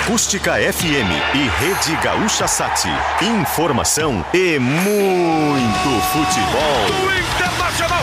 Acústica 0.00 0.54
FM 0.54 1.10
e 1.34 1.48
Rede 1.64 1.96
Gaúcha 2.02 2.48
Sati. 2.48 2.88
Informação 3.22 4.24
e 4.34 4.58
muito 4.58 6.00
futebol. 6.12 6.84
O 7.00 7.14
Internacional. 7.14 8.02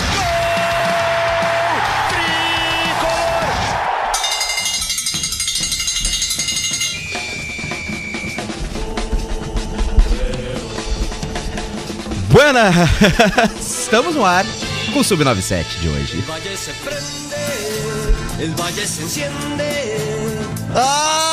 Buenas! 12.30 12.76
Estamos 13.60 14.16
no 14.16 14.26
ar 14.26 14.46
com 14.94 15.00
o 15.02 15.04
Sub-97 15.04 15.66
de 15.82 15.90
hoje. 15.90 16.24
Ai, 20.74 21.31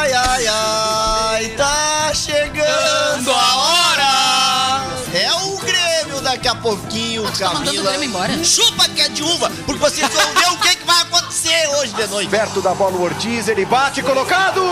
ai, 0.00 0.12
ai, 0.14 0.46
ai, 0.46 1.48
tá 1.50 2.10
chegando 2.14 3.30
a 3.30 3.56
hora! 3.56 4.86
É 5.12 5.32
o 5.44 5.58
Grêmio 5.58 6.22
daqui 6.22 6.48
a 6.48 6.54
pouquinho, 6.54 7.22
tá 7.32 7.52
mandando 7.52 7.60
o 7.62 7.64
Camila. 7.64 7.90
Grêmio 7.90 8.08
embora? 8.08 8.44
Chupa 8.44 8.88
que 8.88 9.02
é 9.02 9.08
de 9.08 9.22
uva, 9.22 9.50
porque 9.66 9.80
vocês 9.80 10.08
vão 10.08 10.34
ver 10.34 10.48
o 10.52 10.58
que, 10.58 10.76
que 10.76 10.84
vai 10.86 11.02
acontecer 11.02 11.68
hoje 11.76 11.92
de 11.92 12.06
noite. 12.06 12.30
Perto 12.30 12.62
da 12.62 12.74
bola 12.74 12.96
o 12.96 13.02
Ortiz, 13.02 13.48
ele 13.48 13.66
bate 13.66 14.02
colocado. 14.02 14.62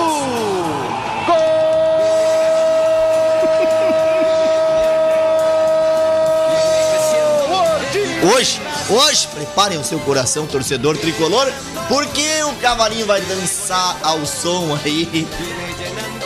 Hoje, 8.34 8.60
hoje, 8.90 9.28
preparem 9.28 9.78
o 9.78 9.84
seu 9.84 9.98
coração, 10.00 10.46
torcedor 10.46 10.96
tricolor, 10.96 11.52
porque 11.88 12.42
o 12.44 12.54
cavalinho 12.56 13.06
vai 13.06 13.20
dançar 13.22 13.96
ao 14.02 14.24
som 14.26 14.78
aí 14.84 15.26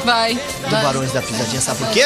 Vai. 0.05 0.35
do 0.35 0.69
vai. 0.69 0.83
Barões 0.83 1.13
da 1.13 1.23
Pisadinha, 1.23 1.61
sabe 1.61 1.79
por 1.79 1.89
quê? 1.91 2.05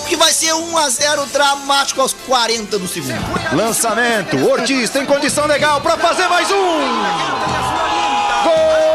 Porque 0.00 0.16
vai 0.16 0.32
ser 0.32 0.52
1 0.54 0.78
a 0.78 0.88
0 0.88 1.26
dramático 1.26 2.00
aos 2.00 2.12
40 2.26 2.78
do 2.78 2.86
segundo. 2.88 3.14
Lançamento, 3.54 4.36
Ortiz 4.48 4.90
tem 4.90 5.04
condição 5.06 5.46
legal 5.46 5.80
pra 5.80 5.96
fazer 5.96 6.26
mais 6.28 6.50
um. 6.50 6.78
Gol! 8.44 8.93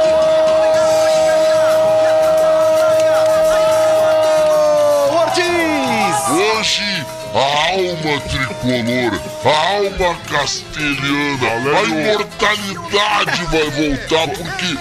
A 7.39 7.71
alma 7.71 8.19
tricolor, 8.21 9.13
a 9.45 9.49
alma 9.75 10.19
castelhana, 10.29 11.49
a 11.77 11.83
imortalidade 11.83 13.45
vai 13.45 13.69
voltar, 13.69 14.27
porque, 14.27 14.77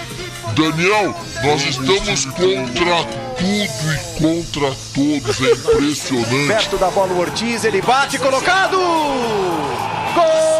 Daniel, 0.60 1.14
nós 1.44 1.62
estamos 1.62 2.24
contra 2.24 3.04
tudo 3.38 3.86
e 3.94 3.98
contra 4.18 4.74
todos, 4.92 5.40
é 5.40 5.52
impressionante. 5.52 6.48
Perto 6.48 6.76
da 6.78 6.90
bola 6.90 7.12
o 7.12 7.20
Ortiz, 7.20 7.62
ele 7.64 7.80
bate 7.80 8.18
colocado. 8.18 8.76
Gol! 8.76 10.58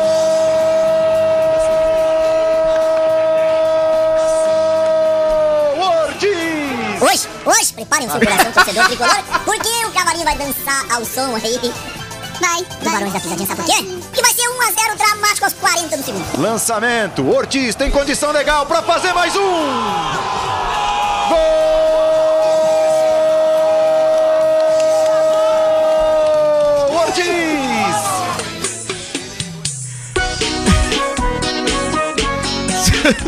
Ortiz! 6.07 7.03
Hoje, 7.03 7.29
hoje, 7.45 7.73
preparem 7.73 8.07
o 8.07 8.11
seu 8.13 8.21
coração, 8.21 8.53
torcedor 8.53 8.87
tricolor, 8.87 9.23
porque 9.45 9.88
o 10.09 10.11
cavalinho 10.11 10.25
vai 10.25 10.39
dançar 10.39 10.91
ao 10.91 11.05
som 11.05 11.37
aí. 11.37 11.61
Vai, 12.41 12.63
do 12.63 12.91
Barões 12.91 13.13
da 13.13 13.21
Pisadinha, 13.21 13.47
sabe 13.47 13.63
por 13.63 13.67
quê? 13.67 13.85
Porque 14.05 14.23
vai 14.23 14.33
ser 14.33 14.49
1x0 14.49 14.97
dramático 14.97 15.45
aos 15.45 15.53
40 15.55 15.97
do 15.97 16.03
segundo. 16.03 16.41
Lançamento, 16.41 17.29
Ortiz 17.29 17.75
tem 17.75 17.91
condição 17.91 18.31
legal 18.31 18.65
pra 18.65 18.81
fazer 18.81 19.13
mais 19.13 19.37
um. 19.37 19.41
Gol! 21.29 21.39
Ortiz! 27.01 27.29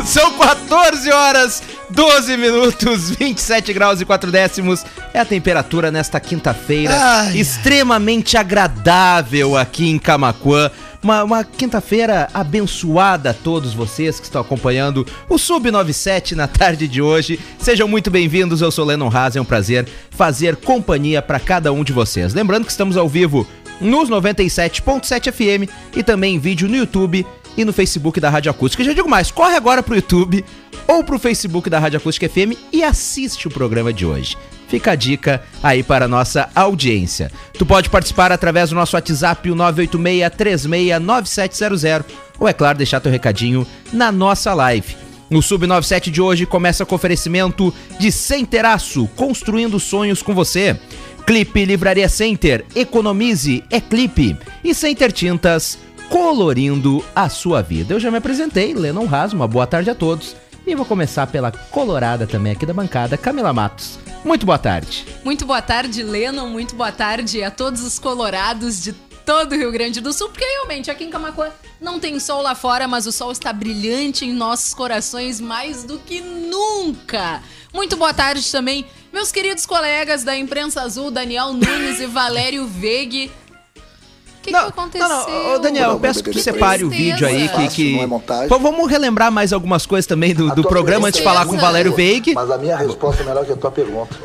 São 0.09 0.35
14 0.37 1.11
horas, 1.11 1.61
12 1.91 2.37
minutos, 2.37 3.11
27 3.11 3.73
graus 3.73 3.99
e 3.99 4.05
4 4.05 4.31
décimos. 4.31 4.85
É 5.13 5.19
a 5.19 5.25
temperatura 5.25 5.91
nesta 5.91 6.19
quinta-feira, 6.19 6.95
extremamente 7.35 8.37
agradável 8.37 9.57
aqui 9.57 9.89
em 9.89 9.99
Camacuã. 9.99 10.71
Uma, 11.03 11.23
uma 11.23 11.43
quinta-feira 11.43 12.29
abençoada 12.33 13.31
a 13.31 13.33
todos 13.33 13.73
vocês 13.73 14.19
que 14.19 14.25
estão 14.25 14.41
acompanhando 14.41 15.05
o 15.27 15.35
Sub97 15.35 16.33
na 16.33 16.47
tarde 16.47 16.87
de 16.87 17.01
hoje. 17.01 17.39
Sejam 17.57 17.87
muito 17.87 18.09
bem-vindos, 18.09 18.61
eu 18.61 18.71
sou 18.71 18.85
Lennon 18.85 19.09
Haas, 19.11 19.35
é 19.35 19.41
um 19.41 19.45
prazer 19.45 19.87
fazer 20.11 20.55
companhia 20.57 21.21
para 21.21 21.39
cada 21.39 21.73
um 21.73 21.83
de 21.83 21.91
vocês. 21.91 22.33
Lembrando 22.33 22.65
que 22.65 22.71
estamos 22.71 22.95
ao 22.97 23.09
vivo 23.09 23.47
nos 23.81 24.09
97.7 24.09 25.31
FM 25.31 25.69
e 25.95 26.03
também 26.03 26.35
em 26.35 26.39
vídeo 26.39 26.69
no 26.69 26.77
YouTube 26.77 27.25
e 27.57 27.65
no 27.65 27.73
Facebook 27.73 28.19
da 28.19 28.29
Rádio 28.29 28.51
Acústica. 28.51 28.83
E 28.83 28.85
já 28.85 28.93
digo 28.93 29.09
mais, 29.09 29.31
corre 29.31 29.55
agora 29.55 29.81
pro 29.83 29.95
YouTube 29.95 30.45
ou 30.87 31.03
pro 31.03 31.19
Facebook 31.19 31.69
da 31.69 31.77
Rádio 31.79 31.97
Acústica 31.97 32.29
FM 32.29 32.55
e 32.71 32.81
assiste 32.83 33.47
o 33.47 33.51
programa 33.51 33.93
de 33.93 34.05
hoje. 34.05 34.37
Fica 34.67 34.91
a 34.91 34.95
dica 34.95 35.41
aí 35.61 35.83
para 35.83 36.05
a 36.05 36.07
nossa 36.07 36.49
audiência. 36.55 37.29
Tu 37.53 37.65
pode 37.65 37.89
participar 37.89 38.31
através 38.31 38.69
do 38.69 38.75
nosso 38.75 38.95
WhatsApp, 38.95 39.51
o 39.51 39.55
986-369700, 39.55 42.05
ou 42.39 42.47
é 42.47 42.53
claro, 42.53 42.77
deixar 42.77 43.01
teu 43.01 43.11
recadinho 43.11 43.67
na 43.91 44.13
nossa 44.13 44.53
live. 44.53 44.95
No 45.29 45.39
Sub97 45.39 46.09
de 46.09 46.21
hoje 46.21 46.45
começa 46.45 46.85
com 46.85 46.95
oferecimento 46.95 47.73
de 47.99 48.09
Centeraço, 48.11 49.09
construindo 49.15 49.79
sonhos 49.79 50.21
com 50.21 50.33
você. 50.33 50.77
Clipe 51.25 51.63
Livraria 51.63 52.09
Center, 52.09 52.65
economize, 52.75 53.63
é 53.69 53.79
clipe. 53.79 54.35
E 54.63 54.73
Center 54.73 55.11
Tintas, 55.11 55.77
colorindo 56.11 57.03
a 57.15 57.29
sua 57.29 57.61
vida. 57.61 57.93
Eu 57.93 57.99
já 57.99 58.11
me 58.11 58.17
apresentei, 58.17 58.73
Lennon 58.73 59.07
Haas, 59.09 59.31
uma 59.31 59.47
boa 59.47 59.65
tarde 59.65 59.89
a 59.89 59.95
todos. 59.95 60.35
E 60.67 60.75
vou 60.75 60.85
começar 60.85 61.25
pela 61.25 61.51
colorada 61.51 62.27
também 62.27 62.51
aqui 62.51 62.65
da 62.65 62.73
bancada, 62.73 63.17
Camila 63.17 63.53
Matos. 63.53 63.97
Muito 64.23 64.45
boa 64.45 64.59
tarde. 64.59 65.05
Muito 65.23 65.45
boa 65.45 65.61
tarde, 65.61 66.03
Lennon. 66.03 66.47
Muito 66.47 66.75
boa 66.75 66.91
tarde 66.91 67.41
a 67.41 67.49
todos 67.49 67.81
os 67.81 67.97
colorados 67.97 68.83
de 68.83 68.91
todo 69.25 69.53
o 69.53 69.57
Rio 69.57 69.71
Grande 69.71 70.01
do 70.01 70.11
Sul, 70.11 70.27
porque 70.27 70.43
realmente 70.43 70.91
aqui 70.91 71.05
em 71.05 71.09
Camacuã 71.09 71.49
não 71.79 71.97
tem 71.97 72.19
sol 72.19 72.41
lá 72.41 72.55
fora, 72.55 72.87
mas 72.87 73.07
o 73.07 73.11
sol 73.11 73.31
está 73.31 73.53
brilhante 73.53 74.25
em 74.25 74.33
nossos 74.33 74.73
corações 74.73 75.39
mais 75.39 75.85
do 75.85 75.97
que 75.97 76.19
nunca. 76.19 77.41
Muito 77.73 77.95
boa 77.95 78.13
tarde 78.13 78.51
também, 78.51 78.85
meus 79.13 79.31
queridos 79.31 79.65
colegas 79.65 80.23
da 80.25 80.35
imprensa 80.35 80.81
azul, 80.81 81.09
Daniel 81.09 81.53
Nunes 81.53 82.01
e 82.01 82.05
Valério 82.05 82.67
Vegue. 82.67 83.31
O 84.41 84.43
que, 84.43 84.49
que 84.49 84.55
aconteceu? 84.55 85.07
Não, 85.07 85.29
não, 85.29 85.53
ô, 85.53 85.59
Daniel, 85.59 85.91
eu 85.91 85.99
peço 85.99 86.23
que 86.23 86.31
tu 86.31 86.39
separe 86.39 86.83
o 86.83 86.89
vídeo 86.89 87.27
aí, 87.27 87.47
que... 87.47 87.53
Fácil, 87.53 87.69
que... 87.69 87.95
não 87.95 88.01
é 88.01 88.07
montagem. 88.07 88.47
Pô, 88.49 88.57
vamos 88.57 88.89
relembrar 88.89 89.31
mais 89.31 89.53
algumas 89.53 89.85
coisas 89.85 90.07
também 90.07 90.33
do, 90.33 90.49
do 90.55 90.63
programa 90.63 91.07
antes 91.07 91.19
de 91.19 91.23
falar 91.23 91.45
com 91.45 91.55
o 91.55 91.59
Valério 91.59 91.93
Veig. 91.93 92.33
Mas 92.33 92.49
a 92.49 92.57
minha 92.57 92.75
resposta 92.75 93.21
é 93.21 93.25
melhor 93.27 93.45
que 93.45 93.51
a 93.51 93.55
tua 93.55 93.69
pergunta. 93.69 94.17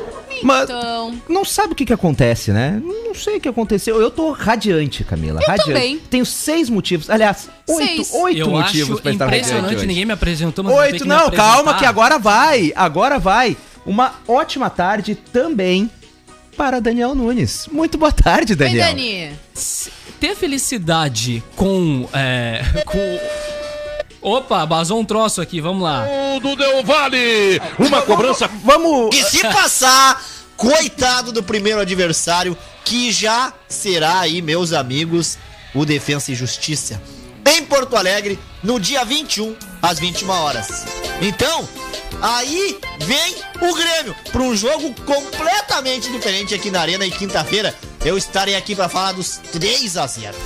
Mas 0.42 0.64
Então, 0.64 1.14
não 1.28 1.44
sabe 1.44 1.72
o 1.72 1.76
que 1.76 1.84
que 1.84 1.92
acontece, 1.92 2.50
né? 2.50 2.80
Não 2.82 3.14
sei 3.14 3.36
o 3.36 3.40
que 3.40 3.48
aconteceu. 3.48 4.00
Eu 4.00 4.10
tô 4.10 4.32
radiante, 4.32 5.04
Camila. 5.04 5.40
Eu 5.40 5.46
radiante. 5.46 5.72
também. 5.72 5.98
Tenho 6.10 6.24
seis 6.24 6.70
motivos. 6.70 7.10
Aliás, 7.10 7.48
oito, 7.68 8.04
Seis. 8.04 8.14
oito 8.14 8.38
Eu 8.38 8.50
motivos 8.50 9.00
pra 9.00 9.12
estar 9.12 9.24
radiante 9.26 9.48
impressionante, 9.50 9.86
ninguém 9.86 10.04
me 10.06 10.12
apresentou, 10.12 10.64
mas 10.64 10.74
Oito, 10.74 11.06
não, 11.06 11.30
calma 11.30 11.74
que 11.74 11.84
agora 11.84 12.18
vai. 12.18 12.72
Agora 12.74 13.18
vai. 13.18 13.56
Uma 13.84 14.14
ótima 14.26 14.68
tarde 14.70 15.14
também 15.14 15.90
para 16.56 16.80
Daniel 16.80 17.14
Nunes. 17.14 17.68
Muito 17.70 17.98
boa 17.98 18.12
tarde, 18.12 18.54
Oi, 18.54 18.56
Daniel. 18.56 18.86
Dani. 18.88 19.30
Ter 20.20 20.34
felicidade 20.34 21.42
com... 21.54 22.08
É, 22.12 22.62
com... 22.86 23.20
Opa, 24.22 24.64
vazou 24.64 24.98
um 24.98 25.04
troço 25.04 25.40
aqui, 25.40 25.60
vamos 25.60 25.82
lá. 25.82 26.04
do 26.42 26.56
Del 26.56 26.82
Vale, 26.82 27.60
uma 27.78 28.02
cobrança 28.02 28.50
Vamos. 28.64 29.14
E 29.14 29.22
se 29.22 29.40
passar, 29.42 30.20
coitado 30.56 31.30
do 31.30 31.42
primeiro 31.42 31.80
adversário, 31.80 32.56
que 32.84 33.12
já 33.12 33.52
será 33.68 34.20
aí, 34.20 34.42
meus 34.42 34.72
amigos, 34.72 35.38
o 35.74 35.84
Defensa 35.84 36.32
e 36.32 36.34
Justiça. 36.34 37.00
Em 37.46 37.64
Porto 37.64 37.96
Alegre, 37.96 38.38
no 38.62 38.80
dia 38.80 39.04
21, 39.04 39.54
às 39.80 40.00
21 40.00 40.28
horas. 40.30 40.84
Então, 41.22 41.68
aí 42.20 42.78
vem 43.00 43.36
o 43.60 43.74
Grêmio 43.74 44.16
para 44.32 44.42
um 44.42 44.56
jogo 44.56 44.92
completamente 45.04 46.10
diferente 46.10 46.54
aqui 46.54 46.70
na 46.70 46.80
Arena 46.80 47.06
e 47.06 47.10
quinta-feira 47.10 47.72
eu 48.06 48.16
estarei 48.16 48.54
aqui 48.54 48.76
para 48.76 48.88
falar 48.88 49.12
dos 49.12 49.38
3 49.52 49.96
a 49.96 50.06
0. 50.06 50.36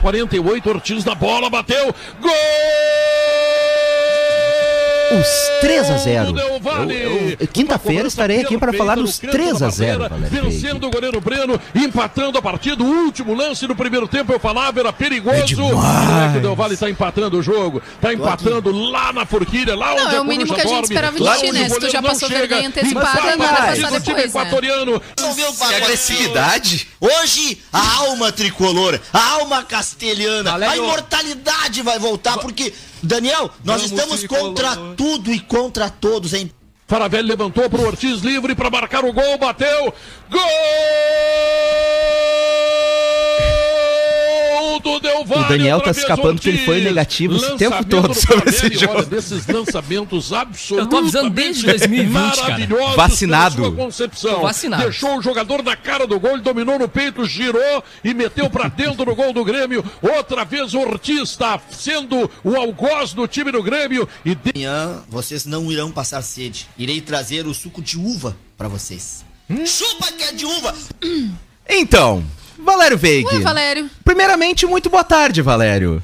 48, 0.00 0.68
Ortiz 0.68 1.04
na 1.04 1.14
bola, 1.14 1.48
bateu, 1.48 1.94
gol! 2.20 3.35
Os 5.12 5.60
3 5.60 5.90
a 5.90 5.96
0 5.98 6.32
Del 6.32 6.60
Valle. 6.60 6.94
Eu- 6.94 7.36
eu- 7.40 7.48
Quinta-feira 7.48 8.08
estarei 8.08 8.40
aqui 8.40 8.58
para 8.58 8.72
falar 8.72 8.96
dos 8.96 9.18
3 9.18 9.62
a 9.62 9.68
0 9.70 10.00
Valério 10.08 10.28
Veig. 10.28 10.44
Vencendo 10.50 10.86
o 10.86 10.90
goleiro 10.90 11.20
Breno, 11.20 11.60
empatando 11.74 12.38
a 12.38 12.42
partida. 12.42 12.82
O 12.82 12.86
último 12.86 13.34
lance 13.34 13.66
do 13.66 13.74
primeiro 13.76 14.08
tempo, 14.08 14.32
eu 14.32 14.40
falava, 14.40 14.80
era 14.80 14.92
perigoso. 14.92 15.36
É 15.36 15.42
demais. 15.42 16.34
É 16.34 16.38
o 16.38 16.40
Del 16.40 16.56
Valle 16.56 16.76
tá 16.76 16.90
empatando 16.90 17.38
o 17.38 17.42
jogo. 17.42 17.82
Tá 18.00 18.12
empatando 18.12 18.70
lá 18.72 19.12
na 19.12 19.24
forquilha, 19.26 19.74
lá 19.76 19.92
onde 19.92 20.02
Não, 20.04 20.10
é 20.12 20.20
o 20.20 20.24
mínimo 20.24 20.54
que 20.54 20.60
a 20.60 20.66
gente 20.66 20.84
esperava 20.84 21.18
de 21.18 21.38
ti, 21.38 21.52
né? 21.52 21.68
Se 21.68 21.80
tu 21.80 21.90
já 21.90 22.02
passou 22.02 22.28
vergonha 22.28 22.68
antecipada, 22.68 23.08
agora 23.32 23.36
vai 23.36 23.78
o 23.78 23.82
passar 23.82 24.00
time 24.00 24.00
depois, 24.00 24.16
né? 24.16 24.22
equatoriano. 24.24 25.02
Não 25.20 25.34
viu 25.34 25.48
o 25.48 25.54
Que 25.54 25.74
agressividade. 25.74 26.88
Hoje, 27.00 27.58
a 27.72 27.96
alma 27.98 28.32
tricolor, 28.32 28.98
a 29.12 29.30
alma 29.32 29.62
castelhana, 29.62 30.56
a 30.68 30.76
imortalidade 30.76 31.82
vai 31.82 31.98
voltar, 31.98 32.38
porque, 32.38 32.72
Daniel, 33.06 33.50
nós 33.64 33.82
Vamos, 33.82 33.92
estamos 33.92 34.26
contra 34.26 34.76
tudo 34.96 35.32
e 35.32 35.40
contra 35.40 35.88
todos, 35.88 36.34
hein? 36.34 36.50
Faravelli 36.86 37.28
levantou 37.28 37.68
pro 37.68 37.86
Ortiz 37.86 38.20
livre 38.20 38.54
para 38.54 38.70
marcar 38.70 39.04
o 39.04 39.12
gol, 39.12 39.38
bateu. 39.38 39.92
Gol. 40.30 40.40
O 44.90 45.48
Daniel 45.48 45.80
tá 45.80 45.90
escapando 45.90 46.40
que 46.40 46.48
ele 46.48 46.64
foi 46.64 46.80
negativo 46.80 47.36
esse 47.36 47.56
tempo 47.56 47.84
todo 47.84 48.08
do 48.08 48.14
sobre 48.14 48.50
esse 48.50 48.74
jogo. 48.74 48.94
Olha, 48.94 49.04
desses 49.06 49.46
lançamentos 49.46 50.32
absolutamente 50.32 50.76
Eu 50.84 50.86
tô 50.88 50.96
avisando 50.98 51.30
desde 51.30 51.64
2020, 51.66 52.36
cara. 52.36 52.68
Vacinado. 52.96 53.72
concepção. 53.72 54.40
Vacinado. 54.42 54.82
Deixou 54.82 55.18
o 55.18 55.22
jogador 55.22 55.62
na 55.62 55.76
cara 55.76 56.06
do 56.06 56.18
gol, 56.20 56.32
ele 56.32 56.42
dominou 56.42 56.78
no 56.78 56.88
peito, 56.88 57.24
girou 57.24 57.82
e 58.04 58.12
meteu 58.14 58.48
pra 58.50 58.68
dentro 58.68 59.04
do 59.04 59.14
gol 59.14 59.32
do 59.32 59.44
Grêmio. 59.44 59.84
Outra 60.02 60.44
vez 60.44 60.74
o 60.74 60.80
Ortiz 60.80 61.30
está 61.30 61.58
sendo 61.70 62.30
o 62.44 62.56
algoz 62.56 63.12
do 63.12 63.26
time 63.26 63.50
do 63.52 63.62
Grêmio 63.62 64.08
e 64.24 64.34
de- 64.34 64.56
Amanhã 64.56 65.02
vocês 65.08 65.44
não 65.44 65.70
irão 65.70 65.90
passar 65.92 66.22
sede. 66.22 66.66
Irei 66.78 67.00
trazer 67.00 67.46
o 67.46 67.52
suco 67.54 67.82
de 67.82 67.98
uva 67.98 68.36
pra 68.56 68.68
vocês. 68.68 69.24
Chupa 69.66 70.10
que 70.12 70.24
é 70.24 70.32
de 70.32 70.44
uva! 70.46 70.74
Então, 71.68 72.24
Valério 72.58 72.96
Veig. 72.98 73.26
Ué, 73.26 73.40
Valério. 73.40 73.90
Primeiramente, 74.04 74.66
muito 74.66 74.88
boa 74.90 75.04
tarde, 75.04 75.42
Valério. 75.42 76.02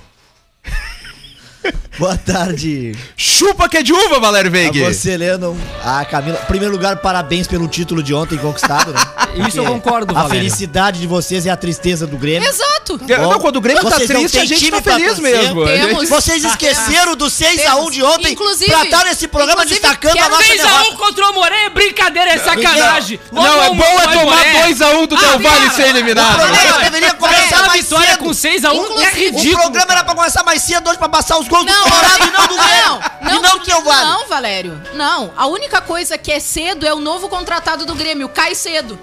Boa 1.98 2.16
tarde 2.16 2.96
Chupa 3.16 3.68
que 3.68 3.76
é 3.78 3.82
de 3.82 3.92
uva, 3.92 4.18
Valério 4.18 4.48
a 4.48 4.52
Veig. 4.52 4.80
você, 4.80 5.16
Lennon. 5.16 5.54
A 5.84 6.04
Camila. 6.04 6.38
Em 6.42 6.46
primeiro 6.46 6.72
lugar, 6.74 6.96
parabéns 6.96 7.46
pelo 7.46 7.68
título 7.68 8.02
de 8.02 8.12
ontem 8.14 8.36
conquistado, 8.38 8.92
né? 8.92 9.00
Isso 9.48 9.58
eu 9.58 9.64
Porque 9.64 9.68
concordo, 9.80 10.10
A 10.16 10.22
Valério. 10.22 10.36
felicidade 10.42 11.00
de 11.00 11.06
vocês 11.06 11.44
e 11.46 11.50
a 11.50 11.56
tristeza 11.56 12.06
do 12.06 12.16
Grêmio. 12.16 12.48
Exato. 12.48 13.00
Não, 13.08 13.38
quando 13.38 13.56
o 13.56 13.60
Grêmio 13.60 13.82
tá 13.82 13.90
Vocês 13.90 14.10
não 14.10 14.20
triste, 14.20 14.38
a 14.38 14.44
gente 14.44 14.70
tá 14.70 14.82
feliz 14.82 15.18
mesmo. 15.18 15.64
Temos. 15.64 16.08
Vocês 16.08 16.44
esqueceram 16.44 17.14
do 17.16 17.26
6x1 17.26 17.90
de 17.90 18.02
ontem 18.02 18.32
Inclusive- 18.32 18.70
pra 18.70 18.84
estar 18.84 19.04
nesse 19.04 19.28
programa 19.28 19.64
destacando 19.64 20.18
a 20.18 20.28
nossa 20.28 20.42
3x1 20.42 20.62
derrota. 20.62 20.96
contra 20.96 21.28
o 21.30 21.34
Moré 21.34 21.64
é 21.66 21.70
brincadeira, 21.70 22.30
é 22.32 22.38
sacanagem. 22.38 23.20
Não, 23.30 23.42
Logo 23.42 23.62
é 23.62 23.74
bom 23.76 24.00
é 24.00 24.02
tomar 24.08 24.24
Moré. 24.24 24.68
2x1 24.68 25.06
do 25.06 25.16
Del 25.16 25.28
Ah, 25.28 25.38
Valle 25.38 25.42
cara, 25.66 25.70
ser 25.70 25.86
eliminado. 25.88 26.34
O 26.34 26.40
programa 26.40 26.78
deveria 26.80 27.14
começar 27.14 27.66
mais 27.66 27.82
vitória 27.84 28.06
cedo. 28.10 28.18
com 28.18 28.30
6x1 28.30 29.00
é 29.02 29.10
ridículo. 29.14 29.52
O 29.58 29.60
programa 29.62 29.92
era 29.92 30.04
pra 30.04 30.14
começar 30.14 30.42
mais 30.44 30.62
cedo 30.62 30.88
hoje 30.90 30.98
pra 30.98 31.08
passar 31.08 31.38
os 31.38 31.48
gols 31.52 31.66
do 31.66 31.72
Não, 31.72 31.82
Colorado 31.84 32.24
e 32.26 32.30
não 32.30 32.46
do 32.46 32.56
Grêmio. 32.56 33.10
não, 33.22 33.34
e 33.36 33.42
não 33.42 33.58
do 33.58 33.64
Del 33.64 33.82
Valle. 33.82 34.04
Não, 34.10 34.28
Valério. 34.28 34.82
Não. 34.94 35.32
A 35.36 35.46
única 35.46 35.80
coisa 35.80 36.16
que 36.18 36.32
é 36.32 36.40
cedo 36.40 36.86
é 36.86 36.92
o 36.94 37.00
novo 37.00 37.28
contratado 37.28 37.84
do 37.86 37.94
Grêmio, 37.94 38.28
cai 38.28 38.54
cedo. 38.54 38.98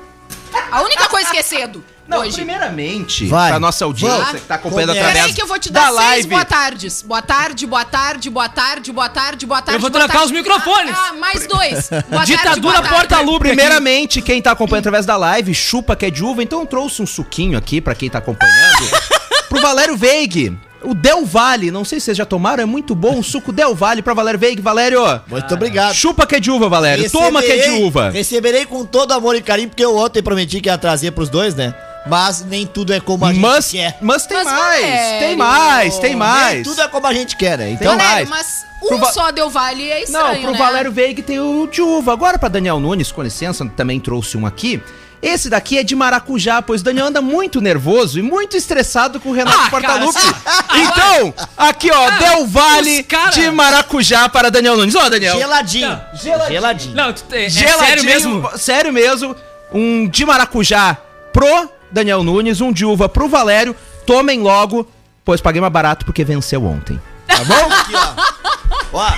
A 0.71 0.81
única 0.81 1.07
coisa 1.07 1.29
que 1.29 1.37
é 1.37 1.43
cedo. 1.43 1.83
Não, 2.07 2.21
hoje. 2.21 2.33
primeiramente, 2.37 3.27
Vai. 3.27 3.51
pra 3.51 3.59
nossa 3.59 3.85
audiência 3.85 4.17
Vamos. 4.17 4.41
que 4.41 4.47
tá 4.47 4.55
acompanhando 4.55 4.87
Começa. 4.89 5.05
através 5.05 5.21
Peraí 5.25 5.35
que 5.35 5.41
eu 5.43 5.45
vou 5.45 5.59
te 5.59 5.71
da 5.71 5.79
dar 5.81 5.85
seis 5.89 5.97
live. 5.97 6.27
boa 6.29 6.43
tardes. 6.45 7.01
Boa 7.03 7.21
tarde, 7.21 7.67
boa 7.67 7.85
tarde, 7.85 8.29
boa 8.31 8.49
tarde, 8.49 8.91
boa 8.91 9.09
tarde, 9.09 9.45
boa 9.45 9.61
tarde. 9.61 9.75
Eu 9.75 9.79
vou 9.79 9.91
trocar 9.91 10.25
os 10.25 10.31
microfones. 10.31 10.95
Ah, 10.97 11.09
ah, 11.09 11.13
mais 11.13 11.45
dois. 11.45 11.87
Boa 11.89 12.01
tarde, 12.01 12.25
Ditadura 12.35 12.61
boa 12.61 12.73
tarde. 12.81 12.89
porta-lubre. 12.95 13.49
Primeiramente, 13.49 14.23
quem 14.23 14.41
tá 14.41 14.49
acompanhando 14.53 14.79
através 14.87 15.05
da 15.05 15.15
live, 15.17 15.53
chupa 15.53 15.95
que 15.95 16.07
é 16.07 16.09
de 16.09 16.23
uva, 16.23 16.41
então 16.41 16.61
eu 16.61 16.65
trouxe 16.65 16.99
um 16.99 17.05
suquinho 17.05 17.55
aqui 17.55 17.79
pra 17.79 17.93
quem 17.93 18.09
tá 18.09 18.17
acompanhando. 18.17 18.89
pro 19.47 19.61
Valério 19.61 19.95
Veig. 19.95 20.57
O 20.81 20.93
Del 20.93 21.25
Valle, 21.25 21.71
não 21.71 21.83
sei 21.83 21.99
se 21.99 22.05
vocês 22.05 22.17
já 22.17 22.25
tomaram, 22.25 22.63
é 22.63 22.65
muito 22.65 22.95
bom 22.95 23.19
o 23.19 23.23
suco 23.23 23.51
Del 23.51 23.75
Valle 23.75 24.01
pra 24.01 24.13
Valério 24.13 24.39
Veig. 24.39 24.61
Valério, 24.61 25.01
Muito 25.27 25.53
obrigado. 25.53 25.93
chupa 25.93 26.25
que 26.25 26.35
é 26.35 26.39
de 26.39 26.49
uva, 26.49 26.69
Valério. 26.69 27.09
Toma 27.11 27.41
que 27.41 27.51
é 27.51 27.55
de 27.55 27.61
Receberei- 27.61 27.83
uva. 27.85 28.09
Receberei 28.09 28.65
com 28.65 28.85
todo 28.85 29.11
amor 29.11 29.35
e 29.35 29.41
carinho, 29.41 29.67
porque 29.69 29.83
eu 29.83 29.95
ontem 29.97 30.23
prometi 30.23 30.61
que 30.61 30.69
ia 30.69 30.77
trazer 30.77 31.11
pros 31.11 31.27
dois, 31.29 31.53
né? 31.53 31.73
Mas 32.07 32.45
nem 32.45 32.65
tudo 32.65 32.93
é 32.93 32.99
como 33.01 33.25
a 33.25 33.33
gente 33.33 33.41
Mas, 33.41 33.71
quer. 33.71 33.97
mas 34.01 34.25
tem 34.25 34.37
Mas, 34.37 34.45
mais, 34.45 34.61
Valério, 34.81 35.19
tem 35.27 35.35
mais, 35.35 35.97
tem 35.99 36.09
Nem 36.11 36.15
mais. 36.17 36.63
tudo 36.67 36.81
é 36.81 36.87
como 36.87 37.05
a 37.07 37.13
gente 37.13 37.35
quer, 37.35 37.57
né? 37.57 37.71
Então- 37.71 37.97
Valério, 37.97 38.29
mas 38.29 38.65
Pro 38.79 38.95
um 38.95 38.99
Va- 38.99 39.11
só 39.11 39.29
deu 39.31 39.49
vale 39.49 39.83
é 39.91 40.03
estranho, 40.03 40.35
Não, 40.35 40.41
pro 40.43 40.51
né? 40.53 40.57
Valério 40.57 40.89
Veig 40.93 41.21
tem 41.21 41.37
o 41.41 41.67
de 41.67 41.81
uva. 41.81 42.13
Agora 42.13 42.39
pra 42.39 42.47
Daniel 42.47 42.79
Nunes, 42.79 43.11
com 43.11 43.21
licença, 43.21 43.65
também 43.75 43.99
trouxe 43.99 44.37
um 44.37 44.45
aqui. 44.45 44.81
Esse 45.21 45.49
daqui 45.49 45.77
é 45.77 45.83
de 45.83 45.95
maracujá, 45.95 46.61
pois 46.61 46.79
o 46.81 46.83
Daniel 46.83 47.07
anda 47.07 47.21
muito 47.21 47.59
nervoso 47.59 48.17
e 48.19 48.21
muito 48.21 48.55
estressado 48.55 49.19
com 49.19 49.29
o 49.29 49.33
Renato 49.33 49.57
Ah, 49.65 49.69
Portaluppi. 49.69 50.19
cara, 50.21 50.65
Então, 50.79 51.33
aqui 51.57 51.91
ó, 51.91 52.09
Del 52.11 52.47
Valle 52.47 53.01
os 53.01 53.05
cara- 53.07 53.31
de 53.31 53.51
maracujá 53.51 54.29
para 54.29 54.49
Daniel 54.49 54.77
Nunes. 54.77 54.95
Ó, 54.95 55.09
Daniel. 55.09 55.37
geladinho. 55.37 55.89
Não, 55.89 56.47
Geladinho. 56.47 56.95
Não, 56.95 57.11
tu, 57.13 57.23
é, 57.31 57.45
é 57.45 57.49
Geladinho, 57.49 57.85
sério 57.85 58.03
mesmo? 58.05 58.49
Sério 58.57 58.93
mesmo. 58.93 59.35
Um 59.73 60.07
de 60.07 60.25
maracujá 60.25 60.95
pro 61.33 61.69
Daniel 61.91 62.23
Nunes, 62.23 62.61
um 62.61 62.71
de 62.71 62.85
uva 62.85 63.09
pro 63.09 63.27
Valério. 63.27 63.75
Tomem 64.05 64.39
logo, 64.41 64.89
pois 65.25 65.41
paguei 65.41 65.59
mais 65.59 65.73
barato 65.73 66.05
porque 66.05 66.23
venceu 66.23 66.63
ontem. 66.65 66.99
Tá 67.27 67.43
bom? 67.43 67.73
Aqui, 67.73 67.93
ó. 67.95 68.97
Ó. 68.97 69.13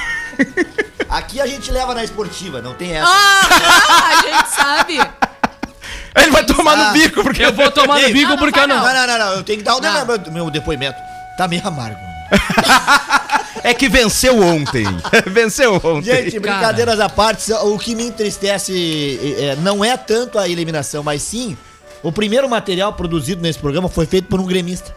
Aqui 1.10 1.40
a 1.40 1.46
gente 1.46 1.72
leva 1.72 1.94
na 1.94 2.04
esportiva, 2.04 2.62
não 2.62 2.74
tem 2.74 2.94
essa. 2.98 3.08
Ah, 3.08 4.10
a 4.18 4.22
gente 4.28 4.50
sabe. 4.50 5.00
Ele 6.16 6.32
vai 6.32 6.46
tomar 6.46 6.74
Ah. 6.74 6.88
no 6.88 6.94
bico 6.94 7.24
porque 7.24 7.44
Eu 7.44 7.54
vou 7.54 7.70
tomar 7.72 8.00
no 8.02 8.10
bico 8.10 8.38
porque 8.38 8.60
eu 8.60 8.68
não. 8.68 8.78
Não, 8.78 8.94
não, 8.94 9.08
não, 9.08 9.18
não. 9.20 9.34
Eu 9.36 9.44
tenho 9.44 9.60
que 9.60 9.64
dar 9.64 9.76
o 9.76 9.82
Não. 9.82 10.06
meu, 10.32 10.50
depoimento. 10.50 10.98
Tá 11.38 11.48
meio 11.48 11.66
amargo. 11.66 11.98
É 13.64 13.76
que 13.76 13.88
venceu 13.88 14.42
ontem. 14.42 14.86
venceu 15.28 15.76
ontem. 15.84 16.02
Gente, 16.24 16.40
brincadeiras 16.40 17.00
à 17.00 17.08
parte, 17.08 17.54
o 17.54 17.78
que 17.78 17.94
me 17.94 18.08
entristece 18.08 19.20
é, 19.38 19.56
não 19.58 19.86
é 19.86 19.96
tanto 19.96 20.40
a 20.40 20.48
eliminação, 20.50 21.04
mas 21.04 21.22
sim 21.22 21.56
o 22.02 22.12
primeiro 22.12 22.50
material 22.50 22.94
produzido 22.94 23.42
nesse 23.44 23.60
programa 23.60 23.88
foi 23.88 24.08
feito 24.08 24.28
por 24.28 24.40
um 24.40 24.46
gremista. 24.46 24.96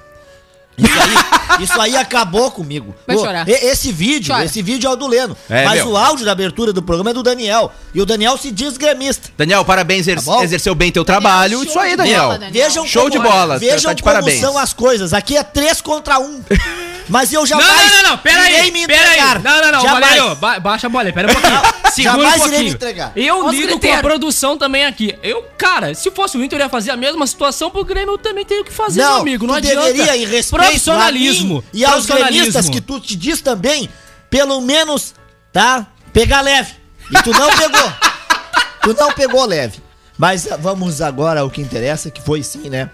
Isso 0.76 0.92
aí, 1.00 1.64
isso 1.64 1.80
aí 1.80 1.96
acabou 1.96 2.50
comigo. 2.50 2.94
Vai 3.06 3.16
chorar. 3.16 3.48
Esse 3.48 3.92
vídeo, 3.92 4.32
Chora. 4.34 4.44
esse 4.44 4.60
vídeo 4.60 4.88
é 4.88 4.92
o 4.92 4.96
do 4.96 5.06
Leno. 5.06 5.36
É, 5.48 5.64
mas 5.64 5.76
meu. 5.76 5.90
o 5.90 5.96
áudio 5.96 6.24
da 6.24 6.32
abertura 6.32 6.72
do 6.72 6.82
programa 6.82 7.10
é 7.10 7.14
do 7.14 7.22
Daniel. 7.22 7.72
E 7.94 8.00
o 8.02 8.06
Daniel 8.06 8.36
se 8.36 8.50
diz 8.50 8.76
gremista. 8.76 9.28
Daniel, 9.38 9.64
parabéns, 9.64 10.00
exer 10.08 10.16
Tá 10.16 10.22
bom? 10.22 10.42
exerceu 10.42 10.74
bem 10.74 10.90
teu 10.90 11.04
trabalho. 11.04 11.58
show 11.58 11.64
Isso 11.64 11.78
aí, 11.78 11.96
Daniel. 11.96 12.22
bola, 12.24 12.38
Daniel. 12.38 12.64
Vejam 12.66 12.86
Show 12.86 13.08
de 13.08 13.18
bola, 13.18 13.58
Vejam 13.58 13.90
tá 13.90 13.92
de 13.92 14.02
como 14.02 14.14
parabéns. 14.14 14.40
são 14.40 14.58
as 14.58 14.72
coisas. 14.72 15.12
Aqui 15.14 15.36
é 15.36 15.42
três 15.44 15.80
contra 15.80 16.18
um. 16.18 16.40
Mas 17.08 17.32
eu 17.32 17.40
Não, 17.40 17.46
jamais 17.46 17.92
não, 17.92 18.02
não, 18.02 18.10
não, 18.10 18.18
pera 18.18 18.48
irei 18.48 18.60
aí, 18.60 18.70
me 18.70 18.86
pera 18.86 19.00
aí. 19.02 19.06
entregar. 19.18 19.42
Não, 19.42 19.60
não, 19.60 19.72
não, 19.72 19.80
Jamais. 19.82 20.16
Valério, 20.16 20.34
ba 20.36 20.58
baixa 20.60 20.86
a 20.86 20.90
bola 20.90 21.04
aí, 21.04 21.12
pera 21.12 21.28
um 21.30 21.32
pouquinho. 21.34 21.60
Segura 21.94 22.12
jamais 22.14 22.42
um 22.42 22.46
irei 22.46 22.48
me 22.48 22.50
pouquinho. 22.70 22.74
entregar. 22.74 23.12
Eu 23.14 23.44
Os 23.46 23.52
lido 23.52 23.78
com 23.78 23.92
a 23.92 23.98
produção 23.98 24.56
também 24.58 24.84
aqui. 24.86 25.14
Eu, 25.22 25.44
cara, 25.58 25.94
se 25.94 26.10
fosse 26.10 26.36
o 26.38 26.42
Inter, 26.44 26.58
eu 26.58 26.64
ia 26.64 26.68
fazer 26.70 26.90
a 26.90 26.96
mesma 26.96 27.26
situação 27.26 27.70
pro 27.70 27.84
Grêmio, 27.84 28.14
eu 28.14 28.18
também 28.18 28.44
tenho 28.44 28.64
que 28.64 28.72
fazer, 28.72 29.00
meu 29.02 29.16
amigo. 29.16 29.46
Não 29.46 29.54
tu 29.54 29.58
adianta. 29.58 29.82
deveria, 29.92 30.16
em 30.16 30.24
respeito 30.26 30.62
Profissionalismo. 30.64 31.58
a 31.58 31.60
mim 31.60 31.64
e 31.74 31.84
aos 31.84 32.06
gremistas 32.06 32.68
que 32.68 32.80
tu 32.80 32.98
te 32.98 33.14
diz 33.14 33.40
também, 33.40 33.88
pelo 34.30 34.60
menos, 34.60 35.14
tá? 35.52 35.86
Pegar 36.12 36.40
leve. 36.40 36.72
E 37.10 37.22
tu 37.22 37.30
não 37.32 37.50
pegou. 37.54 37.92
tu 38.82 38.94
não 38.98 39.12
pegou 39.12 39.44
leve. 39.44 39.78
Mas 40.16 40.48
vamos 40.60 41.02
agora 41.02 41.40
ao 41.40 41.50
que 41.50 41.60
interessa, 41.60 42.10
que 42.10 42.22
foi 42.22 42.42
sim, 42.42 42.70
né? 42.70 42.88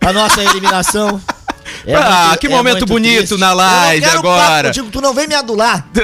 A 0.00 0.12
nossa 0.12 0.42
eliminação. 0.44 1.20
É 1.86 1.94
Ah, 1.94 2.26
muito- 2.28 2.40
que 2.40 2.46
é 2.46 2.50
momento 2.50 2.86
bonito 2.86 3.16
triste. 3.18 3.36
na 3.38 3.46
Eu 3.50 3.56
não 3.56 3.56
live 3.56 4.04
agora. 4.06 4.68
contigo, 4.68 4.90
tu 4.90 5.00
não 5.00 5.14
vem 5.14 5.26
me 5.26 5.34
adular. 5.34 5.86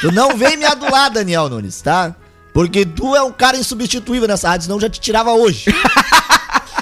Tu 0.00 0.10
não 0.10 0.36
vem 0.36 0.56
me 0.56 0.64
adular, 0.64 1.10
Daniel 1.10 1.48
Nunes, 1.48 1.80
tá? 1.80 2.12
Porque 2.52 2.84
tu 2.84 3.14
é 3.14 3.22
um 3.22 3.30
cara 3.30 3.56
insubstituível 3.56 4.26
nessa 4.26 4.48
rádio, 4.48 4.64
senão 4.64 4.76
eu 4.76 4.80
já 4.80 4.88
te 4.90 5.00
tirava 5.00 5.32
hoje. 5.32 5.66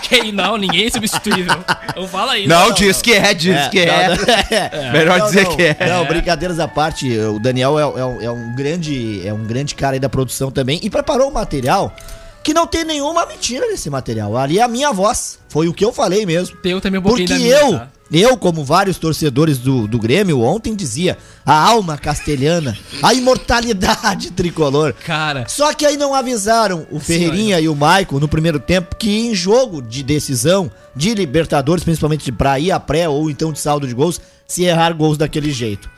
Que 0.03 0.33
não, 0.33 0.57
ninguém 0.57 0.87
é 0.87 0.91
substituível. 0.91 1.55
Eu 1.95 2.09
falo 2.09 2.31
aí. 2.31 2.45
Não, 2.49 2.73
diz 2.73 3.01
que 3.01 3.13
é, 3.13 3.33
diz 3.33 3.69
que 3.69 3.79
é. 3.79 4.09
é. 4.51 4.91
Melhor 4.93 5.21
Não, 5.21 5.27
dizer 5.27 5.45
não, 5.45 5.55
que 5.57 5.63
é. 5.63 5.77
Não, 5.89 6.05
brincadeiras 6.05 6.59
à 6.59 6.67
parte, 6.67 7.17
o 7.17 7.39
Daniel 7.39 7.79
é, 7.79 7.83
é 7.83 8.05
um- 8.05 8.21
é 8.23 8.31
um 8.31 8.55
grande 8.57 9.23
é 9.25 9.33
um 9.33 9.45
grande 9.45 9.75
cara 9.77 9.95
aí 9.95 10.01
da 10.01 10.09
produção 10.09 10.51
também 10.51 10.81
e 10.83 10.91
preparou 10.91 11.29
um 11.29 11.33
material 11.33 11.95
que 12.43 12.53
não 12.53 12.67
tem 12.67 12.83
nenhuma 12.85 13.25
mentira 13.25 13.67
nesse 13.69 13.89
material. 13.89 14.37
Ali 14.37 14.59
é 14.59 14.63
a 14.63 14.69
minha 14.69 14.91
voz. 14.93 15.39
Foi 15.49 15.69
o 15.69 15.73
que 15.75 15.85
eu 15.85 15.93
falei 15.93 16.27
mesmo. 16.27 16.57
Tem 16.57 16.81
também 16.81 16.99
um 16.99 17.03
Porque 17.05 17.33
minha, 17.33 17.55
eu, 17.57 17.79
tá? 17.79 17.89
Eu, 18.13 18.37
como 18.37 18.65
vários 18.65 18.99
torcedores 18.99 19.59
do, 19.59 19.87
do 19.87 19.99
Grêmio, 19.99 20.41
ontem 20.41 20.75
dizia 20.75 21.17
a 21.47 21.55
alma 21.55 21.97
castelhana, 21.97 22.77
a 23.03 23.15
imortalidade 23.15 24.31
tricolor. 24.33 24.93
Cara, 25.05 25.45
Só 25.49 25.73
que 25.73 25.87
aí 25.87 25.97
não 25.97 26.15
avisaram 26.15 26.87
o 26.91 26.99
Ferreirinha 27.01 27.61
e 27.61 27.69
o 27.69 27.77
Maicon 27.77 28.19
no 28.19 28.29
primeiro 28.29 28.59
tempo 28.59 28.97
que 28.97 29.11
em 29.11 29.35
jogo 29.35 29.81
de 29.81 30.03
decisão 30.03 30.71
de 30.95 31.15
Libertadores, 31.15 31.85
principalmente 31.85 32.25
de 32.25 32.33
pra 32.33 32.59
ir 32.59 32.73
a 32.73 32.81
pré 32.81 33.09
ou 33.09 33.31
então 33.31 33.53
de 33.53 33.59
saldo 33.61 33.87
de 33.87 33.95
gols, 33.95 34.21
se 34.47 34.65
errar 34.65 34.93
gols 34.95 35.17
daquele 35.19 35.53
jeito. 35.53 35.89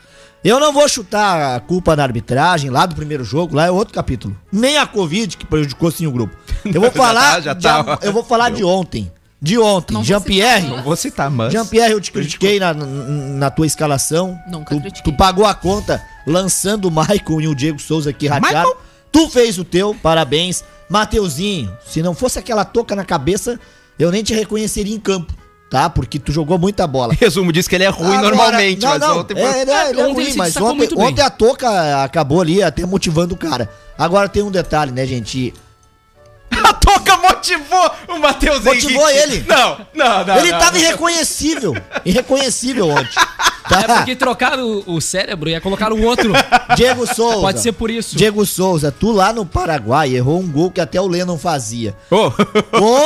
Eu 0.43 0.59
não 0.59 0.73
vou 0.73 0.87
chutar 0.89 1.55
a 1.55 1.59
culpa 1.61 1.95
na 1.95 2.03
arbitragem 2.03 2.69
lá 2.69 2.85
do 2.85 2.93
primeiro 2.95 3.23
jogo, 3.23 3.55
lá 3.55 3.65
é 3.65 3.71
outro 3.71 3.93
capítulo. 3.93 4.35
Nem 4.51 4.77
a 4.77 4.85
Covid 4.85 5.37
que 5.37 5.45
prejudicou 5.45 5.89
sim 5.89 6.05
o 6.05 6.11
grupo. 6.11 6.35
Eu 6.65 6.81
vou 6.81 6.91
Já 6.91 6.97
falar, 6.97 7.31
tá, 7.35 7.41
já 7.41 7.53
de 7.53 7.63
tá. 7.63 7.79
a- 7.79 7.99
eu 8.05 8.11
vou 8.11 8.23
falar 8.25 8.49
de 8.51 8.63
ontem. 8.63 9.09
De 9.43 9.59
ontem, 9.59 9.93
Não 9.93 9.99
vou 9.99 10.05
Jean-Pierre. 10.07 10.61
citar, 10.67 10.83
Vou 10.83 10.95
citar, 10.95 11.29
mas. 11.29 11.51
Jean-Pierre, 11.51 11.91
eu 11.91 11.99
te 11.99 12.13
critiquei 12.13 12.61
na, 12.61 12.73
na, 12.73 13.51
tua 13.51 13.67
escalação. 13.67 14.39
Nunca 14.47 14.73
tu, 14.73 14.79
critiquei. 14.79 15.11
tu 15.11 15.17
pagou 15.17 15.45
a 15.45 15.53
conta 15.53 16.01
lançando 16.25 16.85
o 16.87 16.91
Maicon 16.91 17.41
e 17.41 17.47
o 17.49 17.53
Diego 17.53 17.77
Souza 17.77 18.09
aqui. 18.11 18.29
Michael? 18.29 18.77
Tu 19.11 19.29
fez 19.29 19.57
o 19.59 19.65
teu, 19.65 19.93
parabéns. 20.01 20.63
Mateuzinho, 20.89 21.75
se 21.85 22.01
não 22.01 22.13
fosse 22.15 22.39
aquela 22.39 22.63
touca 22.63 22.95
na 22.95 23.03
cabeça, 23.03 23.59
eu 23.99 24.09
nem 24.11 24.23
te 24.23 24.33
reconheceria 24.33 24.95
em 24.95 24.99
campo, 24.99 25.33
tá? 25.69 25.89
Porque 25.89 26.17
tu 26.17 26.31
jogou 26.31 26.57
muita 26.57 26.87
bola. 26.87 27.13
Resumo 27.19 27.51
diz 27.51 27.67
que 27.67 27.75
ele 27.75 27.83
é 27.83 27.89
ruim 27.89 28.15
Agora- 28.15 28.21
normalmente, 28.35 28.81
não, 28.81 28.89
mas 28.91 28.99
não, 29.01 29.19
ontem 29.19 29.37
é, 29.37 29.51
foi- 29.51 29.61
ele 29.61 29.71
é, 29.71 29.89
ele 29.89 29.99
é 29.99 30.03
Ontem 30.05 30.13
ruim, 30.13 30.31
se 30.31 30.37
mas 30.37 30.55
ontem, 30.55 30.87
ontem 30.95 31.21
a 31.21 31.29
touca 31.29 32.01
acabou 32.03 32.39
ali 32.39 32.63
até 32.63 32.85
motivando 32.85 33.33
o 33.35 33.37
cara. 33.37 33.69
Agora 33.97 34.29
tem 34.29 34.41
um 34.41 34.51
detalhe, 34.51 34.91
né, 34.93 35.05
gente? 35.05 35.53
Motivou 37.43 37.91
o 38.07 38.19
Matheus 38.19 38.63
Motivou 38.63 39.09
Henrique. 39.09 39.33
ele. 39.33 39.45
Não, 39.47 39.77
não, 39.93 40.25
não. 40.25 40.37
ele 40.37 40.51
não, 40.51 40.59
tava 40.59 40.71
não. 40.71 40.79
irreconhecível. 40.79 41.75
Irreconhecível 42.05 42.89
ontem. 42.89 43.09
Tá? 43.67 43.79
É 43.79 43.83
porque 43.83 44.15
trocaram 44.15 44.83
o 44.85 45.01
cérebro 45.01 45.49
e 45.49 45.59
colocaram 45.59 45.95
o 45.95 46.03
outro. 46.03 46.31
Diego 46.75 47.05
Souza. 47.05 47.39
Pode 47.39 47.61
ser 47.61 47.71
por 47.71 47.89
isso. 47.89 48.15
Diego 48.15 48.45
Souza, 48.45 48.91
tu 48.91 49.11
lá 49.11 49.31
no 49.33 49.45
Paraguai 49.45 50.13
errou 50.13 50.39
um 50.39 50.47
gol 50.49 50.69
que 50.71 50.81
até 50.81 50.99
o 50.99 51.07
Lennon 51.07 51.37
fazia. 51.37 51.95
Ô, 52.11 52.31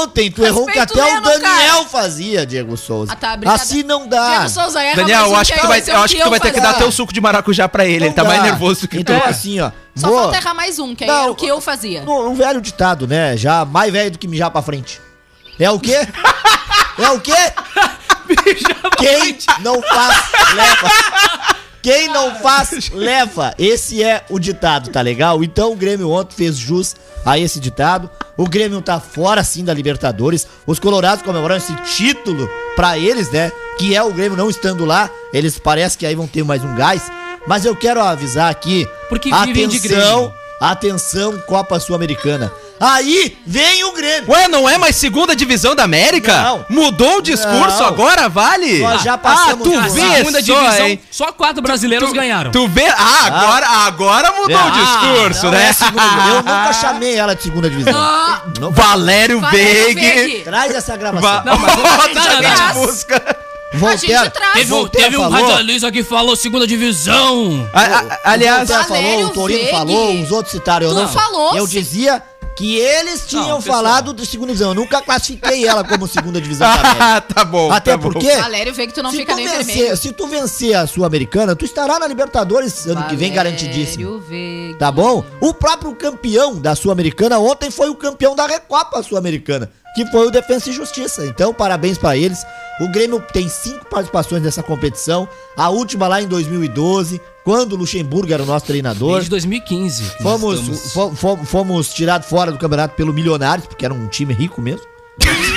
Ontem 0.02 0.32
tu 0.32 0.44
errou 0.46 0.66
que 0.66 0.80
até 0.80 1.00
o 1.00 1.02
o 1.02 1.06
Lennon, 1.06 1.22
Daniel 1.22 1.76
cara. 1.78 1.86
fazia, 1.86 2.46
Diego 2.46 2.76
Souza. 2.76 3.14
Ah, 3.14 3.16
tá, 3.16 3.38
assim 3.46 3.84
não 3.84 4.08
dá. 4.08 4.30
Diego 4.38 4.50
Souza 4.50 4.82
erra 4.82 4.96
Daniel, 4.96 5.20
mais 5.22 5.32
eu 5.32 5.38
acho 5.38 5.54
que 5.54 5.60
tu 5.60 5.68
vai, 5.68 5.84
eu 5.88 6.04
acho 6.04 6.16
que 6.16 6.24
tu 6.24 6.30
vai 6.30 6.40
ter 6.40 6.54
que 6.54 6.62
dar 6.62 6.74
teu 6.74 6.92
suco 6.92 7.14
de 7.14 7.22
maracujá 7.22 7.68
pra 7.68 7.86
ele. 7.86 8.00
Não 8.00 8.06
ele 8.08 8.16
tá 8.16 8.24
dá. 8.24 8.30
mais 8.30 8.44
nervoso 8.44 8.82
do 8.82 8.88
que 8.88 8.98
tu. 8.98 9.12
Então 9.12 9.24
assim, 9.26 9.60
ó. 9.60 9.72
Só 9.98 10.08
vou- 10.08 10.20
falta 10.24 10.38
errar 10.38 10.54
mais 10.54 10.80
um, 10.80 10.94
que 10.96 11.04
aí 11.04 11.10
era 11.10 11.32
o 11.32 11.36
que 11.36 11.48
eu 11.48 11.60
fazia. 11.62 12.04
Um, 12.04 12.30
um 12.30 12.34
velho 12.36 12.62
ditado, 12.62 13.08
né? 13.08 13.36
Já 13.38 13.66
mais 13.66 13.92
velho 13.92 14.12
do 14.12 14.20
que 14.20 14.28
mijar 14.28 14.52
pra 14.52 14.62
frente. 14.62 15.02
É 15.60 15.70
o 15.72 15.80
quê? 15.80 15.96
é 17.00 17.10
o 17.12 17.20
quê? 17.20 17.34
Quem 18.98 19.38
não 19.62 19.82
faz, 19.82 20.24
leva. 20.56 20.92
Quem 21.82 22.08
não 22.10 22.36
faz, 22.36 22.90
leva. 22.92 23.54
Esse 23.58 24.04
é 24.04 24.26
o 24.30 24.40
ditado, 24.40 24.90
tá 24.90 25.02
legal? 25.02 25.44
Então 25.44 25.72
o 25.72 25.76
Grêmio 25.76 26.10
ontem 26.12 26.36
fez 26.36 26.58
jus 26.58 26.96
a 27.26 27.38
esse 27.40 27.60
ditado. 27.60 28.10
O 28.36 28.48
Grêmio 28.48 28.82
tá 28.82 29.00
fora, 29.00 29.44
sim, 29.44 29.64
da 29.64 29.74
Libertadores. 29.74 30.46
Os 30.66 30.80
Colorados 30.80 31.24
comemoram 31.24 31.56
esse 31.56 31.74
título 31.96 32.48
pra 32.76 32.98
eles, 32.98 33.32
né? 33.32 33.52
Que 33.78 33.96
é 33.96 34.04
o 34.04 34.12
Grêmio 34.12 34.38
não 34.38 34.50
estando 34.50 34.86
lá. 34.86 35.10
Eles 35.34 35.58
parece 35.58 35.98
que 35.98 36.06
aí 36.06 36.16
vão 36.16 36.28
ter 36.28 36.44
mais 36.44 36.64
um 36.64 36.76
gás. 36.76 37.02
Mas 37.48 37.66
eu 37.66 37.76
quero 37.76 38.02
avisar 38.02 38.52
aqui. 38.52 38.88
Porque 39.10 39.32
vivem 39.34 39.68
de 39.68 39.80
Grêmio. 39.80 40.34
Atenção, 40.60 41.38
Copa 41.48 41.80
Sul-Americana. 41.80 42.52
Aí 42.80 43.38
vem 43.46 43.84
o 43.86 43.92
Grêmio. 43.92 44.30
Ué, 44.32 44.48
não 44.48 44.68
é 44.70 44.78
mais 44.78 44.96
segunda 44.96 45.36
divisão 45.36 45.76
da 45.76 45.84
América? 45.84 46.34
Não. 46.44 46.66
Mudou 46.70 47.18
o 47.18 47.22
discurso 47.22 47.80
Não. 47.80 47.88
agora, 47.88 48.28
vale? 48.30 48.80
Nós 48.80 49.02
já 49.02 49.18
passamos 49.18 49.68
ah, 49.68 49.84
tu 49.88 49.94
vê. 49.94 50.02
Segunda 50.18 50.44
só, 50.44 50.60
divisão, 50.62 50.88
hein? 50.88 51.02
só 51.10 51.32
quatro 51.32 51.62
brasileiros 51.62 52.12
ganharam. 52.12 52.52
Tu 52.52 52.68
vê? 52.68 52.86
Ah, 52.88 53.26
agora, 53.26 53.68
agora 53.68 54.32
mudou 54.32 54.56
o 54.56 54.60
Ah, 54.60 54.70
discurso, 54.72 55.46
não 55.46 55.52
né? 55.54 55.70
é 55.70 55.74
segunda 55.74 56.04
divisão. 56.08 56.28
Eu 56.30 56.36
nunca 56.44 56.74
chamei 56.74 57.16
ela 57.16 57.36
de 57.36 57.44
segunda 57.44 57.70
divisão. 57.70 57.94
Ah, 57.96 58.42
Valério 58.72 59.40
Valério 59.40 59.96
Veig. 59.96 60.42
Traz 60.44 60.76
essa 60.76 60.96
gravação. 60.98 61.22
Va 61.30 61.44
Não, 61.46 61.58
mas- 61.58 61.74
Oh, 61.78 62.10
tu 62.10 62.16
Não, 62.16 63.47
não, 63.74 63.80
não. 64.24 64.30
traz. 64.32 64.54
Teve, 64.54 64.74
um- 64.74 64.78
Voltaire 64.78 65.06
teve 65.12 65.18
um 65.18 65.30
radialista 65.30 65.92
que 65.92 66.04
falou 66.04 66.36
segunda 66.36 66.66
divisão. 66.68 67.70
A- 67.74 67.82
a- 67.82 68.20
aliás, 68.32 68.68
Voltaire 68.68 68.88
falou, 68.88 69.02
Valério 69.04 69.28
o 69.28 69.30
Torino 69.32 69.70
falou, 69.70 70.22
os 70.22 70.32
outros 70.32 70.52
citaram. 70.52 70.88
Eu 70.88 70.94
Tu 70.94 71.02
não 71.02 71.08
falou, 71.10 71.56
Eu 71.58 71.68
dizia 71.68 72.24
que 72.56 72.76
eles 72.78 73.24
tinham 73.28 73.50
Não, 73.50 73.62
falado 73.62 74.14
de 74.16 74.26
segunda 74.26 74.48
divisão. 74.52 74.72
Eu 74.72 74.74
nunca 74.76 75.00
classifiquei 75.00 75.68
ela 75.68 75.84
como 75.84 76.08
segunda 76.08 76.42
divisão 76.42 76.66
ah, 77.00 77.22
tá 77.22 77.46
bom. 77.46 77.72
Até 77.72 77.92
tá 77.92 77.98
bom. 77.98 78.10
porque, 78.10 78.32
Valério 78.36 78.74
vê 78.74 78.88
que 78.88 78.94
tu 78.94 79.04
não 79.04 79.12
se 79.12 79.18
fica 79.18 79.34
tu, 79.34 79.36
nem 79.36 79.48
vencer, 79.48 79.66
vermelho. 79.76 79.98
se 79.98 80.12
tu 80.12 80.26
vencer 80.28 80.74
a 80.76 80.88
Sul-Americana, 80.88 81.56
tu 81.56 81.66
estará 81.66 82.00
na 82.00 82.08
Libertadores 82.08 82.88
ano 82.88 83.04
que 83.04 83.16
vem 83.16 83.32
garantidíssimo. 83.32 84.04
Valério 84.06 84.28
Veig. 84.28 84.78
Tá 84.80 84.92
bom? 84.92 85.24
O 85.40 85.54
próprio 85.54 85.94
campeão 85.94 86.56
da 86.56 86.76
Sul-Americana 86.76 87.38
ontem 87.38 87.70
foi 87.70 87.90
o 87.90 87.96
campeão 87.96 88.36
da 88.36 88.48
Recopa 88.48 89.04
Sul-Americana, 89.04 89.70
que 90.06 90.12
foi 90.12 90.28
o 90.28 90.32
Defensa 90.32 90.70
e 90.70 90.74
Justiça. 90.74 91.26
Então, 91.26 91.54
parabéns 91.54 91.98
pra 91.98 92.16
eles. 92.16 92.40
O 92.80 92.88
Grêmio 92.90 93.20
tem 93.34 93.50
cinco 93.50 93.86
participações 93.86 94.44
nessa 94.44 94.62
competição. 94.62 95.28
A 95.56 95.70
última 95.70 96.08
lá 96.08 96.22
em 96.22 96.28
2012, 96.28 97.20
quando 97.44 97.74
o 97.74 97.76
Luxemburgo 97.78 98.32
era 98.32 98.44
o 98.44 98.46
nosso 98.46 98.66
treinador. 98.68 99.14
Desde 99.14 99.30
2015. 99.32 100.04
que 100.16 100.24
nós 100.24 100.40
Fomos, 100.40 100.60
estamos- 100.60 100.94
fo- 100.94 101.16
fo- 101.16 101.46
fomos 101.46 101.94
tirados 101.94 102.28
fora 102.30 102.52
do 102.52 102.58
campeonato 102.58 102.96
pelo 102.96 103.12
Milionários, 103.12 103.66
porque 103.68 103.84
era 103.86 103.94
um 103.94 104.08
time 104.08 104.34
rico 104.34 104.62
mesmo. 104.62 104.86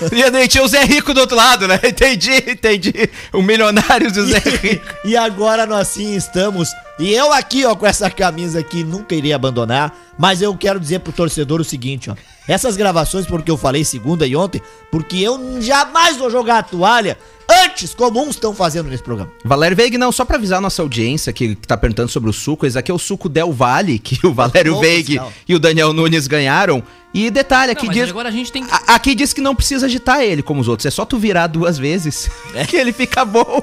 E 0.12 0.22
aí 0.22 0.48
tinha 0.48 0.62
o 0.64 0.68
Zé 0.68 0.84
Rico 0.84 1.12
do 1.12 1.20
outro 1.20 1.36
lado, 1.36 1.66
né? 1.66 1.78
Entendi, 1.84 2.30
entendi. 2.46 2.92
O 3.32 3.42
milionário 3.42 4.12
do 4.12 4.26
Zé 4.26 4.38
Rico. 4.38 4.84
E 5.04 5.16
agora 5.16 5.66
nós 5.66 5.88
sim 5.88 6.14
estamos. 6.14 6.70
E 6.98 7.12
eu 7.12 7.32
aqui, 7.32 7.64
ó, 7.64 7.74
com 7.74 7.86
essa 7.86 8.10
camisa 8.10 8.58
aqui, 8.60 8.82
nunca 8.82 9.14
irei 9.14 9.32
abandonar. 9.32 9.94
Mas 10.18 10.42
eu 10.42 10.56
quero 10.56 10.80
dizer 10.80 11.00
pro 11.00 11.12
torcedor 11.12 11.60
o 11.60 11.64
seguinte, 11.64 12.10
ó. 12.10 12.16
Essas 12.48 12.76
gravações, 12.76 13.26
porque 13.26 13.50
eu 13.50 13.58
falei 13.58 13.84
segunda 13.84 14.26
e 14.26 14.34
ontem, 14.34 14.62
porque 14.90 15.18
eu 15.18 15.60
jamais 15.60 16.16
vou 16.16 16.30
jogar 16.30 16.58
a 16.58 16.62
toalha 16.62 17.18
antes, 17.48 17.94
como 17.94 18.22
uns 18.22 18.30
estão 18.30 18.54
fazendo 18.54 18.88
nesse 18.88 19.02
programa. 19.02 19.30
Valério 19.44 19.76
Veig, 19.76 19.96
não, 19.98 20.10
só 20.10 20.24
pra 20.24 20.36
avisar 20.36 20.58
a 20.58 20.60
nossa 20.60 20.82
audiência 20.82 21.32
que, 21.32 21.54
que 21.54 21.68
tá 21.68 21.76
perguntando 21.76 22.08
sobre 22.08 22.28
o 22.28 22.32
suco, 22.32 22.66
esse 22.66 22.78
aqui 22.78 22.90
é 22.90 22.94
o 22.94 22.98
suco 22.98 23.28
Del 23.28 23.52
Valle, 23.52 23.98
que 23.98 24.26
o 24.26 24.32
Valério 24.32 24.80
Veig 24.80 25.20
e 25.46 25.54
o 25.54 25.58
Daniel 25.58 25.92
Nunes 25.92 26.26
ganharam. 26.26 26.82
E 27.26 27.30
detalhe, 27.30 27.72
Não, 27.72 27.78
aqui 27.78 27.86
mas 27.86 27.96
diz. 27.96 28.10
agora 28.10 28.28
a 28.28 28.32
gente 28.32 28.52
tem 28.52 28.64
que... 28.64 28.72
a- 28.72 28.94
Aqui 28.94 29.14
diz 29.14 29.32
que 29.32 29.40
não 29.40 29.54
precisa 29.54 29.86
agitar 29.86 30.20
ele 30.22 30.42
como 30.42 30.60
os 30.60 30.68
outros, 30.68 30.86
é 30.86 30.90
só 30.90 31.04
tu 31.04 31.18
virar 31.18 31.46
duas 31.46 31.76
vezes 31.78 32.30
que 32.68 32.76
ele 32.76 32.92
fica 32.92 33.24
bom. 33.24 33.62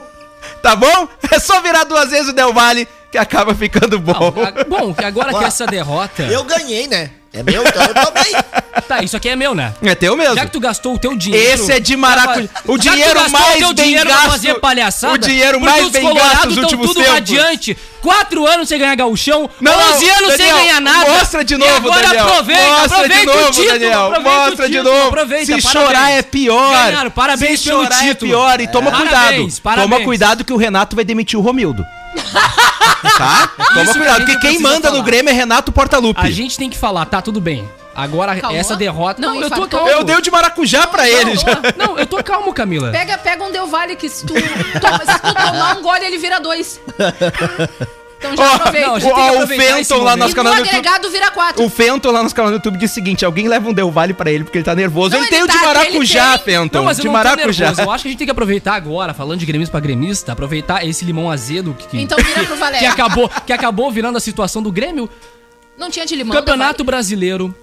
Tá 0.62 0.76
bom? 0.76 1.08
É 1.32 1.40
só 1.40 1.62
virar 1.62 1.84
duas 1.86 2.10
vezes 2.12 2.30
o 2.30 2.34
Del 2.34 2.54
Valle 2.54 2.88
que 3.12 3.18
acaba 3.18 3.56
ficando 3.56 4.00
bom. 4.00 4.14
Não, 4.36 4.44
a- 4.44 4.64
bom, 4.86 4.94
que 4.94 5.04
agora 5.06 5.34
que 5.34 5.44
essa 5.44 5.66
derrota... 5.66 6.24
Eu 6.24 6.44
ganhei, 6.44 6.88
né? 6.88 7.12
É 7.34 7.42
meu, 7.44 7.64
então 7.66 7.84
eu 7.84 7.94
também. 7.94 8.34
Tá, 8.88 9.02
isso 9.02 9.16
aqui 9.16 9.30
é 9.30 9.36
meu, 9.36 9.56
né? 9.56 9.74
É 9.82 9.96
teu 9.96 10.18
mesmo. 10.18 10.36
Já 10.36 10.46
que 10.46 10.52
tu 10.52 10.60
gastou 10.60 10.96
o 10.96 11.00
teu 11.00 11.16
dinheiro... 11.16 11.54
Esse 11.54 11.72
é 11.72 11.80
de 11.80 11.96
maracujá. 11.96 12.48
O 12.66 12.74
que 12.78 12.90
dinheiro 12.90 13.30
mais 13.32 13.56
o 13.64 13.74
bem 13.74 13.86
dinheiro 13.86 14.10
gasto- 14.10 14.30
fazer 14.32 14.54
palhaçada... 14.56 15.14
o 15.14 15.18
dinheiro 15.18 15.60
mais 15.62 15.90
bem 15.90 16.14
gasto 16.14 16.54
tão 16.54 16.64
últimos 16.64 16.88
tudo 16.88 16.98
tempos. 16.98 17.14
radiante. 17.14 17.78
Quatro 18.02 18.46
anos 18.46 18.68
sem 18.70 18.78
ganhar 18.78 18.94
gauchão, 18.96 19.50
Não, 19.60 19.72
11 19.96 20.10
anos 20.10 20.28
sem 20.36 20.38
Daniel, 20.46 20.58
ganhar 20.58 20.80
nada. 20.82 21.10
Mostra 21.12 21.44
de 21.44 21.58
novo, 21.58 21.74
agora 21.76 22.02
Daniel. 22.08 22.28
aproveita, 22.28 22.62
mostra 22.70 22.86
aproveita 22.98 23.20
de 23.20 23.26
novo, 23.26 23.48
o 23.48 23.52
título, 23.52 23.72
Daniel. 23.80 24.22
Mostra 24.22 24.70
de 24.70 24.82
novo. 24.82 25.08
aproveita, 25.08 25.46
Se 25.46 25.62
parabéns. 25.62 25.72
chorar 25.88 26.12
é 26.12 26.22
pior. 26.22 26.72
Ganharam, 26.86 27.10
parabéns 27.12 27.60
Se 27.62 27.70
chorar 27.70 28.04
é 28.06 28.08
título. 28.10 28.30
pior. 28.32 28.62
E 28.62 28.68
toma 28.68 28.90
É. 28.90 28.96
cuidado. 28.96 29.14
Parabéns, 29.16 29.60
parabéns. 29.60 29.90
Toma 29.90 30.04
cuidado 30.06 30.44
que 30.46 30.54
o 30.54 30.58
Renato 30.58 30.96
vai 30.96 31.04
demitir 31.06 31.40
o 31.40 31.42
Romildo. 31.42 31.84
tá? 33.18 33.50
Toma 33.74 33.82
Isso 33.84 33.94
que 33.94 34.00
cuidado, 34.00 34.18
gente 34.20 34.32
porque 34.34 34.48
quem 34.50 34.60
manda 34.60 34.90
no 34.90 34.98
falar. 34.98 35.06
Grêmio 35.06 35.30
é 35.32 35.34
Renato 35.34 35.72
Portaluppi. 35.72 36.22
A 36.22 36.30
gente 36.30 36.58
tem 36.58 36.70
que 36.70 36.78
falar, 36.78 37.06
tá, 37.06 37.22
tudo 37.24 37.42
bem. 37.42 37.68
Agora, 37.96 38.36
Calma. 38.36 38.58
essa 38.58 38.76
derrota... 38.76 39.22
Não, 39.22 39.36
Não, 39.36 39.42
eu 39.42 39.50
tô 39.50 39.68
calmo. 39.68 39.88
Eu 39.90 40.04
dei 40.04 40.16
o 40.16 40.22
de 40.22 40.30
maracujá 40.30 40.86
pra 40.86 41.10
ele 41.10 41.34
não, 41.34 41.36
já. 41.36 41.62
Não, 41.78 41.98
eu 41.98 42.06
tô 42.06 42.22
calmo, 42.24 42.54
Camila. 42.54 42.92
Pega, 42.92 43.18
pega 43.18 43.44
um 43.44 43.52
Del 43.52 43.68
Valle 43.68 43.96
que 43.96 44.10
se 44.10 44.26
tu, 44.26 44.34
toma, 44.34 45.00
se 45.00 45.20
tu 45.20 45.34
tomar 45.34 45.78
um 45.78 45.82
gole, 45.82 46.04
ele 46.06 46.18
vira 46.18 46.40
dois. 46.40 46.80
Então 48.18 48.36
já 48.36 48.56
aproveita. 48.56 48.88
não, 48.88 48.96
a 48.96 49.00
gente 49.00 49.12
o, 49.12 49.48
que 49.48 49.56
Fenton 49.56 50.04
lá 50.04 50.16
no 50.16 50.18
momento. 50.18 50.20
nosso 50.20 50.32
e 50.32 50.36
no 50.36 50.36
canal 50.36 50.54
do 50.54 50.60
YouTube. 50.60 50.78
agregado 50.78 51.10
vira 51.12 51.32
quatro. 51.32 51.64
O 51.64 51.70
Fenton 51.70 52.12
lá 52.12 52.24
no 52.24 52.34
canal 52.34 52.52
do 52.52 52.56
YouTube 52.56 52.78
diz 52.78 52.92
o 52.92 52.94
seguinte: 52.94 53.26
alguém 53.26 53.48
leva 53.48 53.70
um 53.70 53.74
Del 53.74 53.92
Valle 53.92 54.14
pra 54.14 54.32
ele 54.32 54.44
porque 54.44 54.58
ele 54.58 54.66
tá 54.66 54.74
nervoso. 54.74 55.12
Não, 55.12 55.20
ele, 55.20 55.28
ele 55.28 55.36
tem 55.36 55.44
o 55.44 55.48
de 55.48 55.54
tá, 55.54 55.66
maracujá, 55.68 56.30
ele 56.30 56.38
tem. 56.38 56.54
Fenton. 56.56 56.78
Não, 56.78 56.86
mas 56.86 56.98
eu 56.98 57.02
de 57.04 57.08
não 57.08 57.14
maracujá. 57.14 57.74
Eu 57.78 57.92
acho 57.92 58.04
que 58.04 58.08
a 58.08 58.12
gente 58.12 58.18
tem 58.18 58.28
que 58.28 58.32
aproveitar 58.32 58.74
agora, 58.76 59.14
falando 59.14 59.40
de 59.40 59.46
gremista 59.46 59.72
pra 59.72 59.80
gremista, 59.80 60.32
aproveitar 60.32 60.86
esse 60.86 61.06
limão 61.06 61.30
azedo 61.30 61.76
que, 61.78 61.88
que, 61.88 62.02
Então 62.02 62.18
vira 62.18 62.44
pro 62.44 62.54
que 62.56 62.60
Valério. 62.60 62.90
acabou, 62.90 63.30
que 63.46 63.54
acabou 63.54 63.92
virando 63.92 64.18
a 64.18 64.22
situação 64.22 64.62
do 64.64 64.72
Grêmio. 64.72 65.10
Não 65.78 65.90
tinha 65.90 66.06
de 66.06 66.16
limão. 66.16 66.36
Campeonato 66.36 66.84
Brasileiro, 66.84 67.54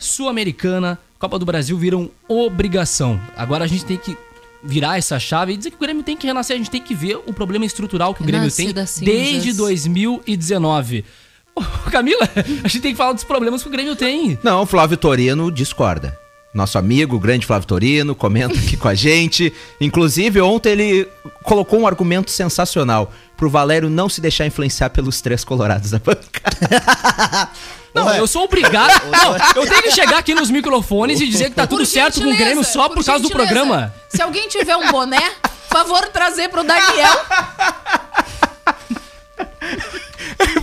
Sul-Americana, 0.00 0.98
Copa 1.18 1.38
do 1.38 1.44
Brasil 1.44 1.76
viram 1.76 2.10
obrigação. 2.26 3.20
Agora 3.36 3.64
a 3.64 3.66
gente 3.66 3.84
tem 3.84 3.98
que 3.98 4.16
virar 4.64 4.98
essa 4.98 5.18
chave 5.18 5.52
e 5.52 5.56
dizer 5.56 5.70
que 5.70 5.76
o 5.76 5.80
Grêmio 5.80 6.02
tem 6.02 6.16
que 6.16 6.26
renascer. 6.26 6.54
A 6.54 6.58
gente 6.58 6.70
tem 6.70 6.80
que 6.80 6.94
ver 6.94 7.16
o 7.26 7.32
problema 7.32 7.64
estrutural 7.64 8.14
que 8.14 8.22
o 8.22 8.26
Grêmio 8.26 8.50
tem 8.50 8.72
desde 8.72 9.52
2019. 9.52 11.04
Ô, 11.54 11.62
Camila, 11.90 12.28
a 12.64 12.68
gente 12.68 12.80
tem 12.80 12.92
que 12.92 12.96
falar 12.96 13.12
dos 13.12 13.24
problemas 13.24 13.62
que 13.62 13.68
o 13.68 13.72
Grêmio 13.72 13.94
tem. 13.94 14.38
Não, 14.42 14.62
o 14.62 14.66
Flávio 14.66 14.96
Torino 14.96 15.50
discorda. 15.52 16.18
Nosso 16.52 16.78
amigo, 16.78 17.14
o 17.14 17.20
grande 17.20 17.46
Flávio 17.46 17.68
Torino, 17.68 18.14
comenta 18.14 18.58
aqui 18.58 18.76
com 18.76 18.88
a 18.88 18.94
gente. 18.94 19.52
Inclusive, 19.80 20.40
ontem 20.40 20.70
ele 20.70 21.08
colocou 21.44 21.78
um 21.78 21.86
argumento 21.86 22.30
sensacional 22.30 23.12
pro 23.36 23.48
Valério 23.48 23.88
não 23.88 24.08
se 24.08 24.20
deixar 24.20 24.46
influenciar 24.46 24.90
pelos 24.90 25.20
três 25.20 25.44
colorados 25.44 25.92
da 25.92 25.98
bancada. 25.98 27.48
Não, 27.92 28.06
Ué. 28.06 28.20
eu 28.20 28.26
sou 28.26 28.44
obrigado. 28.44 29.02
Não, 29.10 29.36
eu 29.56 29.68
tenho 29.68 29.82
que 29.82 29.90
chegar 29.90 30.18
aqui 30.18 30.32
nos 30.34 30.48
microfones 30.50 31.20
e 31.20 31.26
dizer 31.26 31.50
que 31.50 31.56
tá 31.56 31.66
tudo 31.66 31.80
Por 31.80 31.86
certo 31.86 32.20
com 32.20 32.30
o 32.30 32.36
Grêmio 32.36 32.62
só 32.62 32.88
por, 32.88 33.04
causa 33.04 33.22
do 33.22 33.30
programa. 33.30 33.92
Se 34.08 34.22
alguém 34.22 34.48
tiver 34.48 34.76
um 34.76 34.92
boné, 34.92 35.32
favor 35.68 36.06
trazer 36.08 36.48
pro 36.48 36.62
Daniel. 36.62 37.20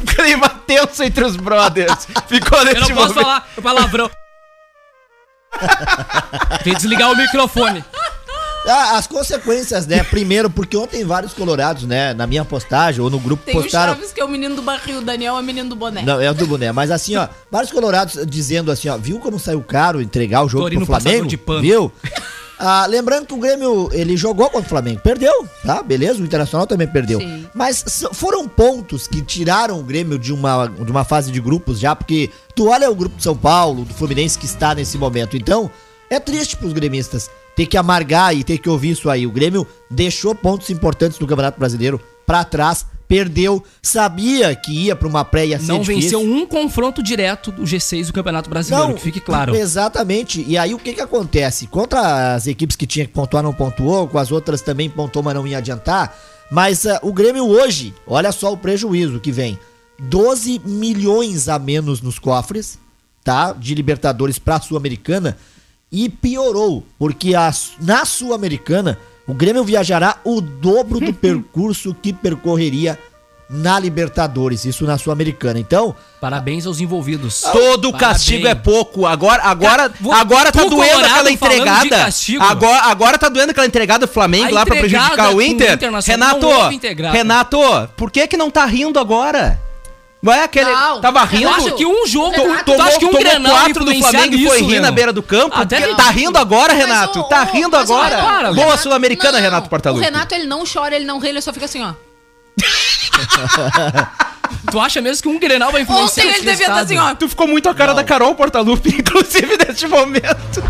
clima 0.15 0.49
tenso 0.65 1.03
entre 1.03 1.25
os 1.25 1.35
brothers. 1.35 2.07
Ficou 2.27 2.59
Eu 2.59 2.65
nesse 2.65 2.79
não 2.79 2.87
posso 2.87 3.13
momento. 3.13 3.21
falar 3.21 3.49
o 3.57 3.61
palavrão. 3.61 4.09
Tem 6.63 6.73
que 6.73 6.79
desligar 6.79 7.11
o 7.11 7.15
microfone. 7.15 7.83
Ah, 8.69 8.97
as 8.97 9.07
consequências, 9.07 9.87
né? 9.87 10.03
Primeiro, 10.03 10.49
porque 10.49 10.75
ontem 10.75 11.05
vários 11.05 11.33
colorados, 11.33 11.83
né? 11.83 12.13
Na 12.13 12.27
minha 12.27 12.43
postagem 12.43 12.99
ou 12.99 13.09
no 13.09 13.17
grupo 13.17 13.43
Tem 13.45 13.57
o 13.57 13.61
postaram. 13.61 13.93
Chaves, 13.93 14.11
que 14.11 14.19
é 14.19 14.25
o 14.25 14.27
menino 14.27 14.55
do 14.55 14.61
barril, 14.61 14.97
o 14.99 15.01
Daniel 15.01 15.37
é 15.37 15.39
o 15.39 15.43
menino 15.43 15.69
do 15.69 15.75
boné. 15.75 16.01
Não, 16.01 16.19
é 16.19 16.29
o 16.29 16.33
do 16.33 16.45
boné. 16.45 16.73
Mas 16.73 16.91
assim, 16.91 17.15
ó, 17.15 17.29
vários 17.49 17.71
colorados 17.71 18.19
dizendo 18.27 18.69
assim, 18.69 18.89
ó, 18.89 18.97
viu 18.97 19.19
como 19.19 19.39
saiu 19.39 19.61
caro 19.61 20.01
entregar 20.01 20.43
o 20.43 20.49
jogo 20.49 20.65
Torino 20.65 20.85
pro 20.85 20.99
Flamengo? 20.99 21.27
de 21.27 21.37
pano. 21.37 21.61
Viu? 21.61 21.91
Ah, 22.59 22.85
lembrando 22.87 23.27
que 23.27 23.33
o 23.33 23.37
Grêmio, 23.37 23.89
ele 23.91 24.17
jogou 24.17 24.49
contra 24.49 24.65
o 24.65 24.69
Flamengo. 24.69 24.99
Perdeu, 25.01 25.47
tá? 25.63 25.83
Beleza, 25.83 26.21
o 26.21 26.25
Internacional 26.25 26.65
também 26.65 26.87
perdeu. 26.87 27.19
Sim. 27.19 27.47
Mas 27.53 28.03
foram 28.13 28.47
pontos 28.47 29.07
que 29.07 29.21
tiraram 29.21 29.79
o 29.79 29.83
Grêmio 29.83 30.17
de 30.17 30.33
uma, 30.33 30.67
de 30.67 30.91
uma 30.91 31.03
fase 31.03 31.31
de 31.31 31.39
grupos 31.39 31.79
já, 31.79 31.95
porque 31.95 32.31
tu 32.55 32.69
olha 32.69 32.89
o 32.89 32.95
grupo 32.95 33.17
de 33.17 33.23
São 33.23 33.37
Paulo, 33.37 33.85
do 33.85 33.93
Fluminense 33.93 34.39
que 34.39 34.45
está 34.45 34.73
nesse 34.73 34.97
momento. 34.97 35.37
Então, 35.37 35.69
é 36.09 36.19
triste 36.19 36.57
pros 36.57 36.73
gremistas 36.73 37.29
ter 37.55 37.65
que 37.65 37.77
amargar 37.77 38.35
e 38.35 38.43
ter 38.43 38.59
que 38.59 38.69
ouvir 38.69 38.91
isso 38.91 39.09
aí. 39.09 39.25
O 39.25 39.31
Grêmio 39.31 39.65
deixou 39.89 40.33
pontos 40.35 40.69
importantes 40.69 41.19
no 41.19 41.27
Campeonato 41.27 41.59
Brasileiro 41.59 41.99
pra 42.25 42.43
trás, 42.43 42.85
perdeu, 43.07 43.63
sabia 43.81 44.53
que 44.55 44.71
ia 44.71 44.95
pra 44.95 45.07
uma 45.07 45.23
pré 45.23 45.45
ia 45.47 45.59
ser 45.59 45.67
Não 45.67 45.79
difícil. 45.79 46.19
venceu 46.19 46.21
um 46.21 46.45
confronto 46.45 47.01
direto 47.01 47.51
do 47.51 47.63
G6 47.63 48.07
do 48.07 48.13
Campeonato 48.13 48.49
Brasileiro, 48.49 48.93
que 48.95 49.01
fique 49.01 49.19
claro. 49.21 49.55
Exatamente. 49.55 50.43
E 50.47 50.57
aí 50.57 50.73
o 50.73 50.79
que 50.79 50.93
que 50.93 51.01
acontece? 51.01 51.67
Contra 51.67 52.35
as 52.35 52.47
equipes 52.47 52.75
que 52.75 52.85
tinha 52.85 53.05
que 53.05 53.13
pontuar 53.13 53.41
não 53.43 53.53
pontuou, 53.53 54.07
com 54.07 54.17
as 54.17 54.31
outras 54.31 54.61
também 54.61 54.89
pontuou, 54.89 55.23
mas 55.23 55.33
não 55.35 55.47
ia 55.47 55.57
adiantar. 55.59 56.15
Mas 56.51 56.85
ah, 56.85 56.99
o 57.01 57.11
Grêmio 57.13 57.45
hoje, 57.47 57.93
olha 58.05 58.31
só 58.31 58.51
o 58.51 58.57
prejuízo 58.57 59.19
que 59.19 59.31
vem. 59.31 59.57
12 59.99 60.61
milhões 60.65 61.49
a 61.49 61.57
menos 61.57 62.01
nos 62.01 62.19
cofres, 62.19 62.77
tá? 63.23 63.51
De 63.53 63.73
Libertadores 63.73 64.37
pra 64.37 64.59
Sul-Americana. 64.61 65.37
E 65.91 66.09
piorou, 66.09 66.85
porque 66.99 67.33
a- 67.33 67.51
na 67.81 68.03
Sul-Americana 68.05 68.97
o 69.27 69.33
Grêmio 69.33 69.63
viajará 69.63 70.17
o 70.23 70.39
dobro 70.41 70.99
do 70.99 71.13
percurso 71.13 71.93
que 72.01 72.11
percorreria 72.13 72.97
na 73.49 73.79
Libertadores, 73.79 74.65
isso 74.65 74.83
na 74.85 74.97
Sul-Americana. 74.97 75.57
Então, 75.59 75.95
Parabéns 76.19 76.65
aos 76.65 76.81
envolvidos. 76.81 77.41
Todo 77.53 77.93
castigo 77.93 78.45
é 78.47 78.55
Parabéns. 78.55 78.63
pouco. 78.75 79.05
Agora, 79.05 79.41
agora, 79.43 79.77
Cara, 79.89 79.93
vou- 80.01 80.11
agora 80.13 80.51
tá 80.51 80.63
doendo 80.65 81.05
aquela 81.05 81.31
entregada. 81.31 82.09
Agora, 82.41 82.81
agora 82.83 83.17
tá 83.17 83.29
doendo 83.29 83.51
aquela 83.51 83.67
entregada 83.67 84.05
do 84.05 84.11
Flamengo 84.11 84.47
A 84.47 84.51
lá 84.51 84.65
pra 84.65 84.75
entregada 84.75 85.05
prejudicar 85.15 85.35
o 85.35 85.41
Inter. 85.41 85.77
Renato. 86.05 86.47
Renato, 87.11 87.57
por 87.95 88.11
que 88.11 88.27
que 88.27 88.35
não 88.35 88.49
tá 88.51 88.65
rindo 88.65 88.99
agora? 88.99 89.61
Vai 90.27 90.43
aquele. 90.43 90.69
Não, 90.69 90.99
tava 90.99 91.23
Renato, 91.23 91.35
rindo? 91.37 91.49
Tu 91.49 91.55
acha 91.67 91.71
que 91.77 91.85
um 91.85 92.05
jogo, 92.05 92.31
Renato, 92.31 92.65
tu 92.65 92.81
acha 92.81 92.99
que 92.99 93.05
um 93.05 93.09
tomou 93.11 93.23
Grenal 93.23 93.49
quatro 93.51 93.85
do 93.85 93.95
Flamengo 93.95 94.35
e 94.35 94.45
foi 94.45 94.61
rir 94.61 94.79
na 94.81 94.91
beira 94.91 95.13
do 95.13 95.23
campo? 95.23 95.55
Até 95.57 95.79
não. 95.79 95.95
tá 95.95 96.09
rindo 96.09 96.37
agora, 96.37 96.73
Renato. 96.73 97.21
o- 97.21 97.23
tá 97.23 97.43
o- 97.43 97.45
rindo 97.53 97.69
mas 97.71 97.89
o 97.89 97.93
agora. 97.93 98.21
Renato- 98.21 98.55
Boa 98.55 98.77
Sul-Americana, 98.77 99.37
não, 99.37 99.41
Renato 99.41 99.69
Portaluppi. 99.69 100.01
O 100.01 100.05
Renato, 100.05 100.35
ele 100.35 100.45
não 100.45 100.65
chora, 100.65 100.95
ele 100.97 101.05
não 101.05 101.17
ri, 101.17 101.29
ele 101.29 101.39
só 101.41 101.53
fica 101.53 101.63
assim, 101.65 101.81
ó. 101.81 101.93
Tu 104.71 104.79
acha 104.79 104.99
mesmo 105.01 105.21
que 105.23 105.29
um 105.29 105.39
Grenal 105.39 105.71
vai 105.71 105.81
influenciar 105.83 106.23
Ontem 106.25 106.35
ele 106.35 106.45
devia 106.49 106.67
estar 106.67 106.79
assim, 106.79 106.97
ó. 106.97 107.13
Tu 107.15 107.29
ficou 107.29 107.47
muito 107.47 107.69
a 107.69 107.73
cara 107.73 107.93
da 107.93 108.03
Carol 108.03 108.35
Portaluppi, 108.35 108.89
inclusive, 108.99 109.57
neste 109.65 109.87
momento. 109.87 110.61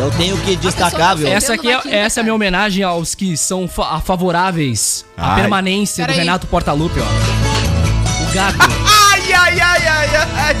eu 0.00 0.10
tenho 0.16 0.38
que 0.38 0.56
destacar, 0.56 1.16
viu? 1.16 1.26
pessoa- 1.28 1.36
Essa 1.36 1.52
aqui 1.54 1.70
é, 1.70 1.78
quinta, 1.80 1.94
essa 1.96 2.18
é 2.18 2.20
a 2.20 2.24
minha 2.24 2.34
homenagem 2.34 2.82
aos 2.82 3.14
que 3.14 3.36
são 3.36 3.68
fa- 3.68 3.96
a 3.96 4.00
favoráveis 4.00 5.04
à 5.16 5.34
permanência 5.34 6.06
do. 6.06 6.12
Renato 6.12 6.46
Portaluppi, 6.46 6.98
ó. 7.00 7.39
Gato. 8.32 8.56
Ai, 9.12 9.32
ai, 9.32 9.60
ai, 9.60 9.86
ai, 9.86 10.16
ai. 10.16 10.56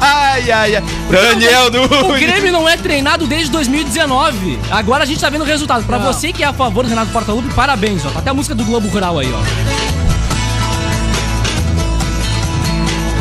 Ai, 0.00 0.50
ai, 0.50 0.76
ai. 0.76 0.82
Daniel 1.10 1.70
do. 1.70 1.82
O 1.82 2.12
Grêmio 2.12 2.52
não 2.52 2.68
é 2.68 2.76
treinado 2.76 3.26
desde 3.26 3.50
2019. 3.50 4.58
Agora 4.70 5.04
a 5.04 5.06
gente 5.06 5.20
tá 5.20 5.28
vendo 5.30 5.42
o 5.42 5.44
resultado. 5.44 5.84
Pra 5.84 5.98
você 5.98 6.32
que 6.32 6.42
é 6.42 6.46
a 6.46 6.52
favor 6.52 6.84
do 6.84 6.90
Renato 6.90 7.10
Portaluppi, 7.12 7.52
parabéns, 7.54 8.04
ó. 8.04 8.10
Tá 8.10 8.18
até 8.20 8.30
a 8.30 8.34
música 8.34 8.54
do 8.54 8.64
Globo 8.64 8.88
Rural 8.88 9.18
aí, 9.18 9.32
ó. 9.32 9.40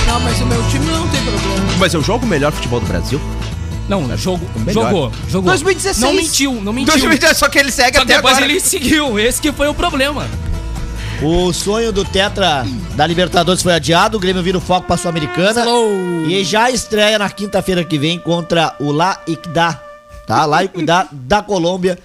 Não, 0.08 0.20
mas 0.20 0.42
o 0.42 0.46
meu 0.46 0.64
time 0.70 0.86
não 0.86 1.08
tem 1.08 1.22
problema. 1.22 1.56
Mas 1.80 1.94
eu 1.94 2.04
jogo 2.04 2.26
o 2.26 2.30
melhor 2.30 2.52
futebol 2.52 2.80
do 2.80 2.86
Brasil. 2.86 3.20
Não, 3.88 4.16
jogo, 4.18 4.48
melhor. 4.66 4.86
jogou, 4.86 5.12
jogou. 5.28 5.50
2016. 5.50 6.00
Não 6.00 6.14
mentiu, 6.14 6.54
não 6.62 6.74
mentiu. 6.74 6.94
2016, 6.94 7.38
só 7.38 7.50
que 7.50 7.60
ele 7.60 7.72
segue 7.72 7.98
Só 7.98 8.06
que 8.06 8.12
até 8.12 8.16
depois 8.16 8.38
agora. 8.38 8.52
ele 8.52 8.60
seguiu. 8.60 9.20
Esse 9.20 9.42
que 9.42 9.52
foi 9.52 9.68
o 9.68 9.74
problema. 9.74 10.26
O 11.22 11.54
sonho 11.54 11.92
do 11.94 12.04
Tetra 12.04 12.66
da 12.96 13.08
Libertadores 13.08 13.62
foi 13.64 13.74
adiado, 13.74 14.18
o 14.18 14.20
Grêmio 14.20 14.44
vira 14.44 14.58
o 14.58 14.62
foco 14.62 14.88
pra 14.88 14.98
Sul-Americana. 14.98 15.62
Hello. 15.62 16.30
E 16.30 16.44
já 16.44 16.70
estreia 16.70 17.18
na 17.18 17.30
quinta-feira 17.30 17.84
que 17.84 17.98
vem 17.98 18.20
contra 18.20 18.76
o 18.80 18.92
La 18.92 19.22
Equidad, 19.26 19.80
tá? 20.28 20.46
La 20.46 20.64
Equidad 20.66 21.08
da 21.14 21.42
Colômbia. 21.42 21.98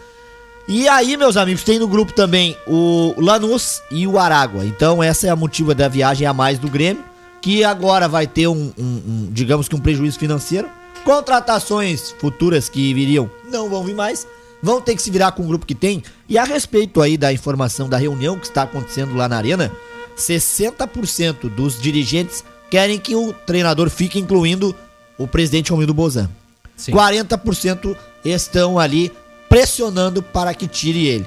E 0.68 0.88
aí, 0.88 1.16
meus 1.16 1.36
amigos, 1.36 1.64
tem 1.64 1.78
no 1.78 1.88
grupo 1.88 2.12
também 2.12 2.56
o 2.66 3.14
Lanús 3.18 3.82
e 3.90 4.06
o 4.06 4.18
Aragua. 4.18 4.64
Então, 4.64 5.02
essa 5.02 5.26
é 5.26 5.30
a 5.30 5.36
motiva 5.36 5.74
da 5.74 5.88
viagem 5.88 6.26
a 6.26 6.32
mais 6.32 6.58
do 6.58 6.68
Grêmio, 6.68 7.02
que 7.40 7.64
agora 7.64 8.06
vai 8.06 8.26
ter 8.26 8.46
um, 8.46 8.72
um- 8.78 9.02
um, 9.06 9.28
digamos 9.32 9.68
que 9.68 9.74
um 9.74 9.80
prejuízo 9.80 10.18
financeiro. 10.18 10.68
Contratações 11.04 12.14
futuras 12.20 12.68
que 12.68 12.92
viriam 12.94 13.28
não 13.50 13.68
vão 13.68 13.82
vir 13.82 13.94
mais. 13.94 14.26
Vão 14.62 14.80
ter 14.80 14.94
que 14.96 15.02
se 15.02 15.10
virar 15.10 15.32
com 15.32 15.42
o 15.44 15.46
grupo 15.46 15.64
que 15.66 15.74
tem. 15.74 16.02
E 16.28 16.36
a 16.36 16.44
respeito 16.44 17.00
aí 17.00 17.16
da 17.16 17.32
informação 17.32 17.88
da 17.88 17.96
reunião 17.96 18.38
que 18.38 18.46
está 18.46 18.62
acontecendo 18.62 19.14
lá 19.14 19.28
na 19.28 19.36
Arena, 19.36 19.70
60% 20.16 21.48
dos 21.54 21.80
dirigentes 21.80 22.44
querem 22.70 22.98
que 22.98 23.14
o 23.14 23.32
treinador 23.32 23.88
fique, 23.88 24.18
incluindo 24.18 24.74
o 25.16 25.26
presidente 25.26 25.70
Romildo 25.70 25.94
Bozan. 25.94 26.28
Sim. 26.76 26.92
40% 26.92 27.96
estão 28.24 28.78
ali 28.78 29.10
pressionando 29.48 30.22
para 30.22 30.52
que 30.54 30.66
tire 30.68 31.06
ele. 31.06 31.26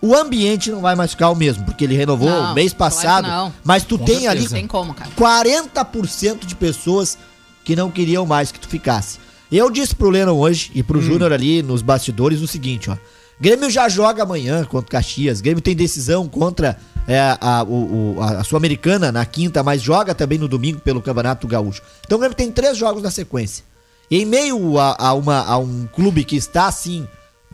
O 0.00 0.14
ambiente 0.16 0.70
não 0.70 0.80
vai 0.80 0.96
mais 0.96 1.12
ficar 1.12 1.30
o 1.30 1.34
mesmo, 1.36 1.64
porque 1.64 1.84
ele 1.84 1.94
renovou 1.96 2.28
Não, 2.28 2.54
mês 2.54 2.72
claro 2.72 2.92
passado, 2.92 3.28
não. 3.28 3.52
mas 3.62 3.84
tu 3.84 3.96
Com 3.98 4.04
tem 4.04 4.20
certeza. 4.22 4.30
ali 4.32 4.48
tem 4.48 4.66
como, 4.66 4.92
cara. 4.92 5.10
40% 5.16 6.44
de 6.44 6.54
pessoas 6.56 7.16
que 7.64 7.76
não 7.76 7.88
queriam 7.90 8.26
mais 8.26 8.50
que 8.50 8.58
tu 8.58 8.68
ficasse. 8.68 9.18
Eu 9.52 9.70
disse 9.70 9.94
pro 9.94 10.08
Lennon 10.10 10.32
hoje 10.38 10.70
e 10.74 10.82
pro 10.82 11.00
Júnior 11.02 11.32
ali 11.32 11.62
nos 11.62 11.82
bastidores 11.82 12.40
o 12.40 12.46
seguinte, 12.48 12.90
ó. 12.90 12.96
Grêmio 13.40 13.68
já 13.70 13.88
joga 13.88 14.22
amanhã 14.22 14.64
contra 14.64 14.86
o 14.86 14.90
Caxias. 14.90 15.40
Grêmio 15.40 15.60
tem 15.60 15.74
decisão 15.74 16.28
contra 16.28 16.78
é, 17.08 17.18
a, 17.40 17.64
o- 17.64 18.16
a- 18.20 18.40
a 18.40 18.44
Sul-Americana 18.44 19.10
na 19.10 19.24
quinta, 19.26 19.62
mas 19.62 19.82
joga 19.82 20.14
também 20.14 20.38
no 20.38 20.46
domingo 20.46 20.78
pelo 20.80 21.02
Campeonato 21.02 21.46
Gaúcho. 21.48 21.82
Então 22.06 22.16
o 22.16 22.20
Grêmio 22.20 22.36
tem 22.36 22.50
três 22.52 22.76
jogos 22.78 23.02
na 23.02 23.10
sequência. 23.10 23.64
E 24.10 24.22
em 24.22 24.24
meio 24.24 24.78
a, 24.78 24.94
a 24.98 25.12
uma, 25.14 25.40
a 25.44 25.58
um 25.58 25.88
clube 25.92 26.24
que 26.24 26.36
está 26.36 26.66
assim 26.68 27.06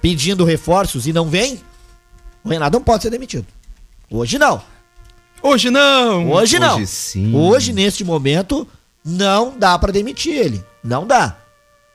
pedindo 0.03 0.45
reforços 0.45 1.07
e 1.07 1.13
não 1.13 1.29
vem, 1.29 1.59
o 2.45 2.49
Renato 2.51 2.77
não 2.79 2.85
pode 2.85 3.03
ser 3.03 3.11
demitido. 3.11 3.47
Hoje 4.11 4.39
não. 4.39 4.61
Hoje 5.43 5.71
não. 5.71 6.31
Hoje 6.33 6.59
não. 6.59 6.77
Hoje 6.77 6.87
sim. 6.87 7.35
Hoje, 7.35 7.73
neste 7.73 8.05
momento, 8.05 8.67
não 9.05 9.55
dá 9.59 9.79
pra 9.79 9.91
demitir 9.93 10.35
ele. 10.35 10.63
Não 10.85 11.07
dá. 11.07 11.37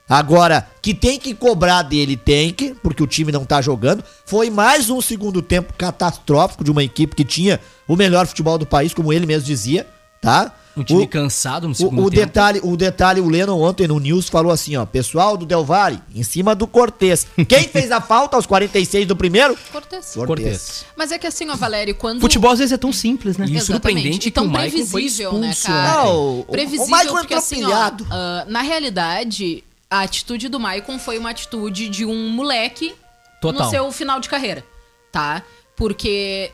Agora, 0.08 0.68
que 0.82 0.92
tem 0.92 1.18
que 1.18 1.34
cobrar 1.34 1.82
dele, 1.82 2.16
tem 2.16 2.52
que, 2.52 2.74
porque 2.82 3.02
o 3.02 3.06
time 3.06 3.32
não 3.32 3.44
tá 3.44 3.62
jogando. 3.62 4.04
Foi 4.26 4.50
mais 4.50 4.90
um 4.90 5.00
segundo 5.00 5.40
tempo 5.40 5.72
catastrófico 5.72 6.62
de 6.62 6.70
uma 6.70 6.84
equipe 6.84 7.16
que 7.16 7.24
tinha 7.24 7.58
o 7.88 7.96
melhor 7.96 8.26
futebol 8.26 8.58
do 8.58 8.66
país, 8.66 8.92
como 8.92 9.12
ele 9.12 9.24
mesmo 9.24 9.46
dizia, 9.46 9.86
tá? 10.20 10.52
Um 10.76 10.82
time 10.82 11.04
O- 11.04 11.08
cansado 11.08 11.68
no 11.68 11.72
o, 11.72 11.74
segundo 11.76 12.00
o 12.04 12.10
tempo. 12.10 12.16
detalhe, 12.26 12.60
o 12.64 12.76
detalhe, 12.76 13.20
o 13.20 13.28
Lennon 13.28 13.60
ontem 13.62 13.86
no 13.86 13.98
News 14.00 14.28
falou 14.28 14.50
assim, 14.50 14.76
ó, 14.76 14.84
pessoal 14.84 15.36
do 15.36 15.46
Del 15.46 15.64
Valle, 15.64 16.00
em 16.12 16.24
cima 16.24 16.52
do 16.54 16.66
Cortez. 16.66 17.26
Quem 17.48 17.68
fez 17.68 17.92
a 17.92 18.00
falta 18.00 18.36
aos 18.36 18.44
46 18.44 19.06
do 19.06 19.14
primeiro? 19.14 19.56
Cortez. 19.70 20.12
Cortez. 20.14 20.84
Mas 20.96 21.12
é 21.12 21.18
que 21.18 21.28
assim, 21.28 21.48
ó, 21.48 21.54
Valério, 21.56 21.94
quando... 21.94 22.20
Futebol 22.20 22.50
às 22.50 22.58
vezes 22.58 22.72
é 22.72 22.76
tão 22.76 22.92
simples, 22.92 23.36
né? 23.38 23.46
E 23.48 23.60
surpreendente 23.60 24.28
e 24.28 24.30
que 24.32 24.38
o 24.40 24.42
tão 24.42 24.50
Michael 24.50 24.70
foi 24.70 24.80
previsível, 25.02 25.32
né, 25.38 25.50
expulso, 25.50 25.66
cara? 25.68 25.82
né? 25.82 25.94
Não, 26.04 26.16
o- 26.18 26.40
o 26.40 26.44
previsível 26.44 26.86
Michael 26.86 27.12
porque 27.14 27.34
entrou 27.34 27.38
assim, 27.38 27.64
ó, 27.64 27.92
ah, 28.10 28.44
na 28.48 28.60
realidade, 28.62 29.62
a 29.90 30.00
atitude 30.00 30.48
do 30.48 30.58
Maicon 30.60 30.98
foi 30.98 31.18
uma 31.18 31.30
atitude 31.30 31.88
de 31.88 32.04
um 32.04 32.28
moleque 32.30 32.94
Total. 33.40 33.64
no 33.64 33.70
seu 33.70 33.92
final 33.92 34.20
de 34.20 34.28
carreira, 34.28 34.64
tá? 35.12 35.42
Porque 35.76 36.50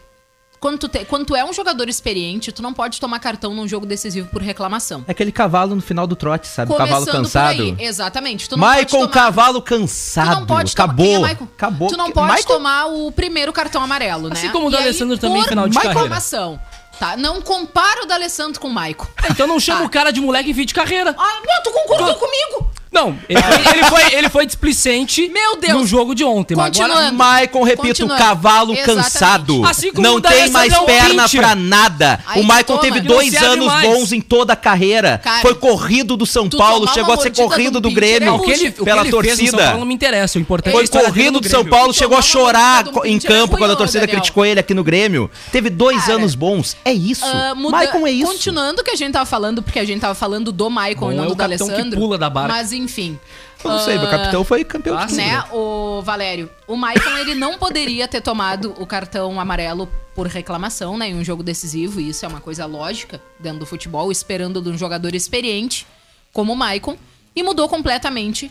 quando 0.58 0.78
tu, 0.78 0.88
te- 0.88 1.04
quando 1.06 1.24
tu 1.24 1.34
é 1.36 1.42
um 1.44 1.52
jogador 1.52 1.88
experiente, 1.88 2.52
tu 2.52 2.60
não 2.62 2.74
pode 2.74 3.00
tomar 3.00 3.18
cartão 3.18 3.54
num 3.54 3.66
jogo 3.66 3.86
decisivo 3.86 4.28
por 4.28 4.42
reclamação. 4.42 5.04
É 5.08 5.12
aquele 5.12 5.32
cavalo 5.32 5.74
no 5.74 5.80
final 5.80 6.06
do 6.06 6.14
trote, 6.16 6.46
sabe? 6.48 6.70
O 6.72 6.76
cavalo 6.76 7.00
Começando 7.06 7.22
cansado. 7.24 7.56
por 7.56 7.62
aí, 7.62 7.76
exatamente. 7.78 8.48
Tu 8.48 8.56
não 8.56 8.66
Michael 8.66 8.86
pode 8.86 8.90
tomar- 8.98 9.08
Cavalo 9.12 9.60
Tu 9.60 9.64
cansado. 9.64 10.40
não 10.40 10.46
pode 10.46 10.74
tomar- 10.74 10.84
Acabou. 10.86 11.26
É? 11.26 11.30
Acabou. 11.32 11.88
Tu 11.88 11.96
não 11.96 12.10
pode 12.10 12.32
Michael- 12.32 12.46
tomar 12.58 12.86
o 12.86 13.10
primeiro 13.12 13.52
cartão 13.52 13.82
amarelo, 13.82 14.28
né? 14.28 14.34
Assim 14.34 14.50
como 14.50 14.66
o 14.66 14.70
do 14.70 14.76
E 14.76 14.78
aí, 14.78 14.84
Alessandro 14.84 15.16
também, 15.16 15.42
final 15.44 15.66
de 15.68 15.74
carreira. 15.76 15.94
reclamação, 15.98 16.60
Tá? 16.98 17.16
Não 17.16 17.40
compara 17.40 18.02
o 18.02 18.06
D'Alessandro 18.06 18.60
com 18.60 18.68
o 18.68 18.70
Maicon. 18.70 19.06
Então 19.30 19.46
não 19.46 19.58
chama 19.58 19.80
Tá. 19.80 19.86
o 19.86 19.88
cara 19.88 20.10
de 20.10 20.20
moleque 20.20 20.50
em 20.50 20.54
fim 20.54 20.66
de 20.66 20.74
carreira. 20.74 21.14
Ai, 21.18 21.40
meu, 21.46 21.62
tu 21.62 21.70
concordou 21.70 22.14
comigo? 22.16 22.70
Não, 22.92 23.16
ele 23.28 23.40
foi, 23.40 23.72
ele 23.78 23.84
foi, 23.84 24.14
ele 24.18 24.28
foi 24.28 24.46
displicente 24.46 25.28
Meu 25.28 25.56
Deus. 25.60 25.74
no 25.80 25.86
jogo 25.86 26.12
de 26.14 26.24
ontem. 26.24 26.56
Mas 26.56 26.66
agora, 26.76 26.88
Continuando. 26.92 27.18
Maicon, 27.18 27.62
repito, 27.62 27.86
Continuando. 27.86 28.18
cavalo 28.22 28.72
Exatamente. 28.72 29.02
cansado. 29.04 29.64
Assim 29.64 29.92
como 29.92 30.02
não 30.06 30.16
o 30.16 30.20
tem 30.20 30.50
mais 30.50 30.76
perna 30.80 31.22
pincher. 31.22 31.40
pra 31.40 31.54
nada. 31.54 32.20
Aí 32.26 32.40
o 32.42 32.44
Maicon 32.44 32.72
toma. 32.76 32.80
teve 32.82 33.00
Que 33.00 33.08
não 33.08 33.14
dois 33.14 33.34
anos 33.42 33.66
mais. 33.66 33.88
bons 33.88 34.12
em 34.12 34.20
toda 34.20 34.54
a 34.54 34.56
carreira. 34.56 35.18
Cara, 35.22 35.40
Foi 35.40 35.54
corrido 35.54 36.16
do 36.16 36.26
São 36.26 36.48
tu 36.48 36.56
Paulo, 36.58 36.80
tomar 36.80 36.94
chegou 36.94 37.12
a 37.12 37.16
uma 37.16 37.22
ser 37.22 37.28
mordida 37.28 37.48
corrido 37.48 37.72
do 37.74 37.80
do 37.80 37.88
pincher 37.90 38.04
é 38.04 38.18
Grêmio 38.18 38.34
o 38.34 38.40
que 38.40 38.50
ele, 38.50 38.68
o 38.68 38.72
que 38.72 38.84
pela 38.84 39.02
ele 39.02 39.10
fez 39.10 39.22
no 39.22 39.28
São 39.28 39.36
torcida. 39.36 39.62
Paulo 39.64 39.78
não 39.80 39.86
me 39.86 39.94
interessa. 39.94 40.38
O 40.38 40.42
importante 40.42 40.66
é 40.66 40.70
a 40.70 40.74
Foi 40.74 40.84
história 40.84 41.06
dele 41.10 41.16
corrido 41.18 41.34
no 41.34 41.40
do 41.40 41.48
São 41.48 41.60
Grêmio. 41.62 41.78
Paulo, 41.78 41.94
chegou 41.94 42.18
a 42.18 42.22
tomar 42.22 42.40
uma 42.40 42.44
chorar 42.44 42.74
mordida 42.84 43.00
do 43.00 43.06
em 43.06 43.12
pincher 43.18 43.30
é 43.30 43.34
campo 43.34 43.56
quando 43.56 43.70
a 43.70 43.76
torcida 43.76 44.00
Daniel. 44.00 44.16
criticou 44.18 44.44
ele 44.44 44.58
aqui 44.60 44.74
no 44.74 44.82
Grêmio. 44.82 45.30
Teve 45.52 45.70
dois 45.70 46.00
Cara, 46.02 46.14
anos 46.14 46.34
bons. 46.34 46.76
É 46.84 46.92
isso. 46.92 47.24
Ah, 47.24 47.54
muda- 47.54 47.76
Maicon 47.76 48.04
é 48.04 48.10
isso. 48.10 48.32
Continuando 48.32 48.80
o 48.82 48.84
que 48.84 48.90
a 48.90 48.96
gente 48.96 49.12
tava 49.12 49.26
falando, 49.26 49.62
porque 49.62 49.78
a 49.78 49.84
gente 49.84 50.00
tava 50.00 50.14
falando 50.14 50.50
do 50.50 50.68
Maicon 50.68 51.06
Bom 51.06 51.12
e 51.12 51.14
não 51.14 51.24
é 51.24 51.26
do 51.28 51.32
o 51.34 51.36
capitão 51.36 51.66
que 51.68 51.72
D'Alessandro. 51.74 52.00
pula 52.00 52.18
da 52.18 52.28
barca. 52.28 52.52
Mas 52.52 52.72
enfim. 52.84 53.18
Eu 53.62 53.70
não 53.70 53.78
sei, 53.80 53.96
Ah, 53.96 54.06
capitão 54.06 54.42
foi 54.42 54.64
campeão 54.64 54.96
de 54.96 55.02
ah, 55.02 55.06
tudo. 55.06 55.16
né, 55.16 55.44
o 55.52 56.00
Valério, 56.02 56.50
o 56.66 56.76
Maicon 56.76 57.16
ele 57.18 57.34
não 57.34 57.58
poderia 57.58 58.08
ter 58.08 58.20
tomado 58.20 58.74
o 58.78 58.86
cartão 58.86 59.38
amarelo 59.38 59.86
por 60.14 60.26
reclamação, 60.26 60.96
né, 60.96 61.08
em 61.08 61.14
um 61.14 61.22
jogo 61.22 61.42
decisivo, 61.42 62.00
e 62.00 62.08
isso 62.08 62.24
é 62.24 62.28
uma 62.28 62.40
coisa 62.40 62.64
lógica 62.66 63.20
dentro 63.38 63.60
do 63.60 63.66
futebol, 63.66 64.10
esperando 64.10 64.62
de 64.62 64.70
um 64.70 64.78
jogador 64.78 65.14
experiente 65.14 65.86
como 66.32 66.52
o 66.52 66.56
Maicon, 66.56 66.96
e 67.36 67.42
mudou 67.42 67.68
completamente 67.68 68.50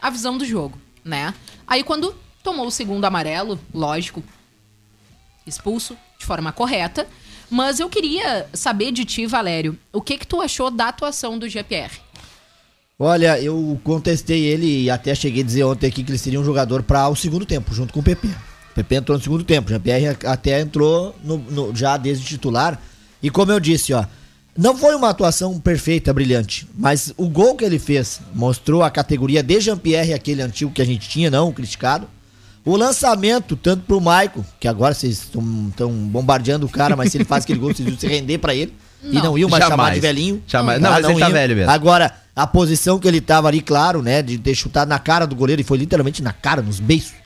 a 0.00 0.08
visão 0.08 0.38
do 0.38 0.44
jogo, 0.44 0.78
né? 1.04 1.34
Aí 1.66 1.82
quando 1.82 2.14
tomou 2.42 2.66
o 2.66 2.70
segundo 2.70 3.04
amarelo, 3.04 3.58
lógico, 3.74 4.22
expulso 5.46 5.96
de 6.18 6.24
forma 6.24 6.52
correta, 6.52 7.06
mas 7.50 7.80
eu 7.80 7.88
queria 7.88 8.48
saber 8.52 8.92
de 8.92 9.04
ti, 9.04 9.26
Valério, 9.26 9.78
o 9.92 10.00
que 10.00 10.18
que 10.18 10.26
tu 10.26 10.40
achou 10.40 10.70
da 10.70 10.88
atuação 10.88 11.38
do 11.38 11.48
GPR? 11.48 11.90
Olha, 12.98 13.40
eu 13.40 13.78
contestei 13.84 14.44
ele 14.46 14.82
e 14.84 14.90
até 14.90 15.14
cheguei 15.14 15.42
a 15.42 15.46
dizer 15.46 15.62
ontem 15.62 15.86
aqui 15.86 16.02
que 16.02 16.10
ele 16.10 16.18
seria 16.18 16.40
um 16.40 16.44
jogador 16.44 16.82
para 16.82 17.08
o 17.08 17.14
segundo 17.14 17.46
tempo, 17.46 17.72
junto 17.72 17.92
com 17.92 18.00
o 18.00 18.02
PP. 18.02 18.26
O 18.26 18.74
PP 18.74 18.94
entrou 18.96 19.16
no 19.16 19.22
segundo 19.22 19.44
tempo, 19.44 19.68
o 19.68 19.70
Jean-Pierre 19.70 20.16
até 20.24 20.60
entrou 20.60 21.14
no- 21.22 21.38
no- 21.38 21.76
já 21.76 21.96
desde 21.96 22.24
titular. 22.24 22.80
E 23.22 23.30
como 23.30 23.52
eu 23.52 23.60
disse, 23.60 23.92
ó, 23.92 24.04
não 24.56 24.76
foi 24.76 24.96
uma 24.96 25.10
atuação 25.10 25.60
perfeita, 25.60 26.12
brilhante, 26.12 26.66
mas 26.76 27.12
o 27.16 27.28
gol 27.28 27.54
que 27.54 27.64
ele 27.64 27.78
fez 27.78 28.20
mostrou 28.34 28.82
a 28.82 28.90
categoria 28.90 29.44
de 29.44 29.60
Jean-Pierre, 29.60 30.12
aquele 30.12 30.42
antigo 30.42 30.72
que 30.72 30.82
a 30.82 30.86
gente 30.86 31.08
tinha, 31.08 31.30
não 31.30 31.52
criticado. 31.52 32.08
O 32.64 32.76
lançamento, 32.76 33.54
tanto 33.54 33.84
pro 33.84 34.00
Maico, 34.00 34.44
que 34.58 34.66
agora 34.66 34.92
vocês 34.92 35.18
estão 35.22 35.40
bombardeando 35.92 36.66
o 36.66 36.68
cara, 36.68 36.96
mas 36.96 37.12
se 37.12 37.16
ele 37.18 37.24
faz 37.24 37.44
aquele 37.44 37.60
gol, 37.60 37.70
vocês 37.72 37.88
iam 37.88 37.96
se 37.98 38.08
render 38.08 38.38
pra 38.38 38.54
ele. 38.56 38.74
E 39.02 39.14
Não. 39.16 39.22
não 39.24 39.38
iam 39.38 39.48
mais 39.48 39.62
chamar 39.62 39.76
Jamais. 39.76 39.94
de 39.94 40.00
velhinho. 40.00 40.42
Jamais. 40.46 40.80
Não, 40.80 40.90
mas 40.90 41.04
ele 41.04 41.18
tá 41.18 41.26
iam. 41.26 41.32
velho 41.32 41.56
mesmo. 41.56 41.70
Agora, 41.70 42.12
a 42.34 42.46
posição 42.46 42.98
que 42.98 43.06
ele 43.06 43.20
tava 43.20 43.48
ali, 43.48 43.60
claro, 43.60 44.02
né, 44.02 44.22
de 44.22 44.38
ter 44.38 44.54
chutado 44.54 44.88
na 44.88 44.98
cara 44.98 45.26
do 45.26 45.34
goleiro, 45.36 45.60
e 45.60 45.64
foi 45.64 45.78
literalmente 45.78 46.22
na 46.22 46.32
cara, 46.32 46.62
nos 46.62 46.80
beiços. 46.80 47.17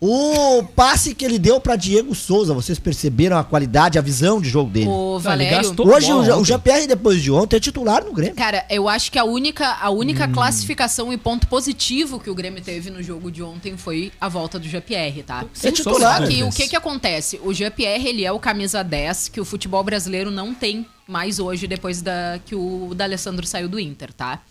O 0.00 0.62
passe 0.76 1.12
que 1.12 1.24
ele 1.24 1.40
deu 1.40 1.60
pra 1.60 1.74
Diego 1.74 2.14
Souza, 2.14 2.54
vocês 2.54 2.78
perceberam 2.78 3.36
a 3.36 3.42
qualidade, 3.42 3.98
a 3.98 4.02
visão 4.02 4.40
de 4.40 4.48
jogo 4.48 4.70
dele. 4.70 4.86
O 4.86 5.18
Valério, 5.18 5.74
Hoje 5.76 6.06
bola 6.12 6.36
o. 6.36 6.44
Jean-Pierre, 6.44 6.86
depois 6.86 7.20
de 7.20 7.32
ontem, 7.32 7.56
é 7.56 7.60
titular 7.60 8.04
no 8.04 8.12
Grêmio. 8.12 8.36
Cara, 8.36 8.64
eu 8.70 8.88
acho 8.88 9.10
que 9.10 9.18
a 9.18 9.24
única, 9.24 9.66
a 9.80 9.90
única 9.90 10.26
Hum. 10.26 10.32
classificação 10.32 11.12
e 11.12 11.16
ponto 11.16 11.48
positivo 11.48 12.20
que 12.20 12.30
o 12.30 12.34
Grêmio 12.34 12.62
teve 12.62 12.90
no 12.90 13.02
jogo 13.02 13.28
de 13.28 13.42
ontem 13.42 13.76
foi 13.76 14.12
a 14.20 14.28
volta 14.28 14.56
do 14.56 14.68
GPR, 14.68 15.20
tá? 15.24 15.44
É 15.64 15.72
titular. 15.72 16.20
Só 16.22 16.28
que 16.28 16.44
o 16.44 16.50
que 16.50 16.68
que 16.68 16.76
acontece? 16.76 17.40
O 17.42 17.52
GPR, 17.52 18.06
ele 18.06 18.24
é 18.24 18.30
o 18.30 18.38
camisa 18.38 18.84
10 18.84 19.28
que 19.28 19.40
o 19.40 19.44
futebol 19.44 19.82
brasileiro 19.82 20.30
não 20.30 20.54
tem 20.54 20.86
mais 21.08 21.40
hoje 21.40 21.66
depois 21.66 22.00
da 22.00 22.38
que 22.46 22.54
o 22.54 22.92
D'Alessandro 22.94 23.44
saiu 23.44 23.68
do 23.68 23.80
Inter, 23.80 24.12
tá? 24.12 24.42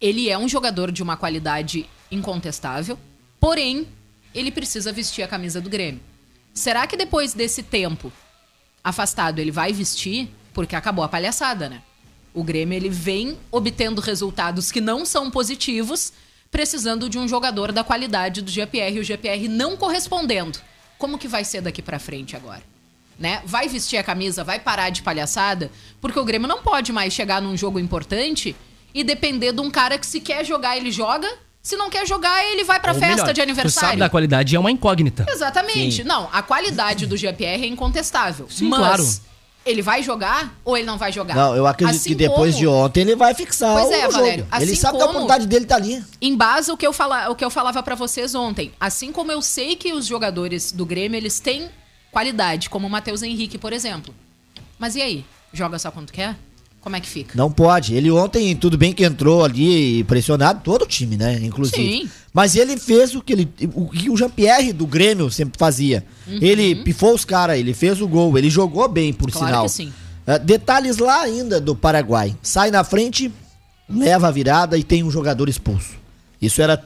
Ele 0.00 0.30
é 0.30 0.38
um 0.38 0.48
jogador 0.48 0.90
de 0.90 1.02
uma 1.02 1.18
qualidade 1.18 1.84
incontestável, 2.10 2.98
porém, 3.38 3.86
ele 4.36 4.50
precisa 4.50 4.92
vestir 4.92 5.22
a 5.22 5.28
camisa 5.28 5.60
do 5.60 5.70
Grêmio. 5.70 6.00
Será 6.52 6.86
que 6.86 6.96
depois 6.96 7.32
desse 7.32 7.62
tempo 7.62 8.12
afastado 8.84 9.38
ele 9.38 9.50
vai 9.50 9.72
vestir? 9.72 10.28
Porque 10.52 10.76
acabou 10.76 11.04
a 11.04 11.08
palhaçada, 11.08 11.68
né? 11.68 11.82
O 12.34 12.44
Grêmio 12.44 12.76
ele 12.76 12.90
vem 12.90 13.38
obtendo 13.50 14.00
resultados 14.00 14.70
que 14.70 14.80
não 14.80 15.06
são 15.06 15.30
positivos, 15.30 16.12
precisando 16.50 17.08
de 17.08 17.18
um 17.18 17.26
jogador 17.26 17.72
da 17.72 17.82
qualidade 17.82 18.42
do 18.42 18.50
GPR 18.50 18.96
e 18.96 19.00
o 19.00 19.04
GPR 19.04 19.48
não 19.48 19.76
correspondendo. 19.76 20.58
Como 20.98 21.18
que 21.18 21.26
vai 21.26 21.44
ser 21.44 21.62
daqui 21.62 21.80
pra 21.80 21.98
frente 21.98 22.36
agora? 22.36 22.62
Né? 23.18 23.42
Vai 23.46 23.68
vestir 23.68 23.96
a 23.96 24.04
camisa, 24.04 24.44
vai 24.44 24.60
parar 24.60 24.90
de 24.90 25.02
palhaçada, 25.02 25.70
porque 26.00 26.18
o 26.18 26.24
Grêmio 26.24 26.46
não 26.46 26.62
pode 26.62 26.92
mais 26.92 27.14
chegar 27.14 27.40
num 27.40 27.56
jogo 27.56 27.78
importante 27.78 28.54
e 28.94 29.02
depender 29.02 29.52
de 29.52 29.60
um 29.60 29.70
cara 29.70 29.98
que 29.98 30.06
se 30.06 30.20
quer 30.20 30.44
jogar 30.44 30.76
ele 30.76 30.90
joga, 30.90 31.28
se 31.66 31.76
não 31.76 31.90
quer 31.90 32.06
jogar 32.06 32.44
ele 32.44 32.62
vai 32.64 32.78
pra 32.78 32.92
Ou 32.92 32.98
festa 32.98 33.14
melhor, 33.16 33.32
de 33.32 33.40
Tu 33.40 33.42
aniversário. 33.42 33.88
sabe 33.88 33.98
da 34.00 34.08
qualidade 34.08 34.54
é 34.54 34.58
uma 34.60 34.70
incógnita. 34.70 35.26
Exatamente. 35.28 36.04
Não, 36.04 36.28
a 36.32 36.40
qualidade 36.42 37.06
do 37.06 37.16
GPR 37.16 37.64
é 37.64 37.66
incontestável. 37.66 38.46
Sim, 38.48 38.68
mas 38.68 38.78
claro. 38.78 39.06
ele 39.64 39.82
vai 39.82 40.02
jogar 40.02 40.54
ou 40.64 40.76
ele 40.76 40.86
não 40.86 40.96
vai 40.96 41.10
jogar? 41.10 41.34
Não, 41.34 41.56
eu 41.56 41.66
acredito 41.66 41.96
Assim 41.96 42.10
que 42.10 42.14
depois 42.14 42.54
como- 42.54 42.58
de 42.60 42.66
ontem 42.68 43.00
ele 43.00 43.16
vai 43.16 43.34
fixar 43.34 43.72
Pois 43.74 43.88
o 43.88 43.92
é, 43.92 44.00
jogo. 44.02 44.12
Valério, 44.12 44.46
ele 44.54 44.64
assim 44.64 44.74
sabe 44.76 44.96
que 44.96 45.02
a 45.02 45.06
como- 45.06 45.18
oportunidade 45.18 45.46
dele 45.48 45.66
tá 45.66 45.74
ali. 45.76 46.04
Em 46.22 46.36
base 46.36 46.70
ao 46.70 46.76
que 46.76 46.86
eu 46.86 46.92
fala, 46.92 47.28
o 47.30 47.34
que 47.34 47.44
eu 47.44 47.50
falava 47.50 47.82
pra 47.82 47.94
vocês 47.96 48.34
ontem, 48.34 48.72
assim 48.78 49.10
como 49.10 49.32
eu 49.32 49.42
sei 49.42 49.74
que 49.74 49.92
os 49.92 50.06
jogadores 50.06 50.70
do 50.70 50.86
Grêmio 50.86 51.16
eles 51.18 51.40
têm 51.40 51.68
qualidade, 52.12 52.70
como 52.70 52.86
o 52.86 52.90
Matheus 52.90 53.22
Henrique, 53.22 53.58
por 53.58 53.72
exemplo. 53.72 54.14
Mas 54.78 54.94
e 54.94 55.02
aí? 55.02 55.24
Joga 55.52 55.78
só 55.78 55.90
quando 55.90 56.12
quer? 56.12 56.36
Como 56.86 56.94
é 56.94 57.00
que 57.00 57.08
fica? 57.08 57.36
Não 57.36 57.50
pode. 57.50 57.96
Ele 57.96 58.08
ontem, 58.12 58.54
tudo 58.54 58.78
bem 58.78 58.92
que 58.92 59.02
entrou 59.02 59.44
ali 59.44 60.04
pressionado, 60.04 60.60
todo 60.62 60.82
o 60.82 60.86
time, 60.86 61.16
né? 61.16 61.34
Inclusive. 61.42 61.82
Sim. 61.82 62.08
Mas 62.32 62.54
ele 62.54 62.78
fez 62.78 63.12
o 63.16 63.20
que 63.20 63.32
ele. 63.32 63.48
O 63.74 63.88
que 63.88 64.08
o 64.08 64.16
Jean-Pierre 64.16 64.72
do 64.72 64.86
Grêmio 64.86 65.28
sempre 65.28 65.58
fazia. 65.58 66.06
Ele 66.28 66.76
pifou 66.84 67.12
os 67.12 67.24
caras, 67.24 67.58
ele 67.58 67.74
fez 67.74 68.00
o 68.00 68.06
gol, 68.06 68.38
ele 68.38 68.48
jogou 68.48 68.86
bem, 68.86 69.12
por 69.12 69.30
Uhum. 69.30 69.32
Claro 69.32 69.48
sinal. 69.48 69.64
que 69.64 69.70
sim. 69.72 69.92
É, 70.28 70.38
detalhes 70.38 70.98
lá 70.98 71.22
ainda 71.22 71.60
do 71.60 71.74
Paraguai. 71.74 72.36
Sai 72.40 72.70
na 72.70 72.84
frente, 72.84 73.32
leva 73.90 74.28
a 74.28 74.30
virada 74.30 74.78
e 74.78 74.84
tem 74.84 75.02
um 75.02 75.10
jogador 75.10 75.48
expulso. 75.48 75.94
Isso 76.40 76.62
era 76.62 76.84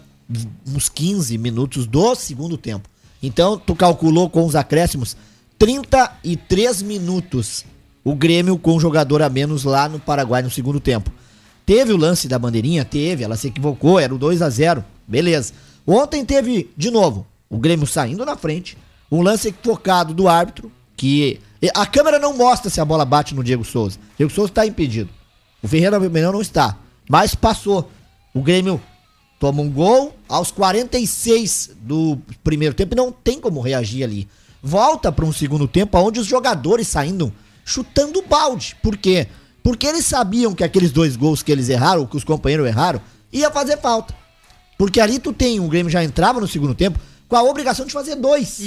uns 0.66 0.88
15 0.88 1.36
minutos 1.36 1.86
do 1.86 2.14
segundo 2.14 2.56
tempo. 2.56 2.88
Então, 3.22 3.58
tu 3.58 3.74
calculou 3.76 4.30
com 4.30 4.46
os 4.46 4.56
acréscimos 4.56 5.14
33 5.58 6.80
minutos 6.80 7.66
o 8.04 8.14
Grêmio 8.14 8.58
com 8.58 8.76
um 8.76 8.80
jogador 8.80 9.22
a 9.22 9.28
menos 9.28 9.64
lá 9.64 9.88
no 9.88 10.00
Paraguai 10.00 10.42
no 10.42 10.50
segundo 10.50 10.80
tempo. 10.80 11.10
Teve 11.66 11.92
o 11.92 11.96
lance 11.96 12.26
da 12.26 12.38
bandeirinha? 12.38 12.84
Teve, 12.84 13.22
ela 13.22 13.36
se 13.36 13.48
equivocou, 13.48 13.98
era 13.98 14.14
o 14.14 14.18
2 14.18 14.42
a 14.42 14.50
0 14.50 14.84
Beleza. 15.06 15.52
Ontem 15.86 16.24
teve, 16.24 16.70
de 16.76 16.90
novo, 16.90 17.26
o 17.48 17.58
Grêmio 17.58 17.86
saindo 17.86 18.24
na 18.24 18.36
frente, 18.36 18.76
um 19.10 19.22
lance 19.22 19.48
equivocado 19.48 20.14
do 20.14 20.28
árbitro, 20.28 20.70
que 20.96 21.40
a 21.74 21.84
câmera 21.84 22.18
não 22.18 22.36
mostra 22.36 22.70
se 22.70 22.80
a 22.80 22.84
bola 22.84 23.04
bate 23.04 23.34
no 23.34 23.42
Diego 23.42 23.64
Souza. 23.64 23.98
Diego 24.16 24.32
Souza 24.32 24.50
está 24.50 24.66
impedido. 24.66 25.10
O 25.62 25.68
Ferreira 25.68 25.98
Vermelhão 25.98 26.32
não 26.32 26.40
está, 26.40 26.76
mas 27.08 27.34
passou. 27.34 27.90
O 28.32 28.40
Grêmio 28.40 28.80
toma 29.38 29.62
um 29.62 29.70
gol 29.70 30.14
aos 30.28 30.50
46 30.50 31.72
do 31.80 32.18
primeiro 32.44 32.74
tempo 32.74 32.94
e 32.94 32.96
não 32.96 33.10
tem 33.10 33.40
como 33.40 33.60
reagir 33.60 34.04
ali. 34.04 34.28
Volta 34.62 35.10
para 35.10 35.24
um 35.24 35.32
segundo 35.32 35.66
tempo 35.66 35.98
onde 35.98 36.20
os 36.20 36.26
jogadores 36.26 36.86
saindo 36.86 37.32
chutando 37.70 38.22
balde. 38.22 38.76
Por 38.83 38.96
quê? 38.96 39.26
Porque 39.62 39.87
eles 39.87 40.04
sabiam 40.06 40.54
que 40.54 40.64
aqueles 40.64 40.90
dois 40.90 41.16
gols 41.16 41.42
que 41.42 41.52
eles 41.52 41.68
erraram, 41.68 42.06
que 42.06 42.16
os 42.16 42.24
companheiros 42.24 42.66
erraram, 42.66 43.00
ia 43.33 43.50
fazer 43.50 43.78
falta. 43.78 44.14
Porque 44.78 45.00
ali 45.00 45.18
tu 45.18 45.33
tem, 45.33 45.61
o 45.61 45.68
Grêmio 45.68 45.90
já 45.92 46.02
entrava 46.02 46.40
no 46.40 46.48
segundo 46.48 46.74
tempo 46.74 46.98
com 47.28 47.37
a 47.37 47.42
obrigação 47.42 47.87
de 47.87 47.92
fazer 47.92 48.16
dois. 48.16 48.61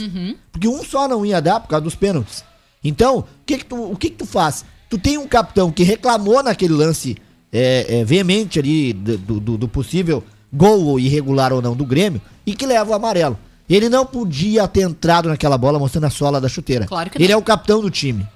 Porque 0.51 0.67
um 0.67 0.83
só 0.83 1.07
não 1.07 1.25
ia 1.25 1.41
dar 1.41 1.59
por 1.59 1.67
causa 1.67 1.83
dos 1.83 1.95
pênaltis. 1.95 2.43
Então, 2.83 3.19
o 3.19 3.25
que 3.45 3.57
que 3.57 3.65
tu, 3.65 3.91
o 3.91 3.95
que 3.97 4.09
que 4.09 4.17
tu 4.17 4.25
faz? 4.25 4.63
Tu 4.89 4.97
tem 4.97 5.17
um 5.17 5.27
capitão 5.27 5.71
que 5.71 5.83
reclamou 5.83 6.41
naquele 6.43 6.73
lance 6.73 7.17
é, 7.51 7.99
é, 7.99 8.03
veemente 8.05 8.59
ali 8.59 8.93
do, 8.93 9.17
do- 9.39 9.57
do 9.57 9.67
possível 9.67 10.23
gol 10.51 10.85
ou 10.85 10.99
irregular 10.99 11.51
ou 11.51 11.61
não 11.61 11.75
do 11.75 11.85
Grêmio 11.85 12.21
e 12.45 12.53
que 12.55 12.65
leva 12.65 12.91
o 12.91 12.93
amarelo. 12.93 13.37
Ele 13.67 13.89
não 13.89 14.05
podia 14.05 14.67
ter 14.67 14.81
entrado 14.81 15.29
naquela 15.29 15.57
bola 15.57 15.79
mostrando 15.79 16.03
a 16.05 16.09
sola 16.09 16.39
da 16.39 16.47
chuteira. 16.49 16.85
Claro 16.85 17.09
que 17.09 17.17
Ele 17.17 17.29
não. 17.29 17.33
é 17.33 17.37
o 17.37 17.41
capitão 17.41 17.81
do 17.81 17.89
time. 17.89 18.27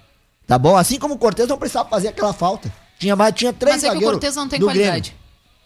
Tá 0.47 0.57
bom? 0.57 0.75
Assim 0.77 0.97
como 0.97 1.15
o 1.15 1.17
Cortez 1.17 1.47
não 1.47 1.57
precisava 1.57 1.89
fazer 1.89 2.07
aquela 2.07 2.31
falta. 2.33 2.71
Tinha 2.97 3.15
mais, 3.15 3.33
tinha 3.35 3.51
três 3.53 3.75
Mas 3.75 3.83
é 3.83 3.91
que 3.91 3.97
o 3.97 4.01
Cortez 4.11 4.35
não 4.35 4.47
tem 4.47 4.59
qualidade. 4.59 5.13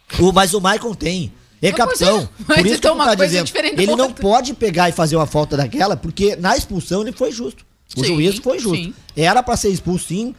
Grêmio. 0.10 0.30
O, 0.30 0.34
mas 0.34 0.54
o 0.54 0.60
Maicon 0.60 0.94
tem. 0.94 1.32
É 1.62 1.68
Mas, 1.70 1.78
capitão. 1.78 2.28
mas 2.48 2.58
Por 2.58 2.66
isso 2.66 2.74
que 2.74 2.74
então 2.80 2.92
tu 2.94 2.96
uma 2.96 3.06
tá 3.06 3.16
coisa 3.16 3.28
dizendo. 3.32 3.46
diferente 3.46 3.80
Ele 3.82 3.96
não 3.96 4.12
pode 4.12 4.54
pegar 4.56 4.90
e 4.90 4.92
fazer 4.92 5.16
uma 5.16 5.28
falta 5.28 5.56
daquela, 5.56 5.96
porque 5.96 6.36
na 6.36 6.58
expulsão 6.58 7.02
ele 7.04 7.12
foi 7.12 7.32
justo. 7.32 7.64
O 7.96 8.00
Sim, 8.04 8.16
juiz 8.16 8.38
foi 8.40 8.58
justo. 8.58 8.76
sim. 8.84 8.94
Era 9.16 9.44
pra 9.44 9.56
ser 9.56 9.70
expulso 9.70 10.08
sim. 10.08 10.34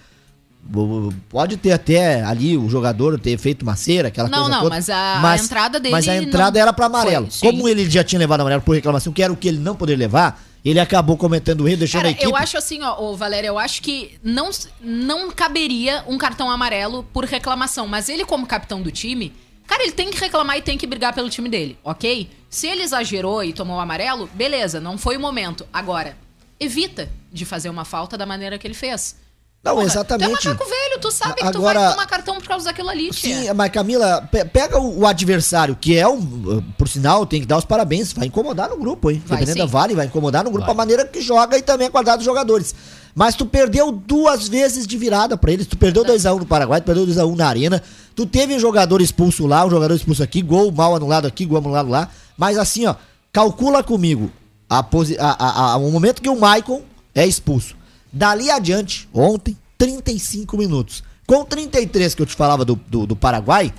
Pode 1.29 1.57
ter 1.57 1.73
até 1.73 2.23
ali 2.23 2.57
o 2.57 2.69
jogador 2.69 3.19
ter 3.19 3.37
feito 3.39 3.63
uma 3.63 3.75
cera, 3.77 4.09
aquela 4.09 4.29
Não, 4.29 4.39
coisa 4.43 4.51
não, 4.51 4.63
toda. 4.63 4.75
mas 4.75 4.89
a- 4.91 5.31
a 5.31 5.37
entrada 5.37 5.81
dele 5.81 5.93
Mas 5.93 6.09
a 6.09 6.17
entrada 6.17 6.53
não 6.59 6.63
era 6.63 6.73
pra 6.73 6.87
amarelo. 6.87 7.29
foi. 7.31 7.51
Como 7.51 7.69
ele 7.69 7.89
já 7.91 8.05
tinha 8.05 8.19
levado 8.19 8.41
amarelo 8.41 8.63
por 8.63 8.75
reclamação, 8.75 9.13
que 9.13 9.23
era 9.23 9.33
o 9.33 9.37
que 9.37 9.49
ele 9.49 9.59
não 9.59 9.75
poderia 9.75 9.99
levar, 10.07 10.41
ele 10.71 10.81
acabou 10.81 11.17
cometendo 11.17 11.63
o 11.63 11.69
erro, 11.69 11.79
deixando 11.79 12.03
Cara, 12.03 12.09
a 12.09 12.13
equipe. 12.13 12.27
eu 12.27 12.37
acho 12.37 12.57
assim, 12.57 12.83
ó, 12.83 13.01
ô, 13.01 13.17
Valéria, 13.17 13.49
eu 13.49 13.59
acho 13.59 13.83
que 13.83 14.19
não, 14.23 14.51
não 14.81 15.31
caberia 15.31 16.05
um 16.07 16.17
cartão 16.17 16.51
amarelo 16.51 17.03
por 17.13 17.25
reclamação, 17.25 17.89
mas 17.89 18.09
ele 18.09 18.25
como 18.25 18.47
capitão 18.47 18.81
do 18.81 18.91
time 18.91 19.33
Cara, 19.73 19.85
ele 19.85 19.93
tem 19.93 20.11
que 20.11 20.21
reclamar 20.21 20.59
e 20.59 20.61
tem 20.63 20.77
que 20.77 20.87
brigar 20.87 21.15
pelo 21.15 21.31
time 21.31 21.49
dele, 21.49 21.79
ok? 21.83 22.29
Se 22.51 22.67
ele 22.67 22.83
exagerou 22.83 23.43
e 23.43 23.55
tomou 23.55 23.77
o 23.77 23.81
amarelo, 23.81 24.29
beleza, 24.35 24.81
não 24.81 24.99
foi 24.99 25.17
o 25.17 25.21
momento. 25.21 25.67
Agora, 25.73 26.15
evita 26.61 27.11
de 27.33 27.47
fazer 27.47 27.71
uma 27.71 27.85
falta 27.85 28.19
da 28.19 28.27
maneira 28.27 28.59
que 28.59 28.67
ele 28.67 28.75
fez. 28.75 29.17
Não, 29.65 29.75
Porra, 29.75 29.87
exatamente. 29.87 30.29
Tu 30.41 30.49
é 30.49 30.51
macaco 30.51 30.69
velho, 30.69 31.01
tu 31.01 31.11
sabe 31.13 31.35
que 31.35 31.41
tu 31.53 31.59
Agora- 31.59 31.81
vai 31.81 31.91
tomar 31.93 32.07
cartão 32.07 32.35
por 32.39 32.49
causa 32.49 32.65
daquilo 32.65 32.89
ali, 32.89 33.11
tia. 33.11 33.43
Sim, 33.43 33.53
mas 33.55 33.71
Camila, 33.71 34.29
pe- 34.31 34.45
pega 34.45 34.81
o, 34.81 35.01
o 35.01 35.07
adversário, 35.07 35.77
que 35.81 35.97
é 35.97 36.07
um, 36.09 36.17
uh, 36.19 36.63
por 36.77 36.89
sinal, 36.89 37.25
tem 37.25 37.41
que 37.41 37.47
dar 37.47 37.59
os 37.59 37.65
parabéns, 37.65 38.13
vai 38.13 38.27
incomodar 38.27 38.69
no 38.71 38.77
grupo, 38.77 39.09
hein? 39.09 39.23
Vai 39.25 39.39
Dependendo 39.39 39.59
da 39.59 39.67
sim. 39.67 39.73
Vale, 39.73 39.95
vai 39.95 40.07
incomodar 40.07 40.43
no 40.43 40.51
grupo 40.51 40.69
a 40.69 40.75
maneira 40.75 41.05
que 41.07 41.21
joga 41.21 41.57
e 41.57 41.63
também 41.63 41.87
a 41.87 41.91
qualidade 41.91 42.19
dos 42.19 42.25
jogadores. 42.25 42.75
Mas 43.15 43.37
tu 43.37 43.47
perdeu 43.47 43.93
duas 43.93 44.49
vezes 44.49 44.85
de 44.85 44.97
virada 44.99 45.37
pra 45.37 45.53
eles. 45.53 45.67
Tu 45.69 45.77
perdeu 45.77 46.03
2x1 46.05 46.41
no 46.41 46.47
Paraguai, 46.47 46.81
tu 46.81 46.85
perdeu 46.85 47.07
2x1 47.07 47.37
na 47.37 47.47
Arena. 47.47 47.81
Tu 48.17 48.27
teve 48.27 48.57
um 48.57 48.59
jogador 48.59 49.01
expulso 49.01 49.47
lá, 49.47 49.65
um 49.65 49.71
jogador 49.71 49.95
expulso 49.95 50.23
aqui, 50.25 50.43
gol 50.43 50.73
mal 50.73 50.97
anulado 50.97 51.27
aqui, 51.27 51.45
gol 51.47 51.59
anulado 51.59 51.89
lá. 51.89 52.09
Mas 52.37 52.59
assim, 52.59 52.85
ó, 52.87 52.97
calcula 53.33 53.83
comigo 53.85 54.29
a 54.69 54.79
a, 54.81 54.85
a- 55.21 55.73
a- 55.73 55.77
o 55.77 55.91
momento 55.93 56.21
que 56.21 56.29
o 56.29 56.39
Maicon 56.41 56.83
é 57.15 57.25
expulso. 57.27 57.77
Dali 58.13 58.51
adiante, 58.51 59.09
ontem, 59.13 59.57
35 59.79 60.57
minutos. 60.59 61.03
Com 61.27 61.45
33 61.45 62.15
que 62.15 62.23
eu 62.23 62.27
te 62.27 62.35
falava 62.35 62.65
do, 62.65 62.75
do, 62.75 63.07
do 63.07 63.17
Paraguai, 63.17 63.73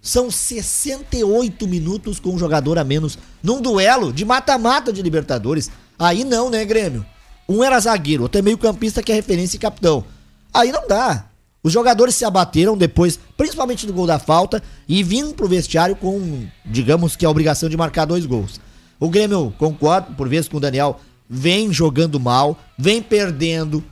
são 0.00 0.30
68 0.30 1.66
minutos 1.66 2.20
com 2.20 2.30
um 2.30 2.38
jogador 2.38 2.78
a 2.78 2.84
menos 2.84 3.18
num 3.42 3.60
duelo 3.60 4.12
de 4.12 4.24
mata-mata 4.24 4.92
de 4.92 5.02
Libertadores. 5.02 5.70
Aí 5.98 6.24
não, 6.24 6.48
né, 6.48 6.64
Grêmio? 6.64 7.04
Um 7.48 7.64
era 7.64 7.80
zagueiro, 7.80 8.22
outro 8.22 8.38
é 8.38 8.42
meio 8.42 8.56
campista 8.56 9.02
que 9.02 9.10
é 9.10 9.14
referência 9.14 9.56
e 9.56 9.60
capitão. 9.60 10.04
Aí 10.54 10.70
não 10.70 10.86
dá. 10.86 11.26
Os 11.62 11.72
jogadores 11.72 12.14
se 12.14 12.24
abateram 12.24 12.76
depois, 12.76 13.18
principalmente 13.36 13.86
do 13.86 13.92
gol 13.92 14.06
da 14.06 14.18
falta, 14.18 14.62
e 14.88 15.02
vindo 15.02 15.34
pro 15.34 15.48
vestiário 15.48 15.94
com, 15.94 16.46
digamos 16.64 17.16
que 17.16 17.26
a 17.26 17.30
obrigação 17.30 17.68
de 17.68 17.76
marcar 17.76 18.06
dois 18.06 18.24
gols. 18.24 18.60
O 18.98 19.10
Grêmio, 19.10 19.52
concordo 19.58 20.14
por 20.14 20.28
vezes 20.28 20.48
com 20.48 20.56
o 20.56 20.60
Daniel, 20.60 20.98
vem 21.32 21.72
jogando 21.72 22.18
mal, 22.18 22.58
vem 22.76 23.00
perdendo, 23.00 23.84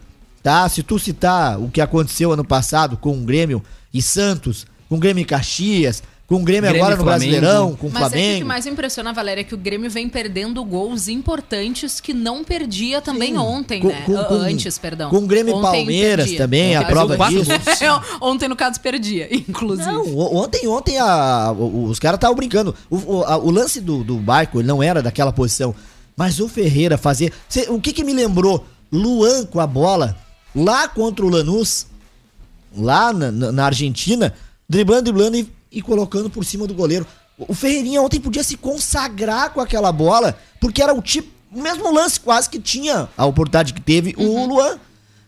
tá? 0.42 0.68
Se 0.68 0.82
tu 0.82 0.98
citar 0.98 1.60
o 1.60 1.70
que 1.70 1.80
aconteceu 1.80 2.32
ano 2.32 2.44
passado 2.44 2.96
com 2.96 3.12
o 3.16 3.20
Grêmio 3.24 3.62
e 3.94 4.02
Santos, 4.02 4.66
com 4.88 4.96
o 4.96 4.98
Grêmio 4.98 5.22
e 5.22 5.24
Caxias, 5.24 6.02
com 6.26 6.34
o 6.34 6.38
Grêmio, 6.42 6.62
Grêmio 6.68 6.82
agora 6.82 6.96
no 6.96 7.04
Flamengo. 7.04 7.30
Brasileirão, 7.30 7.74
com 7.76 7.86
o 7.86 7.90
Mas 7.90 8.02
é 8.02 8.06
o 8.06 8.10
que 8.10 8.16
Flamengo. 8.18 8.46
mais 8.46 8.66
impressiona, 8.66 9.12
Valéria, 9.14 9.40
é 9.40 9.44
que 9.44 9.54
o 9.54 9.56
Grêmio 9.56 9.88
vem 9.90 10.10
perdendo 10.10 10.62
gols 10.62 11.08
importantes 11.08 12.00
que 12.02 12.12
não 12.12 12.44
perdia 12.44 13.00
também 13.00 13.32
Sim. 13.32 13.38
ontem, 13.38 13.80
Com- 13.80 13.88
né? 13.88 14.02
com- 14.04 14.18
Ah, 14.18 14.24
com- 14.24 14.34
Antes, 14.34 14.76
perdão. 14.76 15.08
com 15.08 15.16
o 15.18 15.26
Grêmio 15.26 15.52
e 15.52 15.54
Ontem 15.54 15.62
Palmeiras 15.62 16.24
perdia. 16.26 16.38
também, 16.38 16.76
a 16.76 16.80
Ontem 16.80 16.90
prova 16.90 17.16
quatro 17.16 17.38
disso. 17.42 17.50
Ontem, 18.20 18.46
no 18.48 18.56
caso, 18.56 18.78
perdia, 18.80 19.26
inclusive. 19.34 19.90
Não, 19.90 20.16
ontem, 20.34 20.66
ontem 20.68 20.98
a- 20.98 21.50
os 21.52 21.98
caras 21.98 22.16
estavam 22.18 22.36
brincando. 22.36 22.74
O, 22.90 22.96
o- 23.20 23.24
a- 23.24 23.38
o 23.38 23.50
lance 23.50 23.80
do, 23.80 24.04
do 24.04 24.16
barco, 24.16 24.58
ele 24.60 24.68
não 24.68 24.82
era 24.82 25.00
daquela 25.00 25.32
posição. 25.32 25.74
Mas 26.18 26.40
o 26.40 26.48
Ferreira 26.48 26.98
fazer. 26.98 27.32
O 27.68 27.80
que 27.80 27.92
que 27.92 28.02
me 28.02 28.12
lembrou? 28.12 28.66
Luan 28.90 29.46
com 29.46 29.60
a 29.60 29.66
bola, 29.68 30.16
lá 30.52 30.88
contra 30.88 31.24
o 31.24 31.28
Lanús, 31.28 31.86
lá 32.76 33.12
na, 33.12 33.30
na- 33.30 33.52
na 33.52 33.64
Argentina, 33.66 34.34
driblando, 34.68 35.04
driblando 35.12 35.36
e, 35.36 35.48
e 35.70 35.80
colocando 35.80 36.28
por 36.28 36.44
cima 36.44 36.66
do 36.66 36.74
goleiro. 36.74 37.06
O 37.38 37.52
o 37.52 37.54
Ferreirinha 37.54 38.02
ontem 38.02 38.18
podia 38.20 38.42
se 38.42 38.56
consagrar 38.56 39.52
com 39.52 39.60
aquela 39.60 39.92
bola, 39.92 40.36
porque 40.60 40.82
era 40.82 40.92
o 40.92 41.00
tipo, 41.00 41.28
o 41.54 41.60
mesmo 41.62 41.94
lance 41.94 42.18
quase 42.18 42.50
que 42.50 42.58
tinha 42.58 43.08
a 43.16 43.24
oportunidade 43.24 43.72
que 43.72 43.80
teve 43.80 44.12
o 44.18 44.44
Luan. 44.46 44.76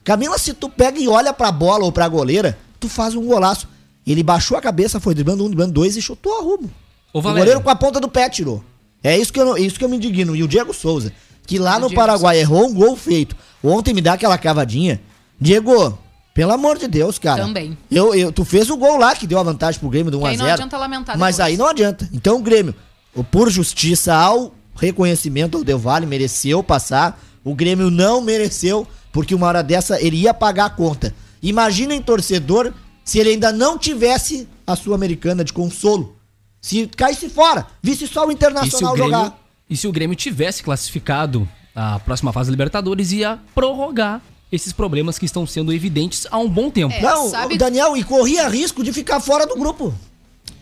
Camila, 0.03 0.39
se 0.39 0.53
tu 0.53 0.69
pega 0.69 0.99
e 0.99 1.07
olha 1.07 1.33
pra 1.33 1.53
bola 1.53 1.85
ou 1.85 1.93
pra 1.93 2.09
goleira, 2.09 2.59
tu 2.81 2.89
faz 2.89 3.15
um 3.15 3.25
golaço. 3.25 3.69
Ele 4.05 4.23
baixou 4.25 4.57
a 4.57 4.61
cabeça, 4.61 4.99
foi 4.99 5.15
driblando 5.15 5.45
um, 5.45 5.47
driblando 5.47 5.73
dois 5.73 5.97
e 5.97 6.03
chutou 6.03 6.37
a 6.39 6.43
rumo. 6.43 6.69
O 7.13 7.21
Valério. 7.21 7.43
goleiro 7.45 7.61
com 7.61 7.71
a 7.71 7.77
ponta 7.77 8.01
do 8.01 8.09
pé 8.09 8.29
tirou. 8.29 8.65
É 9.03 9.17
isso 9.17 9.33
que 9.33 9.41
eu, 9.41 9.57
isso 9.57 9.79
que 9.79 9.85
eu 9.85 9.89
me 9.89 9.97
indigno. 9.97 10.37
E 10.37 10.43
o 10.43 10.49
Diego 10.49 10.75
Souza, 10.75 11.13
que 11.47 11.59
lá 11.59 11.77
O 11.77 11.81
no 11.81 11.89
Diego 11.89 12.01
Paraguai 12.01 12.39
errou 12.39 12.67
um 12.69 12.75
gol 12.75 12.97
feito. 12.97 13.35
Ontem 13.63 13.95
me 13.95 14.01
dá 14.01 14.15
aquela 14.15 14.37
cavadinha. 14.39 15.01
Diego, 15.41 15.99
pelo 16.35 16.53
amor 16.53 16.79
de 16.79 16.87
Deus, 16.87 17.19
cara. 17.19 17.45
Também. 17.45 17.77
Eu, 17.91 18.15
eu, 18.15 18.31
tu 18.33 18.45
fez 18.45 18.71
o 18.71 18.77
gol 18.77 18.99
lá 18.99 19.15
que 19.15 19.27
deu 19.27 19.39
a 19.39 19.43
vantagem 19.43 19.81
pro 19.81 19.89
Grêmio 19.89 20.11
do 20.11 20.19
1 20.19 20.21
Que 20.21 20.27
a 20.27 20.31
aí 20.31 20.37
0 20.37 20.47
não 20.47 20.55
adianta 20.55 20.79
lamentar 20.79 21.19
Mas 21.19 21.37
depois. 21.37 21.53
aí 21.53 21.57
não 21.57 21.67
adianta. 21.67 22.09
Então 22.13 22.37
o 22.37 22.43
Grêmio, 22.43 22.75
por 23.31 23.51
justiça 23.51 24.15
ao 24.15 24.55
reconhecimento 24.75 25.59
ao 25.59 25.65
Del 25.65 25.79
Valle, 25.79 26.07
mereceu 26.07 26.63
passar. 26.63 27.21
O 27.43 27.55
Grêmio 27.55 27.91
não 27.91 28.21
mereceu, 28.21 28.87
porque 29.13 29.35
uma 29.35 29.47
hora 29.47 29.63
dessa 29.63 30.01
ele 30.01 30.19
ia 30.19 30.35
pagar 30.35 30.67
a 30.67 30.71
conta. 30.71 31.15
Imaginem 31.43 32.03
torcedor 32.03 32.73
se 33.05 33.19
ele 33.19 33.31
ainda 33.31 33.51
não 33.51 33.79
tivesse 33.79 34.47
a 34.67 34.77
Sul-Americana 34.77 35.43
de 35.43 35.53
consolo. 35.53 36.17
Se 36.61 36.87
caísse 36.89 37.29
fora, 37.29 37.67
visse 37.83 38.07
só 38.07 38.21
o 38.21 38.25
E 38.25 38.27
se, 38.27 38.31
o 38.31 38.33
Internacional 38.33 38.95
Grêmio, 38.95 39.13
jogar. 39.13 39.39
e 39.69 39.77
se 39.77 39.87
o 39.89 39.93
Grêmio 39.93 40.17
tivesse 40.17 40.63
classificado 40.63 41.49
a 41.75 41.99
próxima 42.01 42.33
fase 42.33 42.49
da 42.49 42.53
Libertadores, 42.53 43.13
ia 43.13 43.39
prorrogar 43.55 44.21
esses 44.53 44.73
problemas 44.73 45.19
que 45.19 45.25
estão 45.25 45.47
sendo 45.47 45.73
evidentes 45.73 46.27
há 46.31 46.37
um 46.39 46.49
bom 46.49 46.71
tempo. 46.71 46.93
É, 46.93 47.01
não, 47.01 47.31
sabe- 47.31 47.55
o 47.55 47.59
Daniel, 47.59 47.97
e 47.97 48.03
corria 48.03 48.49
risco 48.49 48.83
de 48.83 48.93
ficar 48.93 49.21
fora 49.21 49.47
do 49.47 49.55
grupo. 49.57 49.95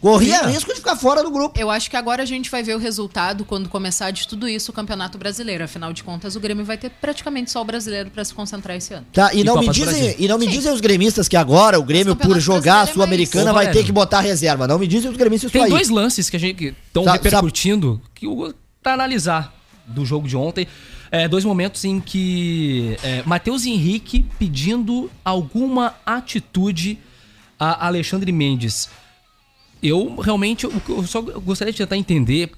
Corria 0.01 0.47
risco 0.47 0.71
de 0.71 0.77
ficar 0.77 0.97
fora 0.97 1.23
do 1.23 1.31
grupo. 1.31 1.59
Eu 1.59 1.71
acho 1.71 1.91
que 1.91 1.97
agora 1.97 2.23
a 2.23 2.27
gente 2.27 2.51
vai 2.51 2.63
ver 2.63 2.75
o 2.75 2.79
resultado 2.79 3.45
quando 3.45 3.69
começar 3.69 4.11
de 4.11 4.29
tudo 4.29 4.49
isso 4.49 4.71
o 4.71 4.75
Campeonato 4.75 5.19
Brasileiro. 5.19 5.65
Afinal 5.65 5.93
de 5.93 6.05
contas, 6.05 6.37
o 6.37 6.41
Grêmio 6.41 6.65
vai 6.65 6.79
ter 6.79 6.91
praticamente 6.91 7.51
só 7.51 7.61
o 7.61 7.65
brasileiro 7.65 8.11
pra 8.11 8.25
se 8.25 8.33
concentrar 8.33 8.77
esse 8.77 8.95
ano. 8.95 9.07
Tá, 9.13 9.35
e, 9.35 9.41
E 9.41 9.45
não 9.45 9.55
Copa 9.55 9.67
me 9.67 9.73
dizem, 9.73 10.15
e 10.19 10.29
não 10.29 10.39
me 10.39 10.47
Sim. 10.47 10.53
dizem 10.53 10.73
os 10.73 10.81
gremistas 10.81 11.27
que 11.29 11.37
agora 11.37 11.79
o 11.79 11.83
Grêmio, 11.83 12.13
o 12.13 12.17
por 12.17 12.39
jogar 12.41 12.81
a 12.81 12.83
é 12.85 12.93
Sul-Americana, 12.93 13.53
vai 13.53 13.71
ter 13.71 13.85
que 13.85 13.91
botar 13.93 14.21
reserva. 14.21 14.67
Não 14.69 14.79
me 14.79 14.87
dizem 14.87 15.11
os 15.11 15.17
gremistas 15.17 15.51
Tem 15.51 15.63
isso 15.63 15.67
aí. 15.67 15.71
dois 15.73 15.89
lances 15.89 16.31
que 16.31 16.37
a 16.37 16.41
gente 16.41 16.75
estão 16.87 17.05
Sabe- 17.05 17.23
repercutindo 17.25 18.01
que 18.15 18.27
eu 18.27 18.55
pra 18.83 18.93
analisar 18.95 19.53
do 19.87 20.05
jogo 20.07 20.29
de 20.29 20.37
ontem. 20.37 20.67
É, 21.11 21.27
dois 21.27 21.45
momentos 21.45 21.85
em 21.85 22.01
que 22.01 22.97
é, 23.03 23.23
Matheus 23.25 23.65
Henrique 23.65 24.27
pedindo 24.39 25.11
alguma 25.25 25.95
atitude 26.05 26.99
a 27.59 27.87
Alexandre 27.87 28.31
Mendes. 28.31 28.89
Eu 29.83 30.17
realmente 30.17 30.65
eu, 30.65 30.73
só 31.07 31.21
gostaria 31.21 31.73
de 31.73 31.79
tentar 31.79 31.97
entender 31.97 32.51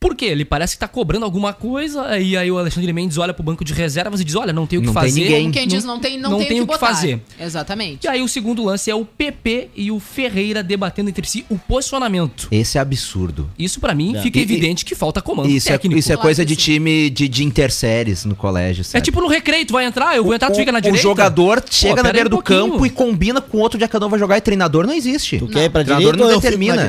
por 0.00 0.14
quê. 0.14 0.26
Ele 0.26 0.44
parece 0.44 0.74
que 0.76 0.80
tá 0.80 0.86
cobrando 0.88 1.24
alguma 1.24 1.52
coisa, 1.52 2.18
e 2.18 2.36
aí 2.36 2.50
o 2.50 2.58
Alexandre 2.58 2.92
Mendes 2.92 3.18
olha 3.18 3.34
pro 3.34 3.42
banco 3.42 3.64
de 3.64 3.72
reservas 3.72 4.20
e 4.20 4.24
diz: 4.24 4.34
Olha, 4.34 4.52
não 4.52 4.66
tem 4.66 4.78
o 4.78 4.82
que 4.82 4.86
Não 4.86 4.94
tem 4.94 5.02
fazer. 5.02 5.20
ninguém. 5.22 5.40
Como 5.42 5.52
quem 5.54 5.66
diz, 5.68 5.84
não 5.84 5.98
tem, 5.98 6.18
não 6.18 6.30
não 6.30 6.38
tem, 6.38 6.48
tem 6.48 6.60
o 6.60 6.66
que, 6.66 6.72
botar. 6.72 6.86
fazer. 6.86 7.20
Exatamente. 7.40 8.04
E 8.04 8.08
aí 8.08 8.22
o 8.22 8.28
segundo 8.28 8.64
lance 8.64 8.90
é 8.90 8.94
o 8.94 9.04
PP 9.04 9.70
e 9.76 9.90
o 9.90 9.98
Ferreira 9.98 10.62
debatendo 10.62 11.10
entre 11.10 11.26
si 11.28 11.44
o 11.50 11.58
posicionamento. 11.58 12.48
Esse 12.50 12.78
é 12.78 12.80
absurdo. 12.80 13.50
Isso 13.58 13.80
pra 13.80 13.94
mim 13.94 14.16
É. 14.16 14.22
fica 14.22 14.38
E- 14.38 14.42
evidente 14.42 14.84
que 14.84 14.94
falta 14.94 15.20
comando 15.20 15.48
Isso 15.48 15.68
é, 15.68 15.72
técnico. 15.72 15.98
isso 15.98 16.12
é 16.12 16.14
Claro 16.14 16.26
coisa 16.26 16.44
que 16.44 16.54
de 16.54 16.62
sim. 16.62 16.72
time 16.72 17.10
de, 17.10 17.28
de 17.28 17.44
interséries 17.44 18.24
no 18.24 18.36
colégio, 18.36 18.82
É 18.82 18.84
sabe? 18.84 19.04
tipo 19.04 19.20
no 19.20 19.26
recreio, 19.28 19.66
tu 19.66 19.72
vai 19.72 19.84
entrar, 19.84 20.16
eu 20.16 20.24
vou 20.24 20.34
entrar, 20.34 20.50
tu 20.50 20.56
fica 20.56 20.70
na 20.72 20.78
o, 20.78 20.80
direita. 20.82 20.98
o 21.00 21.02
jogador 21.02 21.62
chega 21.70 21.96
na 21.96 22.02
pera 22.02 22.08
aí 22.08 22.12
beira 22.14 22.28
um 22.28 22.30
do 22.30 22.36
pouquinho. 22.36 22.70
campo 22.72 22.86
e 22.86 22.90
combina 22.90 23.40
com 23.40 23.58
outro 23.58 23.78
dia 23.78 23.88
cada 23.88 24.06
um 24.06 24.08
vai 24.10 24.18
jogar 24.18 24.36
e 24.38 24.40
treinador 24.40 24.86
não 24.86 24.94
existe. 24.94 25.38
Tu 25.38 25.48
quer 25.48 25.64
ir 25.64 25.70
pra 25.70 25.80
O 25.80 25.84
treinador 25.84 26.12
direita 26.12 26.16
não 26.18 26.26
ou 26.26 26.30
eu 26.32 26.40
fico 26.40 26.52
determina. 26.56 26.88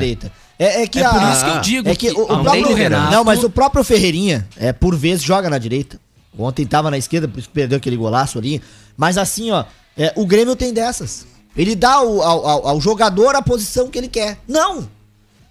É, 0.62 0.82
é 0.82 0.86
que 0.86 0.98
É 0.98 1.04
a, 1.04 1.10
por 1.10 1.22
isso 1.32 1.44
que 1.44 1.50
eu 1.50 1.60
digo 1.60 1.88
é 1.88 1.94
que, 1.96 2.12
que 2.12 2.20
o, 2.20 2.24
o 2.24 2.26
próprio 2.42 2.74
Renato- 2.74 3.12
Não, 3.12 3.24
mas 3.24 3.42
o 3.42 3.48
próprio 3.48 3.82
Ferreirinha, 3.82 4.46
é, 4.58 4.72
por 4.74 4.94
vezes, 4.94 5.22
joga 5.24 5.48
na 5.48 5.56
direita. 5.56 5.98
Ontem 6.38 6.66
tava 6.66 6.90
na 6.90 6.98
esquerda, 6.98 7.26
por 7.26 7.38
isso 7.38 7.48
que 7.48 7.54
perdeu 7.54 7.78
aquele 7.78 7.96
golaço 7.96 8.38
ali. 8.38 8.62
Mas 8.96 9.16
assim, 9.16 9.50
ó, 9.50 9.64
é, 9.96 10.12
o 10.16 10.26
Grêmio 10.26 10.54
tem 10.54 10.72
dessas. 10.72 11.26
Ele 11.56 11.74
dá 11.74 11.94
ao, 11.94 12.20
ao- 12.22 12.46
ao- 12.46 12.68
ao 12.68 12.80
jogador 12.80 13.34
a 13.34 13.40
posição 13.42 13.88
que 13.88 13.98
ele 13.98 14.08
quer. 14.08 14.38
Não! 14.46 14.86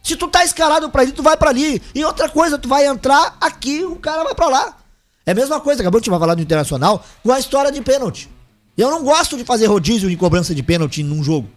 Se 0.04 0.16
tu 0.16 0.28
tá 0.28 0.46
escalado 0.46 0.90
pra 0.90 1.02
ali, 1.02 1.12
tu 1.12 1.22
vai 1.24 1.36
pra 1.36 1.50
ali. 1.50 1.82
E 1.94 2.06
outra 2.06 2.30
coisa, 2.30 2.58
tu 2.58 2.70
vai 2.70 2.86
entrar 2.88 3.36
aqui, 3.42 3.84
o 3.84 3.96
cara 3.96 4.24
vai 4.24 4.34
pra 4.36 4.48
lá. 4.48 4.78
É 5.26 5.32
a 5.32 5.36
mesma 5.36 5.60
coisa, 5.60 5.82
acabou 5.82 6.00
de 6.00 6.10
falar 6.10 6.36
do 6.36 6.42
Internacional, 6.42 7.04
com 7.24 7.32
a 7.32 7.40
história 7.40 7.72
de 7.72 7.82
pênalti. 7.82 8.30
Eu 8.78 8.90
não 8.90 9.04
gosto 9.04 9.36
de 9.36 9.44
fazer 9.44 9.66
rodízio 9.66 10.10
de 10.10 10.16
cobrança 10.16 10.56
de 10.56 10.64
pênalti 10.64 11.04
num 11.04 11.22
jogo. 11.24 11.50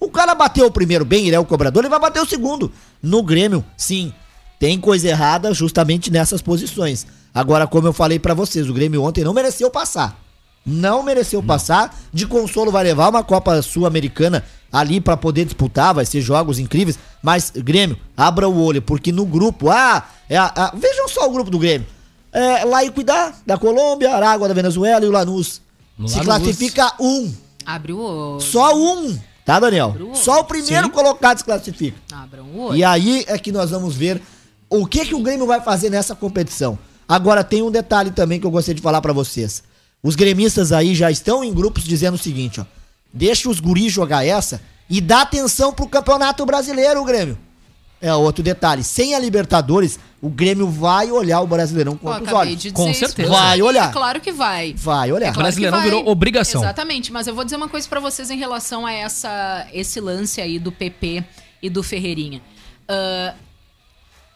O 0.00 0.10
cara 0.10 0.34
bateu 0.34 0.66
o 0.66 0.70
primeiro 0.70 1.04
bem, 1.04 1.26
ele 1.26 1.36
é 1.36 1.40
o 1.40 1.44
cobrador, 1.44 1.82
ele 1.82 1.90
vai 1.90 1.98
bater 2.00 2.22
o 2.22 2.26
segundo. 2.26 2.70
No 3.02 3.22
Grêmio, 3.22 3.64
sim, 3.76 4.12
tem 4.58 4.78
coisa 4.78 5.08
errada 5.08 5.52
justamente 5.54 6.10
nessas 6.10 6.42
posições. 6.42 7.06
Agora, 7.34 7.66
como 7.66 7.86
eu 7.88 7.92
falei 7.92 8.18
pra 8.18 8.34
vocês, 8.34 8.68
o 8.68 8.74
Grêmio 8.74 9.02
ontem 9.02 9.24
não 9.24 9.32
mereceu 9.34 9.70
passar. 9.70 10.18
Não 10.64 11.02
mereceu 11.02 11.42
passar. 11.42 11.96
De 12.12 12.26
consolo 12.26 12.72
vai 12.72 12.82
levar 12.82 13.08
uma 13.08 13.22
Copa 13.22 13.62
Sul-Americana 13.62 14.42
ali 14.72 15.00
pra 15.00 15.16
poder 15.16 15.44
disputar, 15.44 15.94
vai 15.94 16.04
ser 16.04 16.20
jogos 16.20 16.58
incríveis. 16.58 16.98
Mas, 17.22 17.52
Grêmio, 17.54 17.96
abra 18.16 18.48
o 18.48 18.62
olho, 18.62 18.82
porque 18.82 19.12
no 19.12 19.24
grupo, 19.24 19.70
ah, 19.70 20.04
é 20.28 20.36
a- 20.36 20.52
a- 20.54 20.72
vejam 20.74 21.08
só 21.08 21.26
o 21.28 21.30
grupo 21.30 21.50
do 21.50 21.58
Grêmio. 21.58 21.86
É, 22.32 22.64
lá 22.64 22.84
e 22.84 22.90
cuidar 22.90 23.38
da 23.46 23.56
Colômbia, 23.56 24.14
Aragua 24.14 24.48
da 24.48 24.54
Venezuela 24.54 25.04
e 25.04 25.08
o 25.08 25.12
Lanús. 25.12 25.60
No 25.96 26.08
Se 26.08 26.16
Lanús. 26.16 26.26
classifica 26.26 26.92
um. 27.00 27.32
Abre 27.64 27.92
o 27.92 27.98
olho. 28.00 28.40
Só 28.40 28.74
um, 28.76 29.16
tá, 29.46 29.58
Daniel? 29.58 29.96
O. 29.98 30.14
Só 30.14 30.40
o 30.40 30.44
primeiro 30.44 30.88
Sim. 30.88 30.92
colocado 30.92 31.38
se 31.38 31.44
classifica. 31.44 31.96
Abram 32.12 32.44
o 32.44 32.58
olho. 32.58 32.76
E 32.76 32.84
aí 32.84 33.24
é 33.26 33.38
que 33.38 33.50
nós 33.50 33.70
vamos 33.70 33.96
ver 33.96 34.20
o 34.68 34.84
que 34.84 35.06
que 35.06 35.14
o 35.14 35.22
Grêmio 35.22 35.46
vai 35.46 35.62
fazer 35.62 35.88
nessa 35.88 36.14
competição. 36.14 36.78
Agora 37.08 37.44
tem 37.44 37.62
um 37.62 37.70
detalhe 37.70 38.10
também 38.10 38.40
que 38.40 38.46
eu 38.46 38.50
gostaria 38.50 38.74
de 38.74 38.82
falar 38.82 39.00
pra 39.00 39.12
vocês. 39.12 39.62
Os 40.02 40.16
gremistas 40.16 40.72
aí 40.72 40.94
já 40.94 41.10
estão 41.10 41.42
em 41.42 41.54
grupos 41.54 41.84
dizendo 41.84 42.14
o 42.14 42.18
seguinte, 42.18 42.60
ó: 42.60 42.64
deixa 43.12 43.48
os 43.48 43.60
guris 43.60 43.92
jogar 43.92 44.26
essa 44.26 44.60
e 44.90 45.00
dá 45.00 45.22
atenção 45.22 45.72
pro 45.72 45.88
Campeonato 45.88 46.44
Brasileiro, 46.44 47.04
Grêmio. 47.04 47.38
É 48.08 48.14
outro 48.14 48.42
detalhe. 48.42 48.82
Sem 48.84 49.14
a 49.14 49.18
Libertadores, 49.18 49.98
o 50.20 50.28
Grêmio 50.28 50.68
vai 50.68 51.10
olhar 51.10 51.40
o 51.40 51.46
Brasileirão 51.46 51.96
com 51.96 52.06
Pô, 52.06 52.14
outros 52.14 52.32
olhos. 52.32 52.60
de 52.62 52.70
Com 52.72 52.92
certeza. 52.92 53.28
Vai 53.28 53.60
olhar. 53.62 53.90
É 53.90 53.92
claro 53.92 54.20
que 54.20 54.32
vai. 54.32 54.74
Vai 54.76 55.12
olhar. 55.12 55.28
É 55.28 55.32
claro 55.32 55.44
Brasileirão 55.44 55.78
que 55.78 55.88
vai. 55.88 55.90
virou 55.98 56.10
obrigação. 56.10 56.62
Exatamente, 56.62 57.12
mas 57.12 57.26
eu 57.26 57.34
vou 57.34 57.44
dizer 57.44 57.56
uma 57.56 57.68
coisa 57.68 57.88
pra 57.88 58.00
vocês 58.00 58.30
em 58.30 58.38
relação 58.38 58.86
a 58.86 58.92
essa, 58.92 59.66
esse 59.72 60.00
lance 60.00 60.40
aí 60.40 60.58
do 60.58 60.72
PP 60.72 61.24
e 61.62 61.70
do 61.70 61.82
Ferreirinha. 61.82 62.40
Ah, 62.88 63.34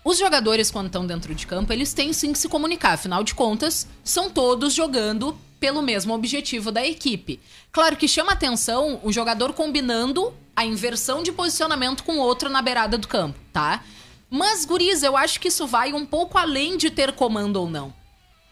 os 0.05 0.19
jogadores, 0.19 0.71
quando 0.71 0.87
estão 0.87 1.07
dentro 1.07 1.35
de 1.35 1.47
campo, 1.47 1.73
eles 1.73 1.93
têm 1.93 2.13
sim 2.13 2.33
que 2.33 2.39
se 2.39 2.49
comunicar. 2.49 2.93
Afinal 2.95 3.23
de 3.23 3.35
contas, 3.35 3.87
são 4.03 4.31
todos 4.31 4.73
jogando 4.73 5.37
pelo 5.61 5.83
mesmo 5.83 6.15
objetivo 6.15 6.73
da 6.73 6.85
equipe. 6.85 7.39
Claro 7.71 7.97
que 7.97 8.09
chama 8.09 8.33
atenção 8.33 8.99
o 9.05 9.13
jogador 9.13 9.53
combinando 9.53 10.33
a 10.57 10.65
inversão 10.65 11.23
de 11.23 11.31
posicionamento 11.31 12.03
com 12.03 12.15
o 12.15 12.21
outro 12.21 12.49
na 12.49 12.63
beirada 12.63 12.97
do 12.97 13.07
campo, 13.07 13.39
tá? 13.53 13.85
Mas, 14.31 14.65
guris, 14.65 15.03
eu 15.03 15.17
acho 15.17 15.39
que 15.39 15.49
isso 15.49 15.67
vai 15.67 15.93
um 15.93 16.07
pouco 16.07 16.39
além 16.39 16.77
de 16.77 16.89
ter 16.89 17.13
comando 17.13 17.57
ou 17.57 17.69
não. 17.69 17.93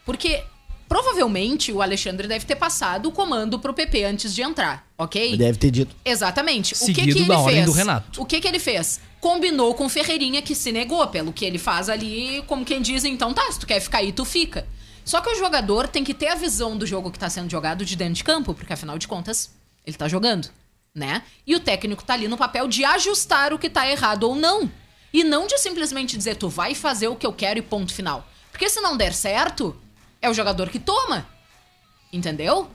Porque 0.05 0.43
provavelmente 0.87 1.71
o 1.71 1.81
Alexandre 1.81 2.27
deve 2.27 2.45
ter 2.45 2.55
passado 2.55 3.07
o 3.07 3.11
comando 3.11 3.59
pro 3.59 3.73
PP 3.73 4.03
antes 4.03 4.33
de 4.33 4.41
entrar, 4.41 4.87
ok? 4.97 5.37
Deve 5.37 5.57
ter 5.57 5.71
dito. 5.71 5.95
Exatamente. 6.03 6.73
o 6.73 6.77
que, 6.77 6.85
Seguido 6.85 7.13
que 7.13 7.19
ele 7.19 7.27
da 7.27 7.39
ordem 7.39 7.55
fez? 7.55 7.65
do 7.65 7.71
Renato. 7.71 8.21
O 8.21 8.25
que, 8.25 8.41
que 8.41 8.47
ele 8.47 8.59
fez? 8.59 8.99
Combinou 9.21 9.73
com 9.73 9.85
o 9.85 9.89
Ferreirinha 9.89 10.41
que 10.41 10.55
se 10.55 10.71
negou, 10.71 11.05
pelo 11.07 11.31
que 11.31 11.45
ele 11.45 11.57
faz 11.57 11.89
ali, 11.89 12.43
como 12.47 12.65
quem 12.65 12.81
diz, 12.81 13.03
então 13.05 13.33
tá, 13.33 13.49
se 13.51 13.59
tu 13.59 13.67
quer 13.67 13.79
ficar 13.79 13.99
aí, 13.99 14.11
tu 14.11 14.25
fica. 14.25 14.67
Só 15.09 15.21
que 15.21 15.29
o 15.31 15.35
jogador 15.35 15.87
tem 15.87 16.03
que 16.03 16.13
ter 16.13 16.27
a 16.27 16.35
visão 16.35 16.77
do 16.77 16.85
jogo 16.85 17.09
que 17.09 17.17
tá 17.17 17.27
sendo 17.31 17.49
jogado 17.49 17.83
de 17.83 17.95
dentro 17.95 18.13
de 18.13 18.23
campo, 18.23 18.53
porque 18.53 18.73
afinal 18.73 18.95
de 18.95 19.07
contas, 19.07 19.49
ele 19.83 19.97
tá 19.97 20.07
jogando, 20.07 20.51
né? 20.93 21.23
E 21.47 21.55
o 21.55 21.59
técnico 21.59 22.03
tá 22.03 22.13
ali 22.13 22.27
no 22.27 22.37
papel 22.37 22.67
de 22.67 22.85
ajustar 22.85 23.51
o 23.51 23.57
que 23.57 23.71
tá 23.71 23.89
errado 23.89 24.25
ou 24.25 24.35
não. 24.35 24.71
E 25.11 25.23
não 25.23 25.47
de 25.47 25.57
simplesmente 25.57 26.15
dizer, 26.15 26.35
tu 26.35 26.47
vai 26.47 26.75
fazer 26.75 27.07
o 27.07 27.15
que 27.15 27.25
eu 27.25 27.33
quero 27.33 27.57
e 27.57 27.63
ponto 27.63 27.91
final. 27.91 28.23
Porque 28.51 28.69
se 28.69 28.81
não 28.81 28.95
der 28.95 29.11
certo, 29.11 29.75
é 30.21 30.29
o 30.29 30.33
jogador 30.33 30.69
que 30.69 30.77
toma. 30.77 31.25
Entendeu? 32.13 32.69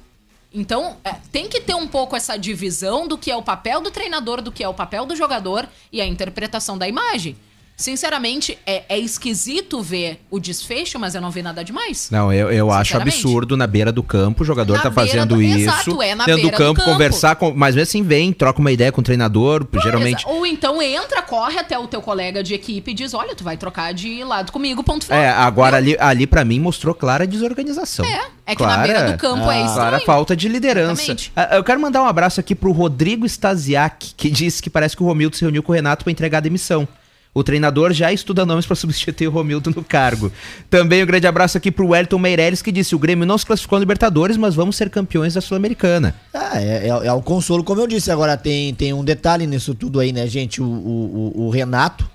Então, 0.52 0.96
é, 1.04 1.12
tem 1.30 1.48
que 1.48 1.60
ter 1.60 1.76
um 1.76 1.86
pouco 1.86 2.16
essa 2.16 2.36
divisão 2.36 3.06
do 3.06 3.16
que 3.16 3.30
é 3.30 3.36
o 3.36 3.44
papel 3.44 3.80
do 3.80 3.92
treinador, 3.92 4.42
do 4.42 4.50
que 4.50 4.64
é 4.64 4.68
o 4.68 4.74
papel 4.74 5.06
do 5.06 5.14
jogador 5.14 5.68
e 5.92 6.00
a 6.00 6.04
interpretação 6.04 6.76
da 6.76 6.88
imagem. 6.88 7.36
Sinceramente, 7.76 8.56
é, 8.64 8.84
é 8.88 8.98
esquisito 8.98 9.82
ver 9.82 10.20
o 10.30 10.38
desfecho, 10.38 10.96
mas 10.98 11.14
eu 11.16 11.20
não 11.20 11.30
vi 11.30 11.42
nada 11.42 11.64
demais. 11.64 12.08
Não, 12.10 12.32
eu, 12.32 12.50
eu 12.52 12.70
acho 12.70 12.96
absurdo 12.96 13.56
na 13.56 13.66
beira 13.66 13.90
do 13.90 14.00
campo, 14.02 14.42
o 14.42 14.46
jogador 14.46 14.74
Na 14.76 14.82
tá 14.82 14.92
fazendo 14.92 15.34
do- 15.34 15.42
isso. 15.42 15.58
Exato, 15.68 16.00
é 16.00 16.14
na 16.14 16.24
dentro 16.24 16.42
do 16.42 16.48
beira 16.50 16.56
do 16.56 16.62
campo, 16.62 16.80
campo. 16.80 16.92
conversar 16.92 17.34
com. 17.34 17.52
Mas 17.52 17.74
mesmo 17.74 17.88
assim, 17.90 18.02
vem, 18.04 18.32
troca 18.32 18.60
uma 18.60 18.70
ideia 18.70 18.92
com 18.92 19.00
o 19.00 19.04
treinador, 19.04 19.66
geralmente. 19.82 20.24
Exa- 20.24 20.28
Ou 20.32 20.46
então 20.46 20.80
entra, 20.80 21.20
corre 21.22 21.58
até 21.58 21.76
o 21.76 21.88
teu 21.88 22.00
colega 22.00 22.44
de 22.44 22.54
equipe 22.54 22.92
e 22.92 22.94
diz: 22.94 23.12
Olha, 23.12 23.34
tu 23.34 23.42
vai 23.42 23.56
trocar 23.56 23.92
de 23.92 24.22
lado 24.22 24.52
comigo, 24.52 24.84
ponto 24.84 25.04
final. 25.06 25.20
É, 25.20 25.28
agora 25.30 25.76
ali, 25.76 25.96
ali 25.98 26.26
para 26.28 26.44
mim 26.44 26.60
mostrou 26.60 26.94
clara 26.94 27.26
desorganização. 27.26 28.04
É, 28.04 28.20
é 28.46 28.54
que 28.56 28.62
na 28.62 28.78
beira 28.78 29.10
do 29.10 29.18
campo 29.18 29.50
é 29.50 29.56
estranho. 29.58 29.74
Clara 29.74 30.00
falta 30.00 30.36
de 30.36 30.48
liderança. 30.48 30.92
Exatamente. 31.02 31.32
Ah, 31.34 31.56
Eu 31.56 31.64
quero 31.64 31.80
mandar 31.80 32.02
um 32.02 32.06
abraço 32.06 32.38
aqui 32.38 32.54
pro 32.54 32.70
Rodrigo 32.70 33.26
Stasiak, 33.26 34.14
que 34.16 34.30
disse 34.30 34.62
que 34.62 34.70
parece 34.70 34.96
que 34.96 35.02
o 35.02 35.06
Romildo 35.06 35.34
se 35.34 35.42
reuniu 35.42 35.62
com 35.62 35.72
o 35.72 35.74
Renato 35.74 36.04
para 36.04 36.12
entregar 36.12 36.38
a 36.38 36.40
demissão. 36.40 36.86
O 37.34 37.42
treinador 37.42 37.92
já 37.92 38.12
estuda 38.12 38.46
nomes 38.46 38.64
para 38.64 38.76
substituir 38.76 39.26
o 39.26 39.30
Romildo 39.32 39.72
no 39.74 39.82
cargo. 39.82 40.30
Também 40.70 41.02
um 41.02 41.06
grande 41.06 41.26
abraço 41.26 41.58
aqui 41.58 41.68
pro 41.70 41.88
Wellington 41.88 42.18
Meirelles, 42.18 42.62
que 42.62 42.70
disse: 42.70 42.94
o 42.94 42.98
Grêmio 42.98 43.26
não 43.26 43.36
se 43.36 43.44
classificou 43.44 43.76
no 43.78 43.82
Libertadores, 43.82 44.36
mas 44.36 44.54
vamos 44.54 44.76
ser 44.76 44.88
campeões 44.88 45.34
da 45.34 45.40
Sul-Americana. 45.40 46.14
Ah, 46.32 46.60
é, 46.62 46.86
é, 46.86 47.06
é 47.08 47.12
o 47.12 47.20
consolo, 47.20 47.64
como 47.64 47.80
eu 47.80 47.88
disse. 47.88 48.10
Agora 48.12 48.36
tem, 48.36 48.72
tem 48.74 48.92
um 48.92 49.02
detalhe 49.04 49.46
nisso 49.48 49.74
tudo 49.74 49.98
aí, 49.98 50.12
né, 50.12 50.26
gente? 50.28 50.62
O, 50.62 50.64
o, 50.64 51.46
o- 51.46 51.50
Renato, 51.50 52.08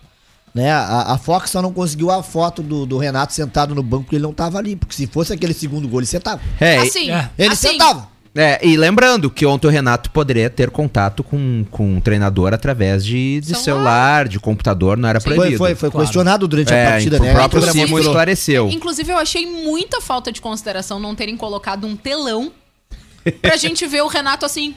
né? 0.55 0.71
A, 0.71 1.13
a 1.13 1.17
Fox 1.17 1.49
só 1.49 1.61
não 1.61 1.73
conseguiu 1.73 2.09
a 2.11 2.23
foto 2.23 2.63
do, 2.63 2.85
do 2.85 2.97
Renato 2.97 3.33
sentado 3.33 3.75
no 3.75 3.83
banco 3.83 4.03
porque 4.05 4.15
ele 4.15 4.23
não 4.23 4.33
tava 4.33 4.57
ali. 4.57 4.77
Porque 4.77 4.95
se 4.95 5.05
fosse 5.05 5.33
aquele 5.33 5.53
segundo 5.53 5.85
gol, 5.89 5.99
ele 5.99 6.07
sentava. 6.07 6.39
É, 6.61 6.77
Assim, 6.77 7.11
É. 7.11 7.29
Ele 7.37 7.53
assim, 7.53 7.69
sentava. 7.71 8.07
É, 8.35 8.63
e 8.65 8.77
lembrando 8.77 9.29
que 9.29 9.45
ontem 9.45 9.67
o 9.67 9.69
Renato 9.71 10.11
poderia 10.11 10.49
ter 10.49 10.69
contato 10.69 11.23
com, 11.23 11.65
com 11.71 11.97
o 11.97 12.01
treinador 12.01 12.53
através 12.53 13.03
de, 13.03 13.41
de 13.41 13.55
Celular. 13.57 14.27
de 14.27 14.39
computador, 14.39 14.97
não 14.97 15.09
era 15.09 15.19
Foi, 15.19 15.35
proibido. 15.35 15.57
foi, 15.57 15.73
foi 15.75 15.89
claro. 15.89 16.05
questionado 16.05 16.47
durante 16.47 16.71
a 16.73 16.77
É, 16.77 16.89
partida, 16.91 17.17
o 17.17 17.23
né? 17.23 17.33
próprio 17.33 17.57
A 17.57 17.61
câmera 17.65 17.71
Simon 17.71 17.87
mostrou. 17.89 18.11
esclareceu. 18.11 18.69
Inclusive, 18.69 19.11
eu 19.11 19.17
achei 19.17 19.45
muita 19.45 19.99
falta 19.99 20.31
de 20.31 20.39
consideração 20.41 20.99
não 20.99 21.15
terem 21.15 21.35
colocado 21.35 21.87
um 21.87 21.95
telão 21.95 22.51
pra 23.41 23.57
gente 23.57 23.85
ver 23.87 24.01
o 24.03 24.07
Renato 24.07 24.45
assim. 24.45 24.75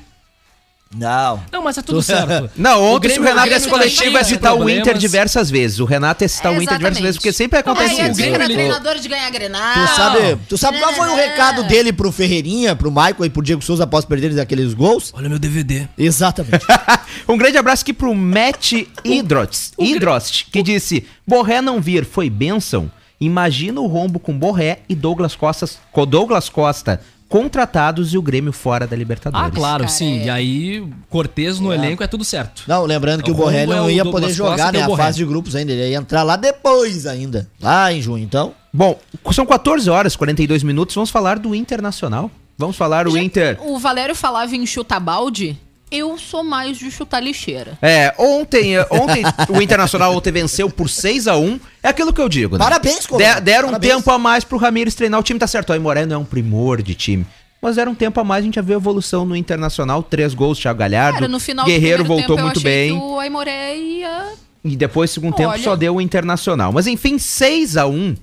Não. 0.96 1.42
Não, 1.50 1.62
mas 1.62 1.78
é 1.78 1.82
tudo 1.82 2.00
certo. 2.02 2.50
Não, 2.56 2.82
ontem 2.82 3.08
se 3.10 3.18
o 3.18 3.22
Grêmio- 3.22 3.28
Renato 3.28 3.46
o 3.46 3.50
Grêmio 3.50 3.54
nesse 3.54 3.68
coletivo 3.68 4.18
é 4.18 4.24
citar 4.24 4.54
o 4.54 4.68
Inter 4.68 4.96
diversas 4.98 5.50
vezes. 5.50 5.78
O 5.80 5.84
Renato 5.84 6.24
é 6.24 6.28
citar 6.28 6.52
o 6.52 6.60
Inter 6.62 6.76
diversas 6.76 7.02
vezes, 7.02 7.16
porque 7.16 7.32
sempre 7.32 7.58
acontece 7.58 8.00
Ah, 8.00 8.04
é 8.04 8.08
isso. 8.08 8.10
dizer 8.10 8.28
que 8.28 8.34
era 8.34 8.44
treinador 8.44 8.98
de 8.98 9.08
ganhar 9.08 9.30
Grenal. 9.30 9.74
Tu 9.74 9.94
sabe, 9.96 10.38
tu 10.48 10.58
sabe 10.58 10.78
qual 10.78 10.92
foi 10.94 11.08
o 11.08 11.16
recado 11.16 11.64
dele 11.64 11.92
pro 11.92 12.12
Ferreirinha, 12.12 12.76
pro 12.76 12.90
Michael 12.90 13.24
e 13.24 13.30
pro 13.30 13.42
Diego 13.42 13.62
Souza 13.62 13.84
após 13.84 14.04
perderem 14.04 14.38
aqueles 14.40 14.74
gols? 14.74 15.12
Olha 15.14 15.28
meu 15.28 15.38
DVD. 15.38 15.88
Exatamente. 15.96 16.64
um 17.28 17.36
grande 17.36 17.56
abraço 17.58 17.82
aqui 17.82 17.92
pro 17.92 18.14
Matt 18.14 18.72
Idrost, 19.04 19.72
Idrost 19.78 20.46
que 20.50 20.62
disse: 20.62 21.06
Borré 21.26 21.60
não 21.62 21.80
vir 21.80 22.04
foi 22.04 22.28
bênção. 22.28 22.90
Imagina 23.20 23.80
o 23.80 23.86
rombo 23.86 24.18
com 24.18 24.36
Borré 24.36 24.80
e 24.88 24.96
Douglas 24.96 25.36
Costa, 25.36 25.64
com 25.92 26.04
Douglas 26.04 26.48
Costa 26.48 27.00
contratados 27.32 28.12
e 28.12 28.18
o 28.18 28.22
Grêmio 28.22 28.52
fora 28.52 28.86
da 28.86 28.94
Libertadores. 28.94 29.46
Ah, 29.46 29.50
claro, 29.50 29.84
Cara, 29.84 29.88
sim. 29.88 30.20
é. 30.20 30.24
E 30.26 30.30
aí, 30.30 30.86
Cortez 31.08 31.58
no 31.58 31.72
elenco 31.72 32.02
é 32.02 32.06
tudo 32.06 32.24
certo. 32.26 32.64
Não, 32.68 32.84
lembrando 32.84 33.22
que 33.22 33.30
o 33.30 33.34
O 33.34 33.36
Borré 33.38 33.62
é 33.62 33.66
não 33.66 33.86
o 33.86 33.90
ia 33.90 34.04
Douglas 34.04 34.22
poder 34.36 34.36
Costa, 34.38 34.50
jogar, 34.50 34.70
tem 34.70 34.80
né? 34.80 34.86
o 34.86 34.88
A 34.88 34.90
Borré. 34.90 35.02
fase 35.04 35.16
de 35.16 35.24
grupos 35.24 35.56
ainda. 35.56 35.72
Ele 35.72 35.88
ia 35.90 35.96
entrar 35.96 36.22
lá 36.22 36.36
depois 36.36 37.06
ainda. 37.06 37.48
Lá 37.58 37.90
em 37.90 38.02
junho, 38.02 38.22
então. 38.22 38.52
Bom, 38.70 38.98
são 39.32 39.46
14 39.46 39.88
horas, 39.88 40.14
42 40.14 40.62
minutos. 40.62 40.94
Vamos 40.94 41.08
falar 41.08 41.38
do 41.38 41.54
Internacional. 41.54 42.30
Vamos 42.58 42.76
falar 42.76 43.08
o 43.08 43.12
Já- 43.12 43.22
Inter. 43.22 43.58
O 43.62 43.78
Valério 43.78 44.14
falava 44.14 44.54
em 44.54 44.66
chutar 44.66 45.00
balde. 45.00 45.58
Eu 45.92 46.16
sou 46.16 46.42
mais 46.42 46.78
de 46.78 46.90
chutar 46.90 47.20
lixeira. 47.22 47.78
É, 47.82 48.14
ontem, 48.18 48.76
eh, 48.76 48.86
ontem 48.90 49.22
o 49.50 49.60
Internacional 49.60 50.16
ontem 50.16 50.32
venceu 50.32 50.70
por 50.70 50.88
6 50.88 51.28
a 51.28 51.36
1 51.36 51.60
É 51.82 51.88
aquilo 51.88 52.12
que 52.14 52.20
eu 52.20 52.28
digo, 52.30 52.56
né? 52.56 52.64
Parabéns, 52.64 53.06
De. 53.06 53.40
Deram 53.42 53.68
um 53.68 53.72
Parabéns. 53.72 53.94
tempo 53.96 54.10
a 54.10 54.18
mais 54.18 54.42
pro 54.42 54.56
Ramires 54.56 54.94
treinar. 54.94 55.20
O 55.20 55.22
time 55.22 55.38
tá 55.38 55.46
certo. 55.46 55.70
O 55.70 55.72
Aimoré 55.74 56.06
não 56.06 56.16
é 56.16 56.18
um 56.18 56.24
primor 56.24 56.80
de 56.80 56.94
time. 56.94 57.26
Mas 57.60 57.78
era 57.78 57.88
um 57.88 57.94
tempo 57.94 58.18
a 58.18 58.24
mais, 58.24 58.42
a 58.42 58.44
gente 58.46 58.56
já 58.56 58.62
viu 58.62 58.74
a 58.74 58.78
evolução 58.78 59.24
no 59.24 59.36
Internacional. 59.36 60.02
Três 60.02 60.34
gols, 60.34 60.58
Thiago 60.58 60.80
Galhardo. 60.80 61.18
Cara, 61.18 61.28
no 61.28 61.38
final 61.38 61.64
Guerreiro 61.64 62.04
voltou 62.04 62.36
tempo, 62.36 62.42
muito 62.42 62.56
eu 62.56 62.60
achei 62.60 62.88
bem. 62.88 62.98
que 62.98 63.04
o 63.04 63.18
Aimoré 63.20 63.76
ia... 63.76 64.32
E 64.64 64.74
depois, 64.74 65.10
segundo 65.10 65.34
tempo, 65.34 65.50
Olha. 65.50 65.62
só 65.62 65.76
deu 65.76 65.96
o 65.96 66.00
Internacional. 66.00 66.72
Mas 66.72 66.86
enfim, 66.86 67.18
6 67.18 67.76
a 67.76 67.86
1 67.86 68.16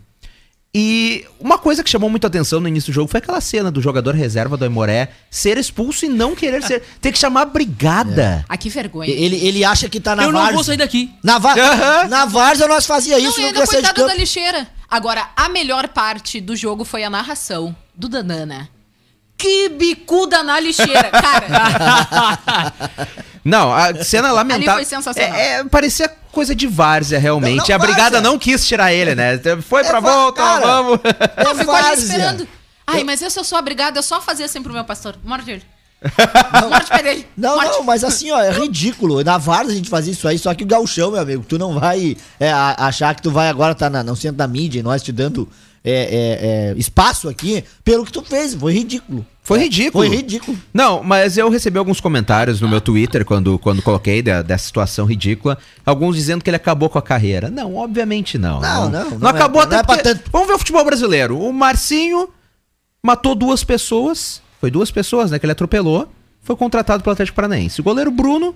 E 0.73 1.25
uma 1.39 1.57
coisa 1.57 1.83
que 1.83 1.89
chamou 1.89 2.11
muito 2.11 2.27
atenção 2.27 2.59
no 2.59 2.67
início 2.67 2.91
do 2.91 2.95
jogo 2.95 3.09
foi 3.09 3.17
aquela 3.17 3.41
cena 3.41 3.71
do 3.71 3.81
jogador 3.81 4.13
reserva 4.13 4.55
do 4.55 4.63
Aimoré 4.63 5.09
ser 5.29 5.57
expulso 5.57 6.05
e 6.05 6.09
não 6.09 6.35
querer 6.35 6.61
ser. 6.61 6.83
Ter 7.01 7.11
que 7.11 7.17
chamar 7.17 7.41
a 7.41 7.45
brigada. 7.45 8.45
Ah, 8.47 8.55
que 8.55 8.69
vergonha. 8.69 9.09
Ele, 9.09 9.35
ele 9.37 9.63
acha 9.63 9.89
que 9.89 9.99
tá 9.99 10.15
na 10.15 10.23
eu 10.23 10.31
não 10.31 10.53
vou 10.53 10.63
sair 10.63 10.77
daqui. 10.77 11.11
Na, 11.23 11.39
va 11.39 11.55
na 12.07 12.25
várzea 12.25 12.67
nós 12.67 12.85
fazia 12.85 13.17
Não, 13.17 13.29
isso, 13.29 13.41
não, 13.41 13.47
sair 13.47 13.53
de 13.53 13.65
coitado 13.65 14.05
da 14.05 14.13
lixeira. 14.13 14.67
Agora, 14.87 15.29
a 15.35 15.49
melhor 15.49 15.87
parte 15.87 16.39
do 16.39 16.55
jogo 16.55 16.85
foi 16.85 17.03
a 17.03 17.09
narração 17.09 17.75
do 17.95 18.07
Danana. 18.07 18.69
Que 19.35 19.69
bicuda 19.69 20.43
na 20.43 20.59
lixeira. 20.59 21.09
Cara, 21.09 21.47
Não, 23.43 23.73
a 23.73 24.03
cena 24.03 24.31
lamentável. 24.31 24.75
foi 24.75 24.85
sensacional. 24.85 25.33
É, 25.33 25.59
é, 25.59 25.63
parecia 25.63 26.09
coisa 26.31 26.53
de 26.53 26.67
várzea, 26.67 27.17
realmente. 27.19 27.57
Não, 27.57 27.65
não, 27.67 27.75
a 27.75 27.79
brigada 27.79 28.01
várzea. 28.17 28.21
não 28.21 28.37
quis 28.39 28.67
tirar 28.67 28.93
ele, 28.93 29.15
né? 29.15 29.39
Foi 29.67 29.83
pra 29.83 29.97
É, 29.97 30.01
va- 30.01 30.11
volta, 30.13 30.41
cara. 30.41 30.65
vamos. 30.65 30.99
eu 31.03 31.51
É 31.51 31.55
fico 31.55 31.71
ali 31.71 31.81
várzea. 31.83 32.03
esperando. 32.05 32.47
Ai, 32.85 33.03
mas 33.03 33.21
eu 33.21 33.29
sou 33.29 33.57
obrigada 33.59 33.99
a 33.99 34.03
só 34.03 34.19
fazer 34.19 34.43
assim 34.45 34.61
pro 34.63 34.73
meu 34.73 34.83
pastor. 34.83 35.15
Morte 35.23 35.49
ele. 35.51 35.63
Morte 36.69 36.87
pra 36.87 37.11
ele. 37.11 37.25
Não, 37.37 37.55
Morte. 37.55 37.71
não, 37.71 37.83
mas 37.83 38.03
assim, 38.03 38.31
ó, 38.31 38.39
é 38.41 38.51
ridículo. 38.51 39.23
Na 39.23 39.37
Várzea 39.37 39.73
a 39.73 39.75
gente 39.75 39.89
fazia 39.89 40.13
isso 40.13 40.27
aí, 40.27 40.39
só 40.39 40.53
que 40.53 40.63
o 40.63 40.67
gauchão, 40.67 41.11
meu 41.11 41.21
amigo, 41.21 41.43
tu 41.47 41.57
não 41.57 41.77
vai 41.79 42.15
é, 42.39 42.51
achar 42.51 43.13
que 43.15 43.21
tu 43.21 43.29
vai 43.31 43.49
agora 43.49 43.73
estar 43.73 43.87
tá 43.87 43.89
na, 43.89 44.03
no 44.03 44.15
centro 44.15 44.37
da 44.37 44.47
mídia 44.47 44.79
e 44.79 44.83
nós 44.83 45.03
te 45.03 45.11
dando 45.11 45.47
é, 45.83 45.91
é, 45.91 46.71
é, 46.71 46.73
espaço 46.77 47.27
aqui 47.29 47.63
pelo 47.83 48.05
que 48.05 48.11
tu 48.11 48.21
fez. 48.23 48.53
Foi 48.55 48.73
ridículo. 48.73 49.25
Foi 49.49 49.59
ridículo. 49.63 50.05
Foi 50.05 50.15
ridículo. 50.15 50.57
Não, 50.73 51.03
mas 51.03 51.37
eu 51.37 51.49
recebi 51.49 51.77
alguns 51.77 51.99
comentários 51.99 52.61
no 52.61 52.69
meu 52.69 52.79
Twitter 52.79 53.25
quando, 53.25 53.57
quando 53.59 53.81
coloquei 53.81 54.21
da- 54.21 54.41
dessa 54.41 54.65
situação 54.65 55.05
ridícula. 55.05 55.57
Alguns 55.85 56.15
dizendo 56.15 56.43
que 56.43 56.49
ele 56.49 56.57
acabou 56.57 56.87
com 56.89 56.97
a 56.99 57.01
carreira. 57.01 57.49
Não, 57.49 57.75
obviamente 57.75 58.37
não. 58.37 58.61
Não, 58.61 58.89
não, 58.89 59.09
Não, 59.09 59.19
não 59.19 59.27
é- 59.27 59.31
acabou 59.31 59.61
não 59.61 59.67
até 59.67 59.75
é 59.77 59.83
pra 59.83 59.95
porque-. 60.13 60.29
Vamos 60.31 60.47
ver 60.47 60.53
o 60.53 60.57
futebol 60.59 60.85
brasileiro. 60.85 61.37
O 61.39 61.51
Marcinho 61.51 62.29
matou 63.03 63.33
duas 63.35 63.63
pessoas. 63.63 64.41
Foi 64.61 64.69
duas 64.69 64.91
pessoas, 64.91 65.31
né? 65.31 65.39
Que 65.39 65.45
ele 65.45 65.53
atropelou. 65.53 66.07
Foi 66.41 66.55
contratado 66.55 67.01
pelo 67.03 67.13
Atlético 67.13 67.35
Paranaense. 67.35 67.81
O 67.81 67.83
goleiro 67.83 68.11
Bruno 68.11 68.55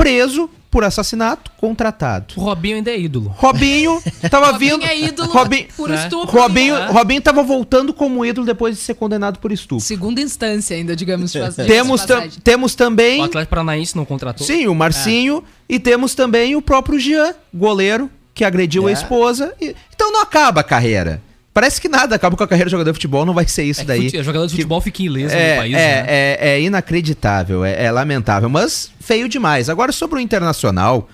preso 0.00 0.50
por 0.70 0.84
assassinato, 0.84 1.50
contratado. 1.58 2.34
O 2.36 2.42
Robinho 2.42 2.76
ainda 2.76 2.90
é 2.92 2.98
ídolo. 2.98 3.34
Robinho 3.36 4.00
tava 4.30 4.52
Robinho 4.52 4.78
vindo. 4.78 4.86
é 4.88 4.98
ídolo 5.00 5.32
Robinho, 5.32 5.66
por 5.76 5.88
né? 5.88 5.96
estupro. 6.04 6.40
Robinho, 6.40 6.76
É. 6.76 6.86
Robinho 6.92 7.20
tava 7.20 7.42
voltando 7.42 7.92
como 7.92 8.24
ídolo 8.24 8.46
depois 8.46 8.76
de 8.76 8.82
ser 8.82 8.94
condenado 8.94 9.40
por 9.40 9.50
estupro. 9.50 9.84
Segunda 9.84 10.20
instância 10.20 10.76
ainda, 10.76 10.94
digamos. 10.94 11.32
Temos, 11.66 12.04
tam- 12.04 12.28
temos 12.44 12.74
também. 12.76 13.20
O 13.20 13.24
Atlético 13.24 13.50
Paranaense 13.50 13.96
não 13.96 14.04
contratou. 14.04 14.46
Sim, 14.46 14.68
o 14.68 14.74
Marcinho. 14.74 15.42
E 15.68 15.78
temos 15.80 16.14
também 16.14 16.54
o 16.54 16.62
próprio 16.62 16.98
Jean, 17.00 17.34
goleiro, 17.52 18.08
que 18.32 18.44
agrediu 18.44 18.86
a 18.86 18.90
É. 18.90 18.92
esposa. 18.92 19.52
E- 19.60 19.74
Então 19.94 20.12
não 20.12 20.22
acaba 20.22 20.60
a 20.60 20.64
carreira. 20.64 21.20
Parece 21.52 21.80
que 21.80 21.88
nada 21.88 22.14
acaba 22.14 22.36
com 22.36 22.44
a 22.44 22.46
carreira 22.48 22.68
de 22.68 22.70
jogador 22.72 22.90
de 22.92 22.94
futebol, 22.96 23.26
não 23.26 23.34
vai 23.34 23.46
ser 23.48 23.64
isso 23.64 23.80
É 23.80 23.84
que 23.84 23.88
daí. 23.88 24.04
fute- 24.10 24.22
jogador 24.22 24.46
de 24.46 24.52
futebol 24.52 24.80
fica 24.80 25.02
ileso 25.02 25.34
É, 25.34 25.54
no 25.56 25.60
país, 25.62 25.74
é, 25.74 25.76
né? 25.78 26.04
é, 26.08 26.38
é 26.50 26.60
inacreditável, 26.60 27.64
é, 27.64 27.84
é 27.84 27.90
lamentável, 27.90 28.48
mas 28.48 28.90
feio 29.00 29.28
demais. 29.28 29.68
Agora, 29.68 29.90
sobre 29.90 30.18
o 30.18 30.20
Internacional, 30.20 31.08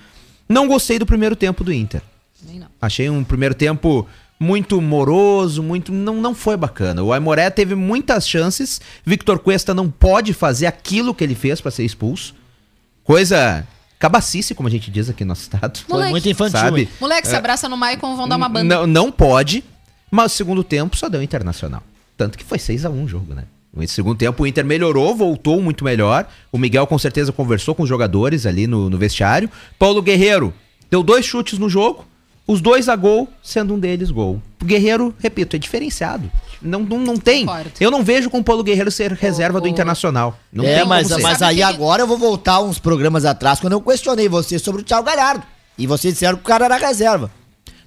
não 0.47 0.67
gostei 0.67 0.99
do 0.99 1.05
primeiro 1.05 1.35
tempo 1.35 1.63
do 1.63 1.73
Inter. 1.73 2.01
Nem 2.47 2.59
não. 2.59 2.67
Achei 2.79 3.09
um 3.09 3.23
primeiro 3.23 3.55
tempo 3.55 4.07
muito 4.39 4.79
moroso, 4.79 5.63
muito. 5.63 5.91
Não, 5.91 6.13
não 6.21 6.35
foi 6.35 6.55
bacana. 6.55 7.01
O 7.01 7.11
Aimoré 7.11 7.49
teve 7.49 7.73
muitas 7.73 8.29
chances. 8.29 8.79
Victor 9.03 9.39
Cuesta 9.39 9.73
não 9.73 9.89
pode 9.89 10.33
fazer 10.35 10.67
aquilo 10.67 11.15
que 11.15 11.23
ele 11.23 11.33
fez 11.33 11.59
pra 11.59 11.71
ser 11.71 11.83
expulso. 11.83 12.35
Coisa 13.03 13.65
cabacice, 13.99 14.53
como 14.53 14.67
a 14.67 14.71
gente 14.71 14.91
diz 14.91 15.09
aqui 15.09 15.23
no 15.23 15.29
nosso 15.29 15.41
estado. 15.41 15.79
Foi 15.79 15.93
Moleque. 15.95 16.11
muito 16.11 16.29
infantil, 16.29 16.59
Sabe? 16.59 16.89
Moleque, 17.01 17.27
se 17.27 17.35
abraça 17.35 17.67
no 17.67 17.75
Maicon, 17.75 18.15
vão 18.15 18.27
dar 18.27 18.35
uma 18.35 18.47
banda. 18.47 18.75
Não, 18.75 18.85
não 18.85 19.11
pode, 19.11 19.63
mas 20.11 20.33
o 20.33 20.35
segundo 20.35 20.63
tempo 20.63 20.95
só 20.95 21.09
deu 21.09 21.21
Internacional. 21.21 21.83
Tanto 22.15 22.37
que 22.37 22.43
foi 22.43 22.57
6 22.59 22.85
a 22.85 22.89
1 22.89 23.03
o 23.03 23.07
jogo, 23.07 23.33
né? 23.33 23.43
No 23.73 23.87
segundo 23.87 24.17
tempo 24.17 24.41
o 24.41 24.47
Inter 24.47 24.65
melhorou, 24.65 25.15
voltou 25.15 25.61
muito 25.61 25.83
melhor. 25.83 26.27
O 26.51 26.57
Miguel 26.57 26.87
com 26.87 26.97
certeza 26.97 27.31
conversou 27.31 27.75
com 27.75 27.83
os 27.83 27.89
jogadores 27.89 28.45
ali 28.45 28.65
no, 28.65 28.89
no 28.89 28.97
vestiário. 28.97 29.49
Paulo 29.77 30.01
Guerreiro 30.01 30.51
deu 30.89 31.03
dois 31.03 31.25
chutes 31.25 31.59
no 31.59 31.69
jogo, 31.69 32.03
os 32.47 32.59
dois 32.59 32.89
a 32.89 32.95
gol, 32.95 33.27
sendo 33.43 33.75
um 33.75 33.79
deles 33.79 34.09
gol. 34.09 34.41
O 34.61 34.65
Guerreiro, 34.65 35.13
repito, 35.19 35.55
é 35.55 35.59
diferenciado. 35.59 36.31
Não, 36.59 36.79
não, 36.79 36.97
não 36.97 37.17
tem. 37.17 37.45
Concordo. 37.45 37.71
Eu 37.79 37.91
não 37.91 38.03
vejo 38.03 38.31
com 38.31 38.39
o 38.39 38.43
Paulo 38.43 38.63
Guerreiro 38.63 38.89
ser 38.89 39.11
reserva 39.11 39.59
do 39.61 39.65
o- 39.65 39.69
Internacional. 39.69 40.39
Não 40.51 40.63
é, 40.65 40.77
tem 40.79 40.87
mas, 40.87 41.09
mas 41.21 41.41
aí 41.43 41.57
que- 41.57 41.61
agora 41.61 42.01
eu 42.01 42.07
vou 42.07 42.17
voltar 42.17 42.59
uns 42.61 42.79
programas 42.79 43.25
atrás 43.25 43.59
quando 43.59 43.73
eu 43.73 43.81
questionei 43.81 44.27
você 44.27 44.57
sobre 44.57 44.81
o 44.81 44.83
Thiago 44.83 45.05
Galhardo. 45.05 45.43
E 45.77 45.85
vocês 45.85 46.15
disseram 46.15 46.37
que 46.37 46.43
o 46.43 46.47
cara 46.47 46.65
era 46.65 46.77
reserva. 46.77 47.29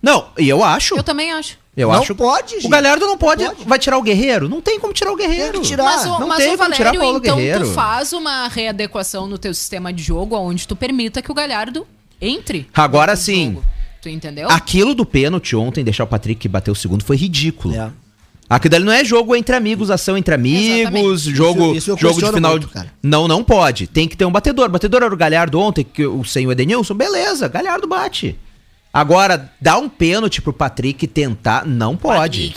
Não, 0.00 0.28
e 0.38 0.48
eu 0.48 0.62
acho. 0.62 0.94
Eu 0.96 1.02
também 1.02 1.32
acho. 1.32 1.58
Eu 1.80 1.88
Não 1.92 2.00
acho. 2.02 2.14
pode, 2.14 2.56
O 2.56 2.60
gente. 2.60 2.70
Galhardo 2.70 3.06
não 3.06 3.16
pode, 3.16 3.44
pode. 3.44 3.64
Vai 3.64 3.78
tirar 3.78 3.96
o 3.98 4.02
Guerreiro? 4.02 4.48
Não 4.48 4.60
tem 4.60 4.78
como 4.78 4.92
tirar 4.92 5.12
o 5.12 5.16
Guerreiro. 5.16 5.52
Tem 5.52 5.62
que 5.62 5.68
tirar. 5.68 5.84
Mas, 5.84 6.04
o, 6.04 6.18
não 6.18 6.28
mas 6.28 6.38
tem 6.38 6.54
o 6.54 6.58
como 6.58 6.70
tirar 6.72 6.84
Valério, 6.90 7.00
Paulo 7.00 7.18
então 7.18 7.36
Guerreiro. 7.36 7.64
tu 7.66 7.72
faz 7.72 8.12
uma 8.12 8.48
readequação 8.48 9.26
no 9.26 9.38
teu 9.38 9.54
sistema 9.54 9.92
de 9.92 10.02
jogo 10.02 10.36
onde 10.36 10.66
tu 10.68 10.76
permita 10.76 11.22
que 11.22 11.30
o 11.30 11.34
Galhardo 11.34 11.86
entre. 12.20 12.68
Agora 12.74 13.16
sim. 13.16 13.54
jogo. 13.54 13.64
Tu 14.02 14.08
entendeu? 14.08 14.48
Aquilo 14.50 14.94
do 14.94 15.04
pênalti 15.04 15.54
ontem, 15.54 15.84
deixar 15.84 16.04
o 16.04 16.06
Patrick 16.06 16.48
bater 16.48 16.70
o 16.70 16.74
segundo, 16.74 17.04
foi 17.04 17.16
ridículo. 17.16 17.74
É. 17.74 17.90
Aquilo 18.48 18.74
ali 18.74 18.84
não 18.84 18.92
é 18.92 19.04
jogo 19.04 19.36
entre 19.36 19.54
amigos, 19.54 19.90
ação 19.90 20.16
entre 20.18 20.34
amigos, 20.34 20.80
Exatamente. 20.80 21.30
jogo, 21.36 21.66
Isso- 21.74 21.92
isso 21.92 21.96
jogo 22.00 22.20
de 22.20 22.32
final. 22.32 22.50
muito, 22.52 22.68
cara. 22.68 22.92
Não, 23.02 23.28
não 23.28 23.44
pode. 23.44 23.86
Tem 23.86 24.08
que 24.08 24.16
ter 24.16 24.24
um 24.24 24.30
batedor. 24.32 24.68
Batedor 24.68 25.02
era 25.04 25.14
o 25.14 25.16
Galhardo 25.16 25.60
ontem, 25.60 25.84
que 25.84 26.04
o 26.04 26.24
sem 26.24 26.46
o 26.48 26.52
Edenilson, 26.52 26.94
beleza, 26.94 27.46
Galhardo 27.46 27.86
bate. 27.86 28.36
Agora, 28.92 29.50
dar 29.60 29.78
um 29.78 29.88
pênalti 29.88 30.42
pro 30.42 30.52
Patrick 30.52 31.06
tentar, 31.06 31.64
não 31.64 31.96
pode. 31.96 32.48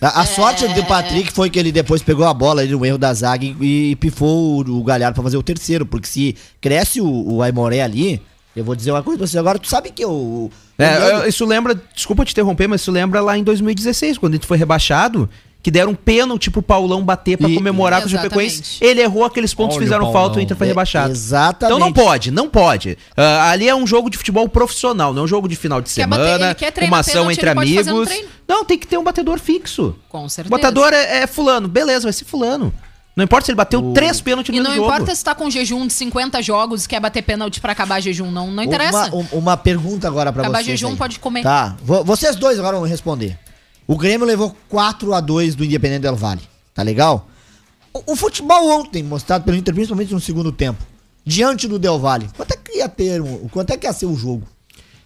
A, 0.00 0.20
a 0.20 0.26
sorte 0.26 0.66
do 0.68 0.84
Patrick 0.84 1.32
foi 1.32 1.48
que 1.50 1.58
ele 1.58 1.70
depois 1.72 2.02
pegou 2.02 2.26
a 2.26 2.34
bola 2.34 2.60
ali 2.62 2.72
no 2.72 2.84
erro 2.84 2.98
da 2.98 3.12
zaga 3.14 3.44
e, 3.44 3.90
e 3.90 3.96
pifou 3.96 4.62
o, 4.66 4.78
o 4.80 4.84
Galhardo 4.84 5.14
pra 5.14 5.22
fazer 5.22 5.36
o 5.36 5.42
terceiro. 5.42 5.86
Porque 5.86 6.06
se 6.06 6.36
cresce 6.60 7.00
o, 7.00 7.06
o 7.34 7.42
Aimoré 7.42 7.80
ali, 7.82 8.20
eu 8.56 8.64
vou 8.64 8.74
dizer 8.74 8.90
uma 8.90 9.02
coisa 9.02 9.18
pra 9.18 9.26
você. 9.26 9.38
Agora, 9.38 9.58
tu 9.58 9.68
sabe 9.68 9.90
que 9.90 10.04
o. 10.04 10.10
o 10.10 10.50
É, 10.78 11.10
eu- 11.22 11.28
isso 11.28 11.44
lembra, 11.46 11.74
desculpa 11.94 12.24
te 12.24 12.32
interromper, 12.32 12.66
mas 12.68 12.80
isso 12.82 12.90
lembra 12.90 13.20
lá 13.20 13.36
em 13.38 13.44
2016, 13.44 14.18
quando 14.18 14.32
a 14.34 14.36
gente 14.36 14.46
foi 14.46 14.58
rebaixado, 14.58 15.28
que 15.64 15.70
deram 15.70 15.92
um 15.92 15.94
pênalti 15.94 16.50
pro 16.50 16.60
Paulão 16.62 17.02
bater 17.02 17.38
pra 17.38 17.48
E- 17.48 17.54
comemorar 17.54 18.02
com 18.02 18.06
o. 18.06 18.10
Chapecoense. 18.10 18.76
Ele 18.82 19.00
errou 19.00 19.24
aqueles 19.24 19.54
pontos, 19.54 19.76
Olha 19.76 19.82
o 19.82 19.86
fizeram 19.86 20.12
falta, 20.12 20.38
o 20.38 20.42
Inter 20.42 20.54
foi 20.56 20.66
É, 20.66 20.68
rebaixado. 20.68 21.10
exatamente. 21.10 21.74
Então 21.74 21.78
não 21.78 21.90
pode, 21.90 22.30
não 22.30 22.48
pode. 22.50 22.98
Ah, 23.16 23.50
ali 23.50 23.66
é 23.66 23.74
um 23.74 23.86
jogo 23.86 24.10
de 24.10 24.18
futebol 24.18 24.46
profissional, 24.46 25.14
não 25.14 25.22
é 25.22 25.24
um 25.24 25.26
jogo 25.26 25.48
de 25.48 25.56
final 25.56 25.80
de 25.80 25.90
Quer 25.90 26.06
bater- 26.06 26.22
semana, 26.22 26.44
ele 26.48 26.54
quer 26.54 26.70
treinar 26.70 26.92
uma 26.92 27.00
ação 27.00 27.12
pênalti, 27.14 27.36
entre 27.38 27.48
amigos. 27.48 28.08
treino. 28.08 28.28
Não, 28.46 28.62
tem 28.62 28.78
que 28.78 28.86
ter 28.86 28.98
um 28.98 29.02
batedor 29.02 29.38
fixo. 29.40 29.96
Com 30.08 30.26
O 30.26 30.28
certeza. 30.28 30.50
batedor 30.54 30.92
é, 30.92 31.22
é 31.22 31.26
fulano, 31.26 31.66
beleza, 31.66 32.02
vai 32.02 32.12
ser 32.12 32.26
fulano. 32.26 32.70
Não 33.16 33.24
importa 33.24 33.46
se 33.46 33.52
ele 33.52 33.56
bateu 33.56 33.92
três 33.94 34.20
pênaltis 34.20 34.52
no 34.54 34.60
E 34.60 34.62
não 34.62 34.74
jogo. 34.74 34.86
importa 34.88 35.14
se 35.14 35.24
tá 35.24 35.34
com 35.34 35.48
jejum 35.48 35.86
de 35.86 35.92
50 35.94 36.42
jogos 36.42 36.84
e 36.84 36.88
quer 36.88 37.00
bater 37.00 37.22
pênalti 37.22 37.58
pra 37.60 37.72
acabar 37.72 38.00
jejum, 38.00 38.30
não, 38.30 38.50
não 38.50 38.62
interessa. 38.62 39.06
Uma, 39.06 39.16
um- 39.32 39.38
uma 39.38 39.56
pergunta 39.56 40.06
agora 40.08 40.30
pra 40.32 40.42
Acabar 40.42 40.58
vocês. 40.58 40.78
jejum, 40.78 40.90
aí. 40.92 40.96
pode 40.96 41.18
comer. 41.20 41.42
Tá. 41.42 41.74
Vo- 41.82 42.04
Vocês 42.04 42.36
dois 42.36 42.58
agora 42.58 42.76
vão 42.76 42.86
responder. 42.86 43.38
O 43.86 43.96
Grêmio 43.96 44.26
levou 44.26 44.56
4 44.68 45.12
a 45.12 45.20
2 45.20 45.54
do 45.54 45.64
Independente 45.64 46.02
Del 46.02 46.16
Vale. 46.16 46.42
Tá 46.74 46.82
legal? 46.82 47.28
O, 47.92 48.12
o 48.12 48.16
futebol 48.16 48.80
ontem, 48.80 49.02
mostrado 49.02 49.44
pelo 49.44 49.56
Inter, 49.56 49.74
principalmente 49.74 50.12
no 50.12 50.20
segundo 50.20 50.50
tempo, 50.50 50.82
diante 51.24 51.68
do 51.68 51.78
Del 51.78 51.98
Valle, 51.98 52.28
quanto 52.36 52.52
é 52.52 52.56
que 52.56 52.78
ia 52.78 52.88
ter? 52.88 53.22
Quanto 53.50 53.70
é 53.70 53.76
que 53.76 53.86
ia 53.86 53.92
ser 53.92 54.06
o 54.06 54.16
jogo? 54.16 54.46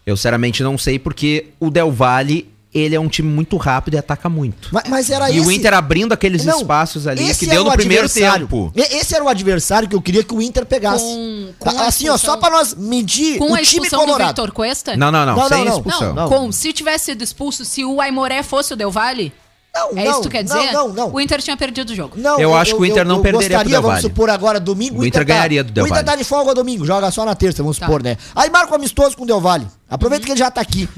Eu 0.06 0.16
sinceramente 0.16 0.62
não 0.62 0.78
sei, 0.78 0.98
porque 0.98 1.48
o 1.60 1.70
Del 1.70 1.92
Valle, 1.92 2.48
ele 2.74 2.94
é 2.94 3.00
um 3.00 3.08
time 3.08 3.28
muito 3.28 3.56
rápido 3.56 3.94
e 3.94 3.98
ataca 3.98 4.28
muito. 4.28 4.68
Mas, 4.72 4.84
mas 4.88 5.10
era 5.10 5.30
E 5.30 5.38
esse... 5.38 5.46
o 5.46 5.50
Inter 5.50 5.72
abrindo 5.74 6.12
aqueles 6.12 6.44
Não, 6.44 6.58
espaços 6.58 7.06
ali 7.06 7.34
que 7.34 7.46
deu 7.46 7.64
no 7.64 7.72
primeiro 7.72 8.08
tempo. 8.08 8.70
Esse 8.76 9.14
era 9.14 9.24
o 9.24 9.28
adversário 9.28 9.88
que 9.88 9.94
eu 9.96 10.02
queria 10.02 10.22
que 10.22 10.34
o 10.34 10.42
Inter 10.42 10.66
pegasse. 10.66 11.02
Com- 11.04 11.52
com 11.58 11.72
Tá, 11.72 11.86
assim, 11.86 12.08
ó, 12.08 12.14
expulsão- 12.14 12.34
só 12.34 12.36
pra 12.36 12.50
nós 12.50 12.74
medir 12.74 13.38
Com 13.38 13.52
o 13.52 13.54
a 13.54 13.58
time 13.62 13.64
expulsão 13.86 14.00
do 14.00 14.04
colorado. 14.06 14.28
Victor 14.28 14.52
Cuesta? 14.52 14.96
Não, 14.96 15.10
não, 15.10 15.24
não, 15.24 15.36
Não, 15.36 15.48
sem 15.48 15.58
não, 15.58 15.64
não. 15.64 15.72
expulsão. 15.76 16.14
Não. 16.14 16.28
Com, 16.28 16.52
se 16.52 16.72
tivesse 16.72 17.06
sido 17.06 17.22
expulso, 17.24 17.64
se 17.64 17.84
o 17.84 18.00
Aimoré 18.00 18.42
fosse 18.42 18.72
o 18.74 18.76
Del 18.76 18.90
Valle, 18.90 19.32
Não, 19.74 19.90
é 19.90 19.94
não, 19.94 20.02
isso 20.10 20.14
que 20.20 20.22
tu 20.28 20.30
quer 20.30 20.42
dizer? 20.42 20.72
Não, 20.72 20.88
não, 20.88 20.94
não. 20.94 21.14
O 21.14 21.20
Inter 21.20 21.40
tinha 21.42 21.56
perdido 21.56 21.90
o 21.90 21.94
jogo. 21.94 22.14
Não, 22.18 22.38
Eu 22.38 22.54
acho 22.54 22.74
que 22.76 22.82
o 22.82 22.84
Inter 22.84 23.06
não 23.06 23.22
perderia 23.22 23.48
pro 23.48 23.56
gostaria, 23.58 23.70
Del 23.72 23.82
Vamos 23.82 23.96
Valle. 24.02 24.08
supor 24.08 24.28
agora, 24.30 24.60
domingo, 24.60 25.00
O 25.02 25.06
Inter 25.06 25.24
ganharia 25.24 25.64
do 25.64 25.72
Del 25.72 25.84
O 25.84 25.86
Inter 25.86 25.96
Valle. 26.04 26.06
tá 26.06 26.16
de 26.16 26.24
folga 26.24 26.54
domingo, 26.54 26.84
joga 26.84 27.10
só 27.10 27.24
na 27.24 27.34
terça, 27.34 27.62
vamos 27.62 27.78
Tá. 27.78 27.86
supor, 27.86 28.02
né? 28.02 28.16
Aí 28.34 28.50
marca 28.50 28.72
o 28.72 28.74
amistoso 28.74 29.16
com 29.16 29.24
o 29.24 29.26
Del 29.26 29.40
Valle. 29.40 29.66
Aproveita 29.88 30.26
que 30.26 30.32
ele 30.32 30.38
já 30.38 30.50
tá 30.50 30.60
aqui. 30.60 30.88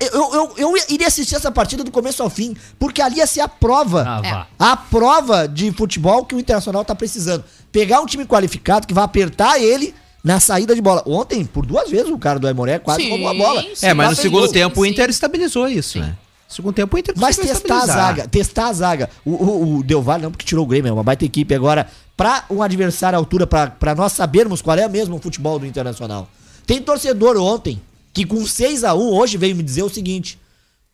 Eu, 0.00 0.08
eu, 0.10 0.32
eu, 0.56 0.76
eu 0.76 0.84
iria 0.88 1.06
assistir 1.06 1.36
essa 1.36 1.50
partida 1.52 1.84
do 1.84 1.92
começo 1.92 2.20
ao 2.20 2.28
fim, 2.28 2.56
porque 2.76 3.00
ali 3.00 3.18
ia 3.18 3.26
ser 3.26 3.40
a 3.40 3.46
prova. 3.48 4.04
Ah, 4.04 4.20
É. 4.26 4.46
A 4.58 4.76
prova 4.76 5.46
de 5.46 5.70
futebol 5.70 6.24
que 6.24 6.34
o 6.34 6.40
Internacional 6.40 6.84
tá 6.84 6.92
precisando. 6.92 7.44
Pegar 7.70 8.00
um 8.00 8.06
time 8.06 8.26
qualificado 8.26 8.84
que 8.84 8.92
vai 8.92 9.04
apertar 9.04 9.60
ele 9.60 9.94
na 10.24 10.40
saída 10.40 10.74
de 10.74 10.80
bola. 10.82 11.04
Ontem, 11.06 11.44
por 11.44 11.64
duas 11.64 11.88
vezes, 11.88 12.10
o 12.10 12.18
cara 12.18 12.40
do 12.40 12.48
Aimoré 12.48 12.80
quase 12.80 13.02
Sim, 13.02 13.10
roubou 13.10 13.28
a 13.28 13.34
bola. 13.34 13.62
sim. 13.62 13.86
É, 13.86 13.94
mas 13.94 14.10
no 14.10 14.16
Sim, 14.16 14.22
segundo 14.22 14.46
sim, 14.48 14.54
tempo 14.54 14.80
o 14.80 14.84
sim. 14.84 14.90
Inter 14.90 15.08
estabilizou 15.08 15.68
isso, 15.68 16.00
né? 16.00 16.16
No 16.48 16.54
segundo 16.54 16.74
tempo 16.74 16.96
o 16.96 16.98
Inter 16.98 17.14
Mas 17.16 17.36
testar 17.36 17.82
a 17.82 17.86
zaga, 17.86 18.26
testar 18.28 18.66
a 18.68 18.72
zaga. 18.72 19.10
O, 19.24 19.30
o, 19.30 19.76
o 19.78 19.82
Del 19.84 20.02
Valle 20.02 20.24
não, 20.24 20.32
porque 20.32 20.44
tirou 20.44 20.64
o 20.64 20.66
Grêmio, 20.66 20.88
é 20.88 20.92
uma 20.92 21.04
baita 21.04 21.24
equipe. 21.24 21.54
Agora, 21.54 21.86
pra 22.16 22.44
um 22.50 22.60
adversário 22.60 23.16
à 23.16 23.20
altura, 23.20 23.46
pra, 23.46 23.68
pra 23.68 23.94
nós 23.94 24.12
sabermos 24.12 24.60
qual 24.60 24.76
é 24.76 24.88
mesmo 24.88 25.14
o 25.14 25.20
futebol 25.20 25.60
do 25.60 25.66
Internacional. 25.66 26.28
Tem 26.66 26.82
torcedor 26.82 27.36
ontem 27.36 27.80
que 28.16 28.24
com 28.24 28.46
6 28.46 28.82
a 28.84 28.94
1 28.94 28.98
hoje 29.12 29.36
veio 29.36 29.54
me 29.54 29.62
dizer 29.62 29.82
o 29.82 29.88
seguinte: 29.90 30.38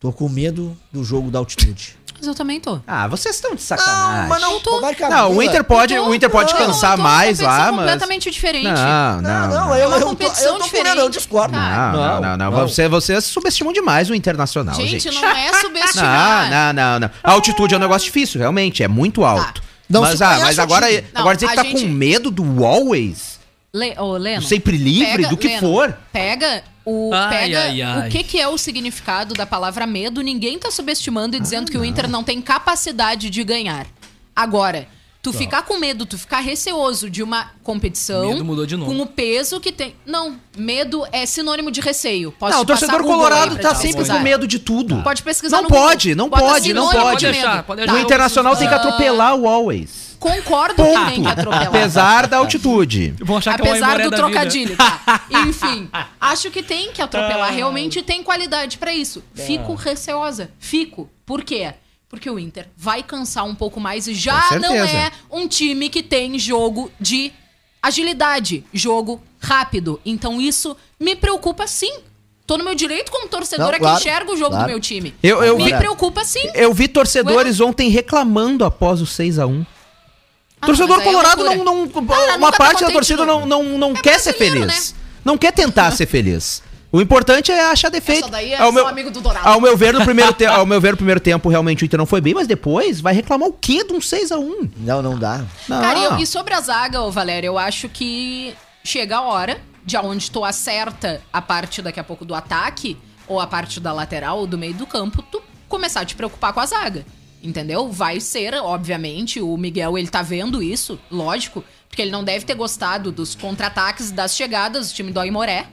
tô 0.01 0.13
com 0.13 0.29
medo 0.29 0.77
do 0.93 1.05
jogo 1.05 1.31
da 1.31 1.39
altitude. 1.39 1.97
Mas 2.19 2.29
eu 2.29 2.35
também 2.37 2.61
tô. 2.61 2.79
Ah, 2.87 3.09
vocês 3.09 3.35
estão 3.35 3.53
de 3.55 3.63
sacanagem. 3.63 4.29
mas 4.29 4.41
não 4.41 4.61
tô. 4.61 4.81
Não, 5.11 5.33
o. 5.37 5.43
Inter 5.43 5.65
pode, 5.65 5.95
tô- 5.95 6.09
o 6.09 6.15
Inter 6.15 6.31
pode 6.31 6.53
não, 6.53 6.59
cansar 6.61 6.97
tô 6.97 7.03
mais 7.03 7.41
lá, 7.41 7.73
mas 7.73 7.81
completamente 7.81 8.31
diferente. 8.31 8.65
Não, 8.67 9.21
não, 9.21 9.23
Não, 9.23 9.49
não, 9.49 9.67
não. 9.69 9.77
eu, 9.77 9.91
eu, 9.91 10.01
tô, 10.01 10.07
competição 10.07 10.55
eu 10.55 10.59
tô 10.61 10.69
com 10.69 10.83
medo, 10.83 11.01
eu 11.01 11.09
discordo. 11.11 11.55
Cara, 11.55 11.93
Não, 11.93 12.21
não, 12.21 12.37
não, 12.37 12.51
não. 12.51 12.69
Você, 12.69 12.87
vocês 12.89 13.25
subestimam 13.25 13.73
demais 13.73 14.09
o 14.09 14.15
Internacional, 14.15 14.75
gente. 14.75 15.01
Gente, 15.01 15.15
não 15.21 15.29
é 15.29 15.53
subestimar. 15.61 16.49
Não, 16.51 16.73
não, 16.73 16.73
não, 16.73 17.01
não. 17.01 17.11
A 17.25 17.33
altitude 17.33 17.75
é 17.75 17.77
um 17.77 17.81
negócio 17.81 18.05
difícil, 18.07 18.39
realmente, 18.41 18.83
é 18.85 18.89
muito 18.89 19.25
alto. 19.25 19.61
Não 19.89 20.03
mas, 20.03 20.23
ah, 20.23 20.39
mas 20.41 20.59
agora. 20.61 20.87
Não, 20.91 21.21
agora 21.23 21.35
dizer 21.37 21.49
que 21.49 21.57
tá 21.57 21.63
gente- 21.65 21.83
com 21.85 21.89
medo 21.91 22.31
do 22.31 22.65
always, 22.65 23.41
Le, 23.75 23.95
ô, 23.99 24.13
Leno, 24.17 24.43
do 24.43 24.47
sempre 24.47 24.77
livre, 24.77 25.17
pega- 25.17 25.29
do 25.29 25.37
que 25.37 25.49
Leno, 25.49 25.61
for. 25.61 25.99
Pega 26.13 26.63
o 26.85 27.11
Ai, 27.15 27.29
pega 27.31 27.61
ai, 27.63 27.83
ai. 27.83 28.09
o 28.09 28.11
que 28.11 28.23
que 28.25 28.41
é 28.41 28.49
o 28.49 28.59
significado 28.59 29.35
da 29.35 29.47
palavra 29.47 29.87
medo. 29.87 30.21
Ninguém 30.21 30.59
tá 30.59 30.71
subestimando 30.71 31.37
e 31.37 31.39
Ah, 31.39 31.43
dizendo 31.43 31.71
que 31.71 31.79
o 31.79 31.85
Inter 31.85 32.09
não 32.09 32.23
tem 32.25 32.41
capacidade 32.41 33.31
de 33.31 33.45
ganhar. 33.45 33.87
Agora, 34.35 34.89
tu 35.23 35.33
ficar 35.33 35.63
com 35.63 35.79
medo, 35.79 36.05
tu 36.05 36.19
ficar 36.19 36.41
receoso 36.41 37.09
de 37.09 37.23
uma 37.23 37.53
competição 37.63 38.27
Medo 38.29 38.45
mudou 38.45 38.67
de 38.67 38.77
novo. 38.77 38.91
com 38.93 39.01
o 39.03 39.07
peso 39.07 39.61
que 39.61 39.71
tem. 39.71 39.95
Não, 40.05 40.37
medo 40.57 41.07
é 41.13 41.25
sinônimo 41.27 41.71
de 41.71 41.81
receio. 41.81 42.33
Posso 42.33 42.55
Não, 42.55 42.63
o 42.63 42.67
torcedor 42.67 43.03
colorado 43.05 43.57
tá 43.59 43.75
sempre 43.75 44.05
com 44.05 44.19
medo 44.21 44.47
de 44.49 44.59
tudo. 44.59 45.03
Pode 45.03 45.23
pesquisar 45.23 45.59
Não 45.59 45.69
Google. 45.69 45.81
pode, 45.87 46.15
não 46.15 46.29
Bota 46.29 46.43
pode, 46.43 46.73
não 46.75 46.85
pode. 46.91 46.97
de 46.97 47.03
Pode 47.05 47.27
deixar, 47.27 47.63
pode 47.63 47.81
O 47.83 47.85
deixar. 47.85 47.95
Tá. 47.99 48.03
Internacional 48.03 48.57
tem 48.57 48.67
que 48.69 48.75
atropelar 48.75 49.35
o 49.37 49.47
always. 49.47 50.12
Concordo 50.23 50.75
que 50.75 50.83
tem 50.83 51.09
que 51.11 51.17
Ponto. 51.17 51.29
atropelar. 51.29 51.67
Apesar 51.69 52.27
da 52.27 52.37
altitude. 52.39 53.15
Vão 53.21 53.37
achar 53.39 53.61
que 53.61 53.67
é 53.67 53.71
Apesar 53.71 53.87
Aimoré 53.89 54.05
do 54.05 54.17
trocadilho, 54.17 54.77
tá? 54.77 55.25
Enfim, 55.47 55.89
acho 56.21 56.51
que 56.51 56.63
tem 56.63 56.93
que 56.93 57.03
atropelar. 57.03 57.53
Realmente 57.53 58.03
tem 58.03 58.23
qualidade 58.23 58.79
pra 58.79 58.93
isso. 58.95 59.23
Fico 59.35 59.75
receosa. 59.75 60.51
Fico. 60.59 61.11
Por 61.27 61.43
quê? 61.43 61.75
Porque 62.09 62.29
o 62.31 62.39
Inter 62.39 62.69
vai 62.77 63.03
cansar 63.03 63.45
um 63.45 63.55
pouco 63.55 63.81
mais 63.81 64.07
e 64.07 64.15
já 64.15 64.59
não 64.61 64.75
é 64.75 65.11
um 65.31 65.49
time 65.49 65.89
que 65.89 66.03
tem 66.03 66.39
jogo 66.39 66.91
de 67.01 67.33
agilidade, 67.83 68.65
jogo 68.73 69.21
rápido. 69.41 70.01
Então 70.05 70.41
isso 70.41 70.77
me 71.01 71.17
preocupa 71.17 71.67
sim. 71.67 72.01
Tô 72.47 72.59
no 72.59 72.65
meu 72.65 72.75
direito 72.75 73.11
como 73.11 73.29
torcedora 73.29 73.73
Não, 73.73 73.79
claro, 73.79 73.97
que 74.01 74.09
enxerga 74.09 74.33
o 74.33 74.37
jogo 74.37 74.51
claro. 74.51 74.67
do 74.67 74.71
meu 74.71 74.81
time. 74.81 75.15
Eu- 75.23 75.43
eu 75.43 75.57
me 75.57 75.65
vi- 75.65 75.77
preocupa 75.77 76.25
sim. 76.25 76.51
Eu 76.55 76.75
vi 76.75 76.87
torcedores 76.89 77.61
ontem 77.61 77.89
reclamando 77.89 78.65
após 78.65 79.01
o 79.01 79.07
6x1. 79.07 79.65
Ah, 80.63 80.67
torcedor 80.67 81.01
é 81.01 81.05
colorado 81.05 81.43
loucura. 81.43 81.65
não. 81.65 81.87
não 81.87 81.93
Ah, 82.15 82.37
uma 82.37 82.53
tá 82.53 82.57
parte 82.59 82.85
da 82.85 82.91
torcida 82.91 83.27
não, 83.27 83.45
não, 83.45 83.63
não 83.79 83.91
É 83.91 84.01
quer 84.01 84.19
ser 84.21 84.33
feliz. 84.33 84.95
Não 85.25 85.37
quer 85.37 85.53
tentar 85.53 85.91
ser 85.91 86.07
feliz. 86.07 86.63
O 86.91 87.01
importante 87.01 87.51
é 87.51 87.71
achar 87.71 87.89
defeito. 87.91 88.21
Essa 88.25 88.31
daí 88.31 88.53
é 88.53 88.59
ao, 88.61 88.71
meu, 88.71 88.87
amigo 88.87 89.11
do 89.11 89.21
Dourado. 89.21 89.49
ao 89.49 89.59
meu 89.61 89.75
ver, 89.77 89.95
no 89.95 90.05
primeiro 90.05 90.33
tempo, 90.35 90.53
ao 90.55 90.67
meu 90.67 90.79
ver, 90.81 90.91
no 90.91 90.97
primeiro 90.99 91.21
tempo, 91.21 91.49
realmente 91.49 91.83
o 91.83 91.87
Inter 91.87 91.97
não 91.99 92.05
foi 92.07 92.21
bem, 92.21 92.35
mas 92.35 92.47
depois 92.47 93.01
vai 93.01 93.15
reclamar 93.15 93.49
o 93.49 93.53
quê 93.55 93.83
de 93.83 93.93
um 93.95 93.99
6x1? 93.99 94.71
Não, 94.77 95.01
não 95.01 95.19
dá. 95.19 95.43
Não. 95.67 95.81
Cara, 95.81 95.99
e 95.99 96.05
eu- 96.05 96.19
e 96.19 96.27
sobre 96.27 96.53
a 96.53 96.61
zaga, 96.61 97.01
ô 97.01 97.11
Valério, 97.11 97.47
eu 97.47 97.59
acho 97.59 97.89
que 97.89 98.55
chega 98.85 99.17
a 99.17 99.23
hora 99.23 99.59
de 99.85 99.97
aonde 99.97 100.31
tu 100.31 100.45
acerta 100.45 101.23
a 101.33 101.41
parte 101.41 101.81
daqui 101.81 101.99
a 101.99 102.05
pouco 102.05 102.25
do 102.27 102.35
ataque, 102.35 102.97
ou 103.27 103.41
a 103.41 103.47
parte 103.47 103.81
da 103.81 103.93
lateral, 103.93 104.39
ou 104.41 104.47
do 104.47 104.59
meio 104.59 104.75
do 104.75 104.87
campo, 104.87 105.23
tu 105.23 105.41
começar 105.69 106.03
a 106.03 106.05
te 106.05 106.15
preocupar 106.15 106.53
com 106.53 106.61
a 106.61 106.67
zaga. 106.67 107.07
Entendeu? 107.43 107.91
Vai 107.91 108.21
ser, 108.21 108.55
obviamente, 108.55 109.41
o 109.41 109.57
Miguel, 109.57 109.99
ele 109.99 110.09
tá 110.09 110.23
vendo 110.23 110.63
isso, 110.63 110.99
lógico, 111.11 111.65
porque 111.89 112.01
ele 112.01 112.11
não 112.11 112.23
deve 112.23 112.45
ter 112.45 112.55
gostado 112.55 113.11
dos 113.11 113.35
contra-ataques, 113.35 114.13
das 114.13 114.37
chegadas 114.37 114.91
do 114.91 114.95
time 114.95 115.11
do 115.11 115.19
Aimoré, 115.19 115.67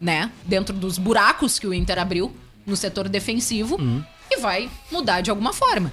né? 0.00 0.32
Dentro 0.46 0.74
dos 0.74 0.96
buracos 0.96 1.58
que 1.58 1.66
o 1.66 1.74
Inter 1.74 1.98
abriu 1.98 2.34
no 2.64 2.74
setor 2.74 3.08
defensivo, 3.08 3.76
e 4.30 4.36
vai 4.38 4.70
mudar 4.90 5.20
de 5.20 5.30
alguma 5.30 5.52
forma. 5.52 5.92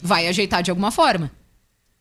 Vai 0.00 0.26
ajeitar 0.28 0.62
de 0.62 0.70
alguma 0.70 0.90
forma. 0.90 1.30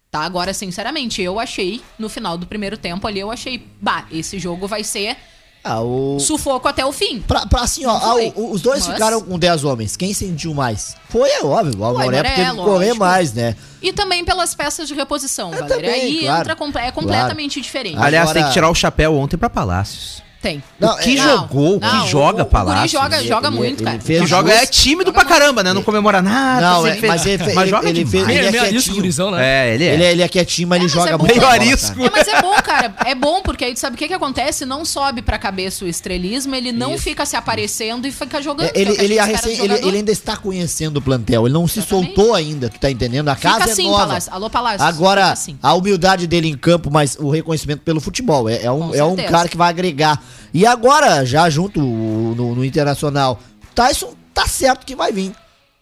Tá, 0.10 0.22
agora, 0.22 0.54
sinceramente, 0.54 1.22
eu 1.22 1.40
achei, 1.40 1.82
no 1.98 2.10
final 2.10 2.38
do 2.38 2.46
primeiro 2.46 2.78
tempo 2.78 3.08
ali, 3.08 3.20
eu 3.20 3.32
achei, 3.32 3.66
bah, 3.80 4.06
esse 4.12 4.38
jogo 4.40 4.68
vai 4.68 4.84
ser 4.84 5.18
Ah, 5.64 5.82
o... 5.82 6.20
sufoco 6.20 6.68
até 6.68 6.84
o 6.86 6.92
fim. 6.92 7.22
Pra, 7.22 7.46
pra 7.46 7.62
assim, 7.62 7.86
ó, 7.86 7.92
ah, 7.92 8.16
o- 8.36 8.52
os 8.52 8.62
dois 8.62 8.86
Mas- 8.86 8.94
ficaram 8.96 9.22
com 9.22 9.38
10 9.38 9.64
homens. 9.64 9.96
Quem 9.96 10.14
sentiu 10.14 10.54
mais? 10.54 10.96
Foi, 11.10 11.30
é 11.30 11.44
óbvio, 11.44 11.74
o 11.80 11.86
porque 12.24 12.42
teve 12.42 12.50
que 12.52 12.56
correr 12.58 12.94
mais, 12.96 13.34
né? 13.34 13.56
E 13.82 13.94
também 13.94 14.26
pelas 14.26 14.56
peças 14.56 14.88
de 14.88 14.94
reposição, 14.96 15.52
Valéria. 15.52 15.76
também, 15.76 15.92
Aí 16.02 16.20
claro, 16.22 16.42
entra, 16.52 16.56
é 16.82 16.92
completamente 16.92 17.62
diferente. 17.62 17.98
Aliás, 17.98 18.30
Agora- 18.30 18.40
tem 18.40 18.48
que 18.48 18.54
tirar 18.54 18.70
o 18.70 18.76
chapéu 18.76 19.16
ontem 19.16 19.38
pra 19.38 19.50
Palácios. 19.50 20.24
Tem. 20.42 20.64
Não, 20.80 20.96
o 20.96 20.98
que 20.98 21.20
é- 21.20 21.22
jogou, 21.22 21.78
o 21.78 21.80
não, 21.80 22.02
que 22.02 22.10
joga 22.10 22.40
o- 22.40 22.46
o 22.46 22.50
Palácios. 22.50 22.92
guri 22.94 23.04
joga, 23.04 23.24
joga 23.24 23.48
Ele- 23.50 23.58
muito, 23.58 23.82
ele 23.82 23.86
cara. 23.92 24.00
fez 24.02 24.22
que 24.22 24.28
joga 24.28 24.52
é 24.52 24.66
tímido 24.66 25.14
pra 25.14 25.24
caramba, 25.24 25.62
né? 25.64 25.72
Não 25.72 25.84
comemora 25.84 26.20
nada. 26.20 26.62
Não, 26.62 26.86
assim, 26.86 26.98
é, 26.98 27.08
mas 27.08 27.26
ele, 27.28 27.44
mas 27.54 27.58
ele, 27.58 27.70
joga 27.70 27.90
ele, 27.90 28.04
demais. 28.04 28.12
fez, 28.12 28.24
ele 28.24 28.34
Meio, 28.34 28.48
é 28.48 28.52
meio 28.52 28.64
arisco, 28.64 28.76
quietinho. 28.80 28.96
gurizão, 28.96 29.30
né? 29.32 29.46
É, 29.46 29.74
ele 29.76 29.84
é. 29.86 29.94
Ele 29.94 30.04
é, 30.04 30.12
ele 30.14 30.22
é 30.24 30.28
quietinho, 30.28 30.68
mas 30.68 30.78
ele 30.82 30.86
mas 30.86 30.96
é 30.96 31.00
joga 31.00 31.18
bom. 31.18 31.26
muito. 31.26 31.32
Meio 31.32 31.42
bola, 31.42 31.54
arisco. 31.54 32.02
É, 32.06 32.10
mas 32.10 32.28
é 32.28 32.42
bom, 32.42 32.54
cara. 32.64 32.94
É 33.06 33.14
bom, 33.14 33.42
porque 33.44 33.66
aí 33.66 33.74
tu 33.76 33.80
sabe 33.80 33.96
o 33.96 34.00
que, 34.00 34.08
que 34.08 34.14
acontece? 34.16 34.66
Não 34.66 34.84
sobe 34.84 35.22
pra 35.22 35.38
cabeça 35.38 35.86
o 35.86 35.88
estrelismo, 35.88 36.56
ele 36.56 36.72
não 36.72 36.98
fica 36.98 37.24
se 37.24 37.36
aparecendo 37.36 38.08
e 38.08 38.12
fica 38.12 38.42
jogando. 38.42 38.66
É, 38.66 38.72
é 38.74 38.82
ele, 38.82 38.92
ele, 39.00 39.20
ele, 39.20 39.74
ele 39.88 39.98
ainda 39.98 40.12
está 40.12 40.36
conhecendo 40.36 40.98
o 40.98 41.02
plantel. 41.04 41.46
Ele 41.46 41.54
não 41.54 41.68
se 41.68 41.84
soltou 41.84 42.34
ainda, 42.34 42.68
tu 42.68 42.80
tá 42.80 42.90
entendendo? 42.90 43.30
A 43.30 43.36
casa 43.36 43.70
é 43.70 43.72
assim, 43.74 43.84
nova. 43.84 44.08
Palácio. 44.08 44.34
Alô, 44.34 44.50
Palácio. 44.50 44.88
Agora, 44.88 45.32
assim. 45.32 45.56
a 45.62 45.72
humildade 45.76 46.26
dele 46.26 46.48
em 46.48 46.58
campo, 46.58 46.90
mas 46.92 47.16
o 47.20 47.30
reconhecimento 47.30 47.82
pelo 47.82 48.02
futebol. 48.02 48.50
É, 48.50 48.64
é 48.64 48.72
um, 48.72 48.92
é 49.20 49.24
cara 49.24 49.48
que 49.48 49.56
vai 49.56 49.70
agregar. 49.70 50.20
E 50.54 50.66
agora, 50.66 51.26
já 51.26 51.50
junto 51.50 51.80
no, 51.82 52.56
no 52.56 52.66
Internacional, 52.66 53.40
Tyson 53.74 54.14
tá 54.34 54.48
certo 54.48 54.86
que 54.86 54.96
vai 54.96 55.12
vir. 55.12 55.32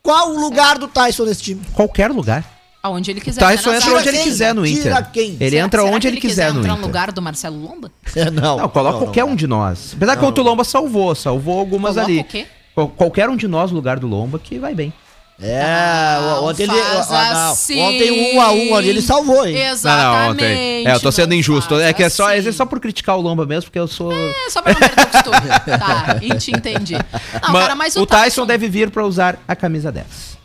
Qual 0.02 0.32
o 0.32 0.40
lugar 0.40 0.78
do 0.78 0.88
Tyson 0.88 1.26
nesse 1.26 1.42
time? 1.44 1.62
Qualquer 1.74 2.10
lugar. 2.12 2.44
Aonde 2.82 3.12
ele 3.12 3.20
quiser. 3.20 3.42
Tyson 3.42 3.74
entra 3.74 3.94
onde 3.94 4.08
ele 4.08 4.18
quiser 4.20 4.54
no 4.56 4.64
Tira 4.66 4.92
Inter. 4.92 5.12
quem? 5.12 5.38
Ele 5.40 5.50
Será- 5.50 5.66
entra 5.66 5.82
será 5.82 5.94
onde 5.96 6.00
que 6.02 6.14
ele 6.14 6.22
quiser 6.22 6.54
no 6.54 6.60
entrar 6.60 6.72
Inter. 6.72 6.82
no 6.82 6.88
lugar 6.88 7.12
do 7.12 7.22
Marcelo 7.22 7.62
Lomba? 7.62 7.92
não, 8.34 8.58
Não, 8.58 8.70
coloca 8.70 8.92
não, 8.98 9.06
qualquer 9.06 9.26
não. 9.26 9.32
um 9.32 9.36
de 9.36 9.46
nós. 9.48 9.94
Apesar 9.98 10.16
que 10.16 10.24
o 10.40 10.44
Lomba 10.44 10.64
salvou, 10.64 11.14
salvou 11.14 11.60
algumas 11.60 11.96
Coloca 11.96 12.10
ali. 12.12 12.22
o 12.22 12.24
quê? 12.24 12.46
Qual- 12.74 12.88
Qualquer 12.88 13.30
um 13.30 13.36
de 13.36 13.48
nós 13.50 13.70
no 13.72 13.76
lugar 13.76 14.00
do 14.00 14.08
Lomba 14.08 14.40
que 14.40 14.58
vai 14.58 14.74
bem. 14.74 14.94
É, 15.42 16.18
Não, 16.20 16.46
ontem 16.46 16.64
ele. 16.64 16.72
ah, 16.74 17.06
não. 17.34 17.52
assim. 17.52 17.80
Ontem 17.80 18.36
um 18.36 18.42
a 18.42 18.52
um 18.52 18.76
ali, 18.76 18.90
ele 18.90 19.02
salvou, 19.02 19.46
hein? 19.48 19.56
Exatamente. 19.58 20.88
É, 20.88 20.94
eu 20.96 21.00
tô 21.00 21.12
sendo 21.12 21.30
não 21.30 21.38
injusto. 21.38 21.76
É 21.80 21.94
que 21.94 22.04
é 22.04 22.10
só, 22.10 22.36
assim. 22.36 22.50
é 22.50 22.52
só 22.52 22.66
por 22.66 22.80
criticar 22.80 23.18
o 23.18 23.22
Lomba 23.22 23.46
mesmo, 23.46 23.64
porque 23.66 23.80
eu 23.80 23.88
sou. 23.88 24.12
É 24.12 24.50
só 24.50 24.62
pra 24.62 24.74
não 24.74 24.80
perder 24.80 25.02
o 25.02 25.08
costume. 25.08 25.48
tá, 25.80 26.20
e 26.22 26.38
te 26.38 26.52
entendi. 26.52 26.94
Não, 26.96 27.54
Mas 27.54 27.62
cara, 27.62 27.76
mas 27.76 27.96
o 27.96 28.06
Tyson 28.06 28.46
deve 28.46 28.68
vir 28.68 28.90
pra 28.90 29.06
usar 29.06 29.40
a 29.48 29.56
camisa 29.56 29.92
10. 29.92 30.38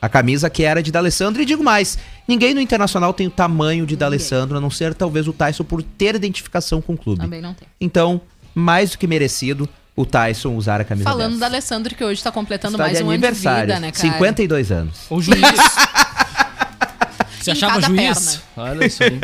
A 0.00 0.08
camisa 0.08 0.48
que 0.50 0.62
era 0.64 0.82
de 0.82 0.90
D'Alessandro. 0.92 1.42
E 1.42 1.44
digo 1.44 1.62
mais, 1.62 1.98
ninguém 2.26 2.54
no 2.54 2.60
Internacional 2.60 3.12
tem 3.12 3.26
o 3.26 3.30
tamanho 3.30 3.86
de 3.86 3.96
D'Alessandro, 3.96 4.56
a 4.58 4.60
não 4.60 4.70
ser 4.70 4.94
talvez 4.94 5.28
o 5.28 5.32
Tyson 5.32 5.64
por 5.64 5.82
ter 5.82 6.14
identificação 6.16 6.80
com 6.80 6.94
o 6.94 6.96
clube. 6.98 7.20
Também 7.20 7.40
não 7.40 7.54
tem. 7.54 7.68
Então, 7.80 8.20
mais 8.54 8.90
do 8.90 8.98
que 8.98 9.06
merecido, 9.06 9.68
o 9.98 10.06
Tyson 10.06 10.54
usar 10.54 10.80
a 10.80 10.84
camisa 10.84 11.10
Falando 11.10 11.30
10. 11.30 11.40
da 11.40 11.46
Alessandro, 11.46 11.92
que 11.92 12.04
hoje 12.04 12.22
tá 12.22 12.30
completando 12.30 12.74
Está 12.74 12.84
mais 12.84 12.98
de 12.98 13.02
um 13.02 13.10
ano 13.10 13.18
de 13.18 13.26
aniversário, 13.26 13.74
vida, 13.74 13.80
né, 13.80 13.90
cara? 13.90 14.12
52 14.12 14.70
anos. 14.70 14.94
O 15.10 15.20
juiz. 15.20 15.40
Você 17.40 17.50
Em 17.50 17.52
achava 17.52 17.80
cada 17.80 17.86
juiz? 17.86 18.40
Olha 18.56 18.86
isso 18.86 19.02
aí. 19.02 19.18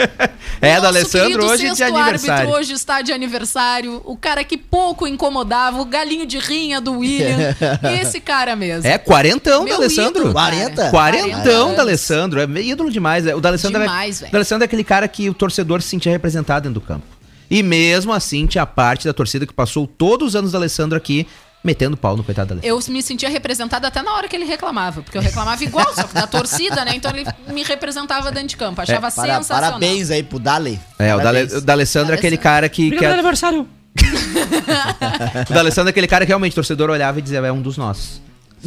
É, 0.61 0.81
da 0.81 0.89
Alessandro 0.89 1.45
hoje 1.45 1.69
de 1.71 1.77
sexto 1.77 1.95
aniversário. 1.97 2.33
árbitro 2.33 2.59
hoje 2.59 2.73
está 2.73 3.03
de 3.03 3.13
aniversário. 3.13 4.03
O 4.05 4.17
cara 4.17 4.43
que 4.43 4.57
pouco 4.57 5.07
incomodava, 5.07 5.81
o 5.81 5.85
galinho 5.85 6.27
de 6.27 6.39
rinha 6.39 6.81
do 6.81 6.99
William. 6.99 7.55
Esse 8.01 8.21
cara 8.21 8.57
mesmo. 8.57 8.89
É, 8.89 8.99
quarentão 8.99 9.63
Meu 9.65 9.77
da 9.77 9.85
Alessandro. 9.85 10.23
ídolo, 10.23 10.35
cara. 10.35 10.51
40? 10.51 10.91
Quarentão 10.91 11.75
da 11.75 11.83
Alessandro. 11.83 12.41
É 12.41 12.61
ídolo 12.63 12.91
demais. 12.91 13.27
O 13.27 13.41
D'Alessandro 13.41 13.81
Demais, 13.81 14.17
é, 14.17 14.21
velho. 14.21 14.33
D'Alessandro 14.33 14.65
é 14.65 14.67
aquele 14.67 14.85
cara 14.85 15.07
que 15.07 15.29
o 15.29 15.35
torcedor 15.35 15.83
se 15.83 15.89
sentia 15.89 16.11
representado 16.11 16.69
dentro 16.69 16.81
do 16.81 16.87
campo. 16.87 17.05
E 17.51 17.63
mesmo 17.63 18.13
assim, 18.13 18.47
tinha 18.47 18.65
parte 18.67 19.07
da 19.07 19.13
torcida 19.13 19.47
que 19.47 19.53
passou 19.53 19.87
todos 19.87 20.29
os 20.29 20.37
anos 20.37 20.53
da 20.53 20.59
Alessandro 20.59 20.97
aqui 20.97 21.27
metendo 21.63 21.97
pau 21.97 22.15
no 22.17 22.23
coitado 22.23 22.49
da 22.49 22.55
Alessandro. 22.57 22.87
Eu 22.89 22.93
me 22.93 23.03
sentia 23.03 23.29
representada 23.29 23.89
até 23.89 24.03
na 24.03 24.13
hora 24.15 24.29
que 24.29 24.37
ele 24.37 24.45
reclamava, 24.45 25.01
porque 25.03 25.17
eu 25.17 25.23
reclamava 25.23 25.65
igual, 25.65 25.95
só 25.95 26.03
que 26.05 26.13
da 26.13 26.27
torcida, 26.27 26.85
né? 26.85 26.95
Então 26.95 27.11
ele 27.11 27.25
me 27.49 27.63
representava 27.63 28.31
dentro 28.31 28.49
de 28.49 28.57
campo. 28.59 28.81
Achava 28.83 29.09
É, 29.09 29.11
Para- 29.11 29.25
sensacional. 29.37 29.63
parabéns 29.71 30.11
aí 30.11 30.23
pro 30.23 30.39
Dale. 30.39 30.79
É, 30.99 31.15
o 31.15 31.19
Parabéns. 31.19 31.49
D'Ale- 31.49 31.63
o 31.63 31.65
D'Alessandro 31.65 32.15
é 32.15 32.19
aquele 32.19 32.37
cara 32.37 32.69
que. 32.69 32.83
que 32.83 32.87
Obrigado 32.89 33.11
é- 33.13 33.15
aniversário. 33.15 33.67
o 35.49 35.53
D'Alessandro 35.53 35.89
é 35.89 35.93
aquele 35.93 36.07
cara 36.07 36.25
que 36.25 36.29
realmente 36.31 36.53
o 36.53 36.57
torcedor 36.57 36.91
olhava 36.91 37.19
e 37.19 37.23
dizia, 37.23 37.39
é 37.39 37.53
um 37.53 37.63
dos 37.63 37.77
nossos. 37.77 38.21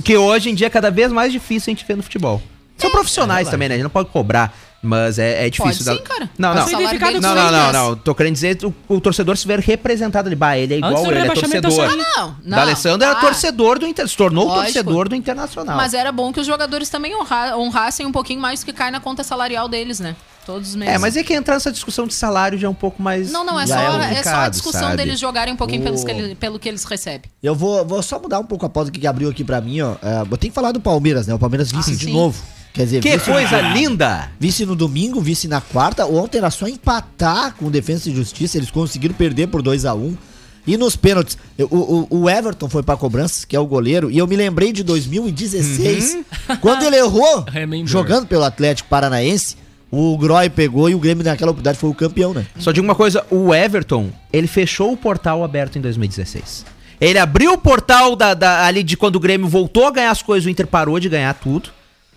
Que 0.03 0.15
hoje 0.17 0.49
em 0.49 0.55
dia 0.55 0.67
é 0.67 0.69
cada 0.69 0.89
vez 0.91 1.11
mais 1.11 1.31
difícil 1.31 1.71
a 1.71 1.75
gente 1.75 1.85
ver 1.85 1.97
no 1.97 2.03
futebol. 2.03 2.41
São 2.77 2.91
profissionais 2.91 3.49
também, 3.49 3.67
né? 3.69 3.75
A 3.75 3.77
gente 3.77 3.83
não 3.83 3.89
pode 3.89 4.09
cobrar, 4.09 4.55
mas 4.81 5.17
é, 5.19 5.45
é 5.45 5.49
difícil. 5.49 5.83
Pode 5.83 5.83
da- 5.83 5.95
sim, 5.95 6.01
cara. 6.03 6.29
Não, 6.37 6.51
O 6.51 6.55
não. 6.55 6.67
salário 6.67 7.21
Não, 7.21 7.35
não, 7.35 7.51
não, 7.51 7.73
não. 7.73 7.95
Tô 7.95 8.13
querendo 8.15 8.33
dizer 8.33 8.57
o, 8.63 8.73
o 8.87 9.01
torcedor 9.01 9.35
se 9.37 9.47
ver 9.47 9.59
representado 9.59 10.27
ali. 10.27 10.35
Bah, 10.35 10.57
ele 10.57 10.75
é 10.75 10.77
igual 10.77 11.05
ele 11.07 11.19
é 11.19 11.21
rebaixamento, 11.23 11.61
torcedor. 11.69 11.89
Ah, 11.91 11.95
não, 12.19 12.35
não. 12.43 12.57
D'Alessandro 12.57 13.07
era 13.07 13.17
Ah. 13.17 13.21
torcedor 13.21 13.79
do 13.79 13.87
Inter, 13.87 14.07
se 14.07 14.15
tornou 14.15 14.45
Lógico. 14.45 14.63
torcedor 14.65 15.09
do 15.09 15.15
Internacional. 15.15 15.75
Mas 15.75 15.93
era 15.93 16.11
bom 16.11 16.31
que 16.31 16.39
os 16.39 16.47
jogadores 16.47 16.89
também 16.89 17.15
honra- 17.15 17.57
honrassem 17.57 18.05
um 18.05 18.11
pouquinho 18.11 18.39
mais 18.39 18.59
do 18.61 18.65
que 18.65 18.73
cai 18.73 18.91
na 18.91 18.99
conta 18.99 19.23
salarial 19.23 19.67
deles, 19.67 19.99
né? 19.99 20.15
Todos 20.45 20.69
os 20.69 20.75
meses. 20.75 20.93
É, 20.95 20.97
mas 20.97 21.17
é 21.17 21.23
que 21.23 21.33
entrar 21.33 21.55
nessa 21.55 21.69
discussão 21.71 22.07
de 22.07 22.13
salário 22.13 22.57
já 22.57 22.67
é 22.67 22.69
um 22.69 22.73
pouco 22.73 23.01
mais. 23.01 23.29
Não, 23.31 23.43
não, 23.43 23.59
é 23.59 23.67
só, 23.67 23.75
é 23.75 24.13
é 24.13 24.23
só 24.23 24.35
a 24.35 24.47
discussão 24.49 24.81
sabe? 24.81 24.95
deles 24.95 25.19
jogarem 25.19 25.53
um 25.53 25.57
pouquinho 25.57 25.83
pelos 25.83 26.03
O- 26.03 26.05
que 26.05 26.11
ele- 26.11 26.35
pelo 26.35 26.57
que 26.57 26.69
eles 26.69 26.85
recebem. 26.85 27.29
Eu 27.43 27.53
vou, 27.53 27.85
vou 27.85 28.01
só 28.01 28.17
mudar 28.17 28.39
um 28.39 28.45
pouco 28.45 28.65
a 28.65 28.69
pauta 28.69 28.89
que 28.89 29.05
abriu 29.05 29.29
aqui 29.29 29.43
pra 29.43 29.59
mim, 29.59 29.81
ó. 29.81 29.95
É, 30.01 30.21
eu 30.21 30.37
tenho 30.37 30.51
que 30.51 30.55
falar 30.55 30.71
do 30.71 30.79
Palmeiras, 30.79 31.27
né? 31.27 31.33
O 31.33 31.39
Palmeiras 31.39 31.69
vice 31.69 31.91
Ah, 31.91 31.95
de 31.95 32.05
sim. 32.05 32.13
novo. 32.13 32.41
Quer 32.77 32.83
dizer, 32.83 33.01
Que 33.01 33.17
vice 33.17 33.31
coisa 33.31 33.61
no, 33.61 33.73
linda! 33.75 34.29
Vice 34.39 34.65
no 34.65 34.75
domingo, 34.75 35.19
vice 35.19 35.47
na 35.47 35.59
quarta. 35.59 36.05
Ontem 36.05 36.37
era 36.37 36.49
só 36.51 36.67
empatar 36.67 37.55
com 37.55 37.69
Defesa 37.69 38.09
e 38.09 38.15
Justiça. 38.15 38.57
Eles 38.57 38.71
conseguiram 38.71 39.13
perder 39.15 39.47
por 39.47 39.61
2 39.61 39.83
a 39.85 39.93
1 39.95 40.15
E 40.67 40.77
nos 40.77 40.95
pênaltis, 40.95 41.37
o, 41.59 42.07
o, 42.11 42.21
o 42.21 42.29
Everton 42.29 42.69
foi 42.69 42.83
pra 42.83 42.95
cobranças, 42.95 43.43
que 43.45 43.55
é 43.55 43.59
o 43.59 43.65
goleiro, 43.65 44.11
e 44.11 44.17
eu 44.17 44.27
me 44.27 44.35
lembrei 44.35 44.71
de 44.71 44.83
2016, 44.83 46.13
Uhum. 46.49 46.57
quando 46.61 46.83
ele 46.83 46.97
errou, 46.97 47.45
jogando 47.85 48.27
pelo 48.27 48.43
Atlético 48.43 48.89
Paranaense, 48.89 49.55
o 49.89 50.17
Groy 50.17 50.49
pegou 50.49 50.89
e 50.89 50.93
o 50.95 50.99
Grêmio 50.99 51.23
naquela 51.23 51.51
oportunidade 51.51 51.77
foi 51.79 51.89
o 51.89 51.93
campeão, 51.93 52.33
né? 52.33 52.45
Só 52.59 52.71
digo 52.73 52.85
uma 52.85 52.95
coisa, 52.95 53.25
o 53.31 53.53
Everton, 53.55 54.09
ele 54.31 54.45
fechou 54.47 54.91
o 54.91 54.97
portal 54.97 55.43
aberto 55.43 55.77
em 55.77 55.81
2016. 55.81 56.65
Ele 56.99 57.17
abriu 57.17 57.53
o 57.53 57.57
portal 57.57 58.13
da, 58.15 58.33
da- 58.33 58.65
ali 58.65 58.83
de 58.83 58.97
quando 58.97 59.15
o 59.15 59.19
Grêmio 59.21 59.47
voltou 59.47 59.85
a 59.87 59.91
ganhar 59.91 60.11
as 60.11 60.21
coisas, 60.21 60.45
o 60.45 60.49
Inter 60.49 60.67
parou 60.67 60.99
de 60.99 61.07
ganhar 61.07 61.33
tudo. 61.35 61.69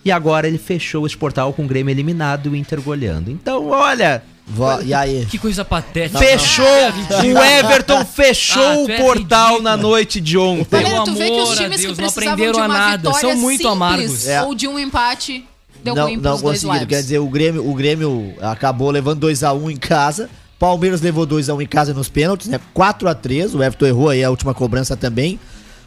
E 0.03 0.11
agora 0.11 0.47
ele 0.47 0.57
fechou 0.57 1.05
esse 1.05 1.15
portal 1.15 1.53
com 1.53 1.63
o 1.63 1.67
Grêmio 1.67 1.91
eliminado 1.91 2.47
e 2.47 2.49
o 2.49 2.55
Inter 2.55 2.81
goleando. 2.81 3.29
Então, 3.29 3.67
olha, 3.69 4.23
Vó- 4.47 4.81
e 4.81 4.93
aí? 4.93 5.25
Que 5.29 5.37
coisa 5.37 5.63
patética. 5.63 6.17
fechou! 6.17 6.65
O 6.65 7.37
Everton 7.43 8.03
fechou 8.05 8.63
Ah, 8.63 8.77
o 8.79 8.91
é 8.91 8.97
portal 8.97 9.45
ridículo. 9.49 9.63
na 9.63 9.77
noite 9.77 10.19
de 10.19 10.37
ontem. 10.37 10.65
Pelo 10.65 10.83
Valério, 10.83 11.05
tu 11.05 11.13
vê 11.13 11.29
que 11.29 11.39
os 11.39 11.49
times 11.57 11.75
que 11.81 11.85
Deus, 11.87 11.97
não 11.99 12.11
precisavam 12.11 12.35
de 12.35 12.41
aprenderam 12.43 12.59
uma 12.59 12.65
a 12.65 12.77
nada, 12.89 12.97
vitória 13.09 13.19
são 13.19 13.37
muito 13.37 13.57
simples 13.57 13.71
amargos. 13.71 14.27
É. 14.27 14.41
ou 14.41 14.55
de 14.55 14.67
um 14.67 14.79
empate, 14.79 15.45
deu 15.83 15.93
não, 15.95 16.03
ruim 16.05 16.17
não 16.17 16.39
conseguiram. 16.39 16.85
Quer 16.87 17.01
dizer, 17.01 17.19
o 17.19 17.27
Grêmio, 17.29 17.69
o 17.69 17.73
Grêmio 17.75 18.33
acabou 18.41 18.89
levando 18.89 19.19
2x1 19.27 19.69
em 19.71 19.77
casa. 19.77 20.29
Palmeiras 20.57 20.99
levou 21.01 21.25
2x1 21.27 21.61
em 21.61 21.67
casa 21.67 21.93
nos 21.93 22.09
pênaltis, 22.09 22.47
né? 22.47 22.59
4x3. 22.75 23.53
O 23.53 23.63
Everton 23.63 23.85
errou 23.85 24.09
aí 24.09 24.23
a 24.23 24.29
última 24.31 24.53
cobrança 24.53 24.97
também. 24.97 25.39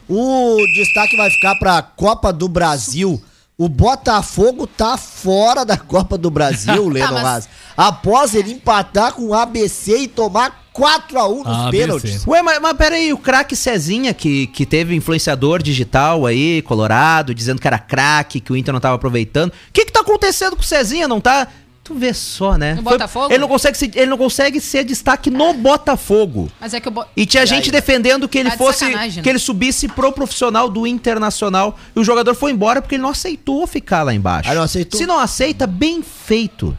O 0.07 0.57
destaque 0.75 1.15
vai 1.17 1.29
ficar 1.29 1.55
pra 1.55 1.81
Copa 1.81 2.31
do 2.31 2.47
Brasil, 2.47 3.21
O 3.57 3.69
Botafogo 3.69 4.67
tá 4.67 4.97
fora 4.97 5.63
da 5.65 5.77
Copa 5.79 6.17
do 6.17 6.29
Brasil, 6.29 6.87
Leno 6.89 7.13
mas- 7.13 7.23
Haas. 7.25 7.49
Após 7.77 8.33
ele 8.33 8.53
empatar 8.53 9.13
com 9.13 9.23
o 9.27 9.33
ABC 9.33 9.97
e 9.97 10.07
tomar 10.07 10.65
4x1 10.73 11.37
nos 11.37 11.47
ABC. 11.47 11.71
pênaltis. 11.77 12.27
Ué, 12.27 12.41
mas, 12.41 12.59
mas 12.61 12.73
peraí, 12.77 13.11
o 13.13 13.17
craque 13.17 13.55
Cezinha, 13.55 14.13
que, 14.13 14.47
que 14.47 14.65
teve 14.65 14.95
influenciador 14.95 15.61
digital 15.61 16.25
aí, 16.25 16.61
colorado, 16.61 17.33
dizendo 17.35 17.59
que 17.61 17.67
era 17.67 17.79
craque, 17.79 18.39
que 18.39 18.51
o 18.51 18.57
Inter 18.57 18.73
não 18.73 18.79
tava 18.81 18.95
aproveitando. 18.95 19.49
O 19.49 19.53
que 19.73 19.85
que 19.85 19.91
tá 19.91 20.01
acontecendo 20.01 20.55
com 20.55 20.61
o 20.61 20.65
Cezinha? 20.65 21.07
Não 21.07 21.19
tá... 21.21 21.47
Tu 21.85 21.93
vê 21.93 22.15
só, 22.15 22.57
né? 22.57 22.73
No 22.73 22.81
Foi- 22.81 22.93
Botafogo? 22.93 23.31
Ele 23.31 23.37
não, 23.37 23.47
consegue 23.47 23.77
se, 23.77 23.91
ele 23.93 24.07
não 24.07 24.17
consegue 24.17 24.59
ser 24.59 24.83
destaque 24.83 25.29
no 25.29 25.53
Botafogo. 25.53 26.51
Mas 26.59 26.73
é 26.73 26.79
que. 26.79 26.89
Bo... 26.89 27.05
E 27.15 27.27
tinha 27.27 27.45
gente 27.45 27.69
defendendo 27.69 28.27
que 28.27 28.39
ele 28.39 28.49
Tá 28.49 28.57
fosse. 28.57 28.79
sacanagem, 28.79 29.17
né? 29.17 29.21
Que 29.21 29.29
ele 29.29 29.37
subisse 29.37 29.87
pro 29.87 30.11
profissional 30.11 30.67
do 30.67 30.87
Internacional. 30.87 31.77
E 31.95 31.99
o 31.99 32.03
jogador 32.03 32.33
foi 32.33 32.51
embora 32.51 32.81
porque 32.81 32.95
ele 32.95 33.03
não 33.03 33.11
aceitou 33.11 33.67
ficar 33.67 34.01
lá 34.01 34.11
embaixo. 34.15 34.49
Ah, 34.49 34.55
não 34.55 34.63
aceitou? 34.63 34.97
Se 34.99 35.05
não 35.05 35.19
aceita, 35.19 35.67
bem 35.67 36.01
feito. 36.01 36.75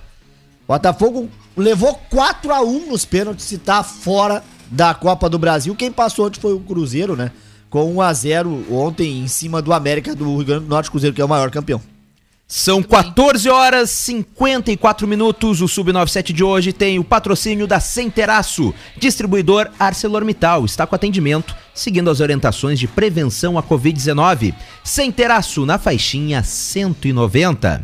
Botafogo 0.66 1.30
levou 1.56 1.96
4x1 2.12 2.86
nos 2.88 3.04
pênaltis 3.04 3.52
e 3.52 3.58
tá 3.58 3.84
fora 3.84 4.42
da 4.68 4.92
Copa 4.92 5.28
do 5.30 5.38
Brasil. 5.38 5.72
Quem 5.76 5.92
passou 5.92 6.26
ontem 6.26 6.40
foi 6.40 6.52
o 6.52 6.58
Cruzeiro, 6.58 7.14
né? 7.14 7.30
Com 7.70 7.94
1x0 7.94 8.72
ontem 8.72 9.20
em 9.20 9.28
cima 9.28 9.62
do 9.62 9.72
América 9.72 10.16
do 10.16 10.24
Rio 10.36 10.44
Grande 10.44 10.64
do 10.64 10.68
Norte, 10.68 10.90
Cruzeiro 10.90 11.14
que 11.14 11.22
é 11.22 11.24
o 11.24 11.28
maior 11.28 11.48
campeão. 11.52 11.80
São 12.48 12.80
14 12.80 13.48
horas 13.48 13.90
54 13.90 15.04
minutos. 15.08 15.60
O 15.60 15.64
Sub97 15.64 16.32
de 16.32 16.44
hoje 16.44 16.72
tem 16.72 16.96
o 16.96 17.02
patrocínio 17.02 17.66
da 17.66 17.80
Centeraço, 17.80 18.72
distribuidor 18.96 19.68
ArcelorMittal. 19.80 20.64
Está 20.64 20.86
com 20.86 20.94
atendimento, 20.94 21.56
seguindo 21.74 22.08
as 22.08 22.20
orientações 22.20 22.78
de 22.78 22.86
prevenção 22.86 23.58
à 23.58 23.64
Covid-19. 23.64 24.54
Centeraço 24.84 25.66
na 25.66 25.76
faixinha 25.76 26.44
190. 26.44 27.82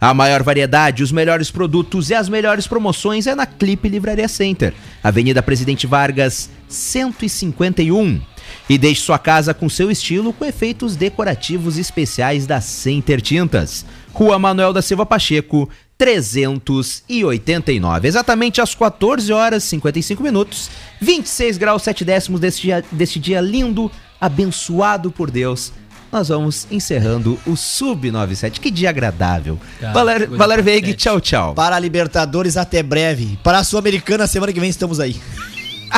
A 0.00 0.12
maior 0.12 0.42
variedade, 0.42 1.04
os 1.04 1.12
melhores 1.12 1.52
produtos 1.52 2.10
e 2.10 2.14
as 2.14 2.28
melhores 2.28 2.66
promoções 2.66 3.28
é 3.28 3.34
na 3.36 3.46
Clipe 3.46 3.88
Livraria 3.88 4.26
Center, 4.26 4.74
Avenida 5.04 5.40
Presidente 5.40 5.86
Vargas, 5.86 6.50
151. 6.68 8.20
E 8.68 8.78
deixe 8.78 9.02
sua 9.02 9.18
casa 9.18 9.52
com 9.52 9.68
seu 9.68 9.90
estilo 9.90 10.32
com 10.32 10.44
efeitos 10.44 10.96
decorativos 10.96 11.76
especiais 11.76 12.46
da 12.46 12.60
Center 12.60 13.20
Tintas. 13.20 13.84
Rua 14.12 14.38
Manuel 14.38 14.72
da 14.72 14.82
Silva 14.82 15.06
Pacheco, 15.06 15.68
389. 15.98 18.08
Exatamente 18.08 18.60
às 18.60 18.74
14 18.74 19.32
horas 19.32 19.64
e 19.64 19.68
55 19.68 20.22
minutos, 20.22 20.70
26 21.00 21.58
graus 21.58 21.82
7 21.82 22.04
décimos 22.04 22.40
deste 22.40 22.62
dia, 22.62 22.84
deste 22.90 23.18
dia 23.18 23.40
lindo, 23.40 23.90
abençoado 24.20 25.10
por 25.10 25.30
Deus. 25.30 25.72
Nós 26.12 26.28
vamos 26.28 26.66
encerrando 26.70 27.38
o 27.46 27.52
Sub97. 27.52 28.58
Que 28.58 28.70
dia 28.70 28.90
agradável. 28.90 29.58
Cara, 29.78 29.92
Valério, 30.28 30.64
Veig, 30.64 30.94
tchau, 30.94 31.20
tchau. 31.20 31.54
Para 31.54 31.76
a 31.76 31.78
Libertadores, 31.78 32.56
até 32.56 32.82
breve. 32.82 33.38
Para 33.44 33.58
a 33.58 33.64
Sul-Americana, 33.64 34.26
semana 34.26 34.52
que 34.52 34.58
vem 34.58 34.70
estamos 34.70 34.98
aí. 34.98 35.16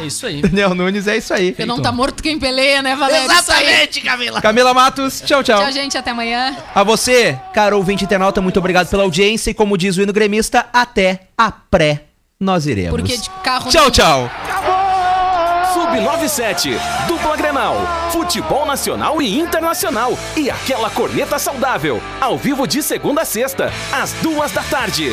É 0.00 0.04
isso 0.04 0.26
aí. 0.26 0.40
Daniel 0.42 0.74
Nunes, 0.74 1.06
é 1.06 1.16
isso 1.16 1.32
aí. 1.34 1.52
Porque 1.52 1.66
não 1.66 1.80
tá 1.82 1.92
morto 1.92 2.22
quem 2.22 2.38
peleia, 2.38 2.82
né, 2.82 2.94
Valério? 2.96 3.30
Isso 3.32 3.52
aí. 3.52 3.86
Camila. 4.02 4.40
Camila 4.40 4.74
Matos, 4.74 5.20
tchau, 5.20 5.42
tchau. 5.42 5.60
Tchau, 5.62 5.72
gente. 5.72 5.98
Até 5.98 6.10
amanhã. 6.10 6.56
A 6.74 6.82
você, 6.82 7.38
caro 7.52 7.76
ouvinte 7.76 8.04
internauta, 8.04 8.40
muito 8.40 8.58
obrigado 8.58 8.88
pela 8.88 9.02
audiência 9.02 9.50
e 9.50 9.54
como 9.54 9.76
diz 9.76 9.96
o 9.96 10.02
hino 10.02 10.12
gremista, 10.12 10.66
até 10.72 11.22
a 11.36 11.50
pré 11.50 12.04
nós 12.40 12.66
iremos. 12.66 12.98
Porque 13.00 13.16
de 13.16 13.30
carro. 13.44 13.70
Tchau, 13.70 13.84
não- 13.84 13.90
tchau. 13.90 14.30
Sub97, 15.72 16.78
dupla 17.06 17.36
Grenal, 17.36 17.76
futebol 18.10 18.66
nacional 18.66 19.22
e 19.22 19.38
internacional 19.38 20.18
e 20.36 20.50
aquela 20.50 20.90
corneta 20.90 21.38
saudável, 21.38 22.02
ao 22.20 22.36
vivo 22.36 22.66
de 22.66 22.82
segunda 22.82 23.22
a 23.22 23.24
sexta, 23.24 23.72
às 23.92 24.12
duas 24.14 24.52
da 24.52 24.62
tarde. 24.62 25.12